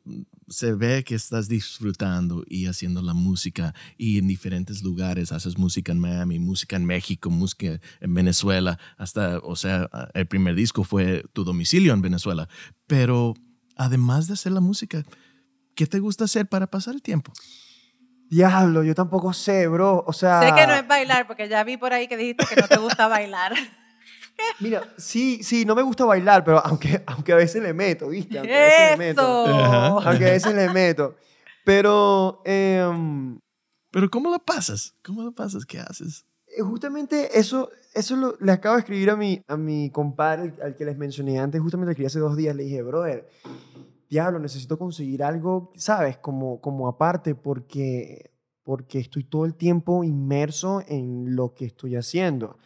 se 0.49 0.73
ve 0.73 1.05
que 1.05 1.15
estás 1.15 1.49
disfrutando 1.49 2.45
y 2.47 2.67
haciendo 2.67 3.03
la 3.03 3.15
música 3.15 3.75
y 3.97 4.19
en 4.19 4.29
diferentes 4.29 4.83
lugares. 4.83 5.33
Haces 5.33 5.59
música 5.59 5.93
en 5.93 6.01
Miami, 6.01 6.39
música 6.39 6.77
en 6.77 6.85
México, 6.85 7.31
música 7.31 7.81
en 8.01 8.15
Venezuela. 8.15 8.79
Hasta, 8.97 9.39
o 9.39 9.57
sea, 9.57 9.89
el 10.15 10.27
primer 10.27 10.55
disco 10.55 10.85
fue 10.85 11.25
tu 11.33 11.45
domicilio 11.45 11.93
en 11.93 12.03
Venezuela. 12.03 12.49
Pero 12.87 13.35
además 13.77 14.27
de 14.27 14.35
hacer 14.35 14.53
la 14.53 14.61
música, 14.61 15.05
¿qué 15.75 15.87
te 15.87 15.99
gusta 15.99 16.25
hacer 16.25 16.49
para 16.49 16.69
pasar 16.69 16.95
el 16.95 17.03
tiempo? 17.03 17.33
Diablo, 18.29 18.85
yo 18.85 18.95
tampoco 18.95 19.33
sé, 19.33 19.67
bro. 19.67 20.05
O 20.07 20.13
sea. 20.13 20.41
Sé 20.41 20.55
que 20.55 20.67
no 20.69 20.75
es 20.75 20.87
bailar, 20.87 21.27
porque 21.27 21.49
ya 21.49 21.65
vi 21.65 21.77
por 21.77 21.93
ahí 21.93 22.07
que 22.07 22.17
dijiste 22.17 22.47
que 22.47 22.61
no 22.61 22.69
te 22.69 22.79
gusta 22.79 23.09
bailar. 23.09 23.55
Mira, 24.61 24.83
sí, 24.97 25.43
sí, 25.43 25.65
no 25.65 25.75
me 25.75 25.83
gusta 25.83 26.05
bailar, 26.05 26.45
pero 26.45 26.65
aunque, 26.65 27.03
aunque 27.07 27.33
a 27.33 27.37
veces 27.37 27.63
le 27.63 27.73
meto, 27.73 28.09
¿viste? 28.09 28.39
Aunque 28.39 28.55
a 28.55 28.65
veces 28.65 28.91
le 28.91 28.97
meto. 28.97 29.23
Aunque 30.01 30.27
a 30.27 30.31
veces 30.31 30.55
le 30.55 30.69
meto. 30.71 31.17
Pero 31.65 32.43
em, 32.45 33.39
Pero 33.91 34.11
¿cómo 34.11 34.31
la 34.31 34.39
pasas? 34.39 34.95
¿Cómo 35.05 35.23
la 35.23 35.31
pasas? 35.31 35.65
¿Qué 35.65 35.79
haces? 35.79 36.25
eh, 36.57 36.63
justamente 36.63 37.39
eso, 37.39 37.71
eso 37.95 38.17
lo, 38.17 38.37
le 38.41 38.53
acabo 38.53 38.77
de 38.77 38.81
escribir 38.81 39.11
a 39.11 39.17
mi, 39.17 39.43
a 39.47 39.57
mi 39.57 39.91
compadre, 39.91 40.55
al 40.63 40.75
que 40.75 40.85
les 40.85 40.97
mencioné 40.97 41.39
antes, 41.39 41.61
justamente 41.61 41.89
le 41.89 41.93
escribí 41.93 42.07
hace 42.07 42.19
dos 42.19 42.37
días, 42.37 42.57
le 42.57 42.65
dije, 42.65 42.83
brother, 42.83 43.29
diablo, 44.09 44.39
necesito 44.39 44.79
conseguir 44.79 45.23
algo, 45.23 45.73
¿sabes? 45.77 46.19
Como, 46.19 46.61
como 46.61 46.89
aparte, 46.89 47.35
porque, 47.35 48.33
porque 48.65 48.99
estoy 48.99 49.25
todo 49.25 49.45
el 49.45 49.55
tiempo 49.55 50.03
inmerso 50.03 50.83
en 50.89 51.37
lo 51.37 51.55
que 51.55 51.67
estoy 51.67 51.97
haciendo. 51.97 52.59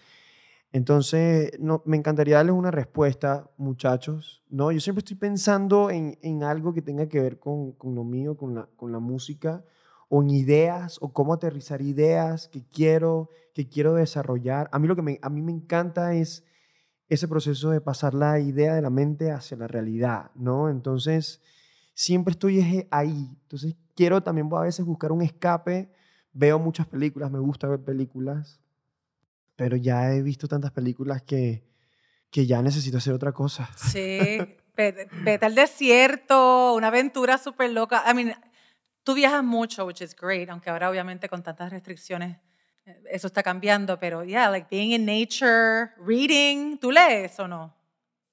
Entonces, 0.75 1.53
no, 1.61 1.83
me 1.85 1.97
encantaría 1.97 2.35
darles 2.35 2.57
una 2.57 2.73
respuesta, 2.73 3.49
muchachos. 3.59 4.43
No, 4.49 4.73
yo 4.73 4.81
siempre 4.81 5.03
estoy 5.03 5.17
pensando 5.17 5.89
en, 5.89 6.19
en 6.21 6.43
algo 6.43 6.75
que 6.75 6.83
tenga 6.83 7.09
que 7.09 7.21
ver 7.21 7.39
con, 7.39 7.75
con 7.75 7.95
lo 7.95 8.03
mío, 8.03 8.37
con 8.37 8.57
la, 8.57 8.69
con 8.75 8.91
la 8.91 8.99
música, 8.99 9.65
o 10.09 10.21
en 10.21 10.31
ideas, 10.31 10.99
o 11.01 11.13
cómo 11.13 11.33
aterrizar 11.33 11.81
ideas 11.81 12.49
que 12.49 12.65
quiero, 12.67 13.29
que 13.55 13.69
quiero 13.69 13.95
desarrollar. 13.95 14.69
A 14.73 14.81
mí 14.81 14.89
lo 14.89 14.97
que 14.97 15.03
me, 15.03 15.21
a 15.23 15.31
mí 15.31 15.43
me 15.43 15.53
encanta 15.53 16.13
es 16.17 16.43
ese 17.09 17.29
proceso 17.29 17.71
de 17.71 17.81
pasar 17.81 18.13
la 18.13 18.41
idea 18.41 18.75
de 18.75 18.83
la 18.83 18.91
mente 18.91 19.31
hacia 19.31 19.57
la 19.57 19.69
realidad, 19.69 20.33
¿no? 20.35 20.69
Entonces, 20.69 21.41
siempre 21.95 22.33
estoy 22.33 22.89
ahí. 22.91 23.31
Entonces, 23.43 23.77
quiero 23.95 24.25
también 24.25 24.49
a 24.53 24.63
veces 24.63 24.85
buscar 24.85 25.13
un 25.13 25.23
escape. 25.23 25.93
Veo 26.33 26.59
muchas 26.59 26.89
películas, 26.89 27.31
me 27.31 27.39
gusta 27.39 27.69
ver 27.69 27.85
películas, 27.85 28.61
pero 29.57 29.77
ya 29.77 30.12
he 30.12 30.23
visto 30.23 30.49
tantas 30.49 30.73
películas 30.73 31.23
que, 31.23 31.64
que 32.31 32.47
ya 32.47 32.62
necesito 32.62 32.99
hacer 32.99 33.12
otra 33.12 33.33
cosa. 33.33 33.69
Sí, 33.77 34.19
vete, 34.77 35.09
vete 35.23 35.47
al 35.47 35.55
desierto, 35.55 36.75
una 36.75 36.88
aventura 36.88 37.38
súper 37.38 37.71
loca. 37.71 38.05
I 38.11 38.14
mean, 38.14 38.35
tú 39.03 39.14
viajas 39.14 39.45
mucho, 39.45 39.87
which 39.87 40.01
is 40.01 40.17
great, 40.17 40.49
aunque 40.51 40.71
ahora 40.71 40.90
obviamente 40.90 41.29
con 41.29 41.43
tantas 41.43 41.71
restricciones 41.71 42.38
eh, 42.87 43.03
eso 43.11 43.27
está 43.27 43.43
cambiando, 43.43 43.99
pero 43.99 44.25
yeah, 44.25 44.51
like 44.51 44.67
being 44.71 44.93
in 44.93 45.07
nature, 45.07 45.93
reading, 45.99 46.79
¿tú 46.79 46.90
lees 46.90 47.38
o 47.38 47.49
no? 47.49 47.75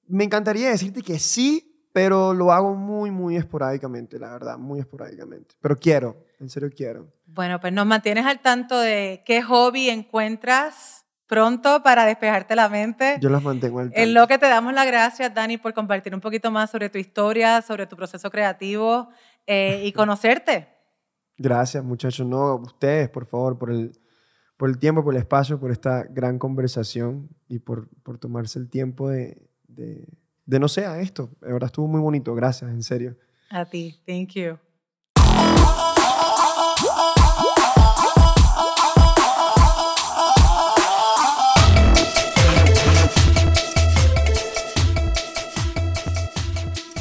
Me 0.06 0.24
encantaría 0.24 0.70
decirte 0.70 1.02
que 1.02 1.18
sí, 1.18 1.88
pero 1.92 2.34
lo 2.34 2.52
hago 2.52 2.74
muy, 2.74 3.10
muy 3.10 3.36
esporádicamente, 3.36 4.18
la 4.18 4.32
verdad, 4.32 4.58
muy 4.58 4.80
esporádicamente. 4.80 5.54
Pero 5.60 5.76
quiero, 5.78 6.26
en 6.40 6.50
serio 6.50 6.70
quiero. 6.74 7.12
Bueno, 7.24 7.60
pues 7.60 7.72
nos 7.72 7.86
mantienes 7.86 8.26
al 8.26 8.40
tanto 8.40 8.78
de 8.78 9.22
qué 9.24 9.42
hobby 9.42 9.88
encuentras 9.88 11.01
pronto 11.32 11.82
para 11.82 12.04
despejarte 12.04 12.54
la 12.54 12.68
mente. 12.68 13.16
Yo 13.18 13.30
las 13.30 13.42
mantengo 13.42 13.78
al 13.80 13.86
En 13.86 13.92
tanto. 13.92 14.20
lo 14.20 14.26
que 14.28 14.36
te 14.36 14.46
damos 14.50 14.74
las 14.74 14.86
gracias, 14.86 15.32
Dani, 15.32 15.56
por 15.56 15.72
compartir 15.72 16.14
un 16.14 16.20
poquito 16.20 16.50
más 16.50 16.70
sobre 16.70 16.90
tu 16.90 16.98
historia, 16.98 17.62
sobre 17.62 17.86
tu 17.86 17.96
proceso 17.96 18.30
creativo 18.30 19.08
eh, 19.46 19.80
y 19.82 19.92
conocerte. 19.92 20.68
Gracias, 21.38 21.82
muchachos. 21.82 22.26
No, 22.26 22.56
ustedes, 22.56 23.08
por 23.08 23.24
favor, 23.24 23.56
por 23.56 23.70
el, 23.70 23.98
por 24.58 24.68
el 24.68 24.76
tiempo, 24.78 25.02
por 25.02 25.14
el 25.14 25.20
espacio, 25.20 25.58
por 25.58 25.70
esta 25.70 26.04
gran 26.04 26.38
conversación 26.38 27.30
y 27.48 27.60
por, 27.60 27.88
por 28.02 28.18
tomarse 28.18 28.58
el 28.58 28.68
tiempo 28.68 29.08
de, 29.08 29.48
de, 29.68 30.06
de 30.44 30.60
no 30.60 30.68
sé, 30.68 30.84
a 30.84 31.00
esto. 31.00 31.30
De 31.40 31.50
verdad 31.50 31.68
estuvo 31.68 31.88
muy 31.88 32.00
bonito. 32.02 32.34
Gracias, 32.34 32.70
en 32.70 32.82
serio. 32.82 33.16
A 33.48 33.64
ti, 33.64 33.98
thank 34.06 34.32
you. 34.34 34.58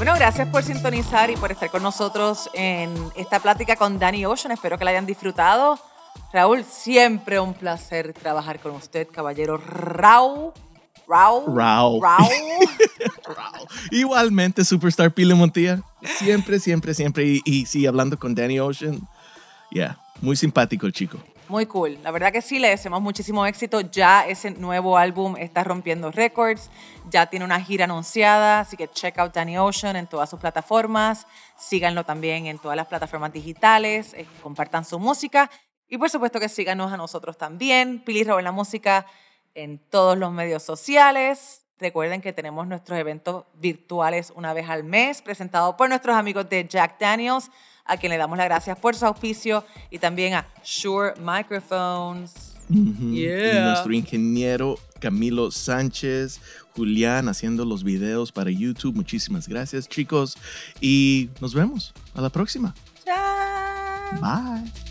Bueno, 0.01 0.15
gracias 0.15 0.47
por 0.47 0.63
sintonizar 0.63 1.29
y 1.29 1.35
por 1.35 1.51
estar 1.51 1.69
con 1.69 1.83
nosotros 1.83 2.49
en 2.55 2.91
esta 3.15 3.39
plática 3.39 3.75
con 3.75 3.99
Danny 3.99 4.25
Ocean. 4.25 4.51
Espero 4.51 4.79
que 4.79 4.83
la 4.83 4.89
hayan 4.89 5.05
disfrutado. 5.05 5.77
Raúl, 6.33 6.63
siempre 6.63 7.39
un 7.39 7.53
placer 7.53 8.11
trabajar 8.11 8.59
con 8.59 8.71
usted, 8.71 9.07
caballero 9.07 9.57
Raúl. 9.57 10.53
Raúl. 11.07 11.55
Raúl. 11.55 12.01
Raúl. 12.01 12.29
Igualmente, 13.91 14.65
Superstar 14.65 15.13
Pile 15.13 15.35
Montilla. 15.35 15.83
Siempre, 16.17 16.59
siempre, 16.59 16.95
siempre. 16.95 17.23
Y, 17.23 17.41
y 17.45 17.67
sí, 17.67 17.85
hablando 17.85 18.17
con 18.17 18.33
Danny 18.33 18.59
Ocean. 18.59 19.07
Yeah, 19.69 19.99
muy 20.19 20.35
simpático 20.35 20.87
el 20.87 20.93
chico. 20.93 21.19
Muy 21.51 21.65
cool. 21.65 21.99
La 22.01 22.11
verdad 22.11 22.31
que 22.31 22.41
sí, 22.41 22.59
le 22.59 22.69
deseamos 22.69 23.01
muchísimo 23.01 23.45
éxito. 23.45 23.81
Ya 23.81 24.25
ese 24.25 24.51
nuevo 24.51 24.97
álbum 24.97 25.35
está 25.35 25.65
rompiendo 25.65 26.09
récords. 26.09 26.69
Ya 27.09 27.25
tiene 27.25 27.43
una 27.43 27.59
gira 27.59 27.83
anunciada. 27.83 28.61
Así 28.61 28.77
que 28.77 28.87
check 28.87 29.17
out 29.17 29.33
Danny 29.33 29.57
Ocean 29.57 29.97
en 29.97 30.07
todas 30.07 30.29
sus 30.29 30.39
plataformas. 30.39 31.27
Síganlo 31.57 32.05
también 32.05 32.45
en 32.45 32.57
todas 32.57 32.77
las 32.77 32.87
plataformas 32.87 33.33
digitales. 33.33 34.13
eh, 34.13 34.25
compartan 34.41 34.85
su 34.85 34.97
música. 34.97 35.51
Y 35.89 35.97
por 35.97 36.09
supuesto 36.09 36.39
que 36.39 36.47
síganos 36.47 36.93
a 36.93 36.95
nosotros 36.95 37.37
también. 37.37 37.99
Pili 37.99 38.23
Raúl 38.23 38.45
la 38.45 38.53
música 38.53 39.05
en 39.53 39.77
todos 39.77 40.17
los 40.17 40.31
medios 40.31 40.63
sociales. 40.63 41.65
Recuerden 41.79 42.21
que 42.21 42.31
tenemos 42.31 42.65
nuestros 42.65 42.97
eventos 42.97 43.43
virtuales 43.55 44.31
una 44.37 44.53
vez 44.53 44.69
al 44.69 44.85
mes, 44.85 45.21
presentados 45.21 45.75
por 45.75 45.89
nuestros 45.89 46.15
amigos 46.15 46.47
de 46.47 46.65
Jack 46.65 46.97
Daniels, 46.97 47.51
a 47.85 47.97
quien 47.97 48.11
le 48.11 48.17
damos 48.17 48.37
las 48.37 48.47
gracias 48.47 48.77
por 48.77 48.95
su 48.95 49.05
auspicio, 49.05 49.63
y 49.89 49.99
también 49.99 50.33
a 50.33 50.47
Shure 50.63 51.13
Microphones. 51.19 52.55
Yeah. 52.69 53.59
Y 53.59 53.65
nuestro 53.65 53.91
ingeniero 53.91 54.77
Camilo 54.99 55.51
Sánchez, 55.51 56.39
Julián 56.73 57.27
haciendo 57.27 57.65
los 57.65 57.83
videos 57.83 58.31
para 58.31 58.49
YouTube. 58.49 58.95
Muchísimas 58.95 59.47
gracias, 59.47 59.89
chicos. 59.89 60.37
Y 60.79 61.29
nos 61.41 61.53
vemos. 61.53 61.93
A 62.13 62.21
la 62.21 62.29
próxima. 62.29 62.73
Chao. 63.03 64.21
Bye. 64.21 64.90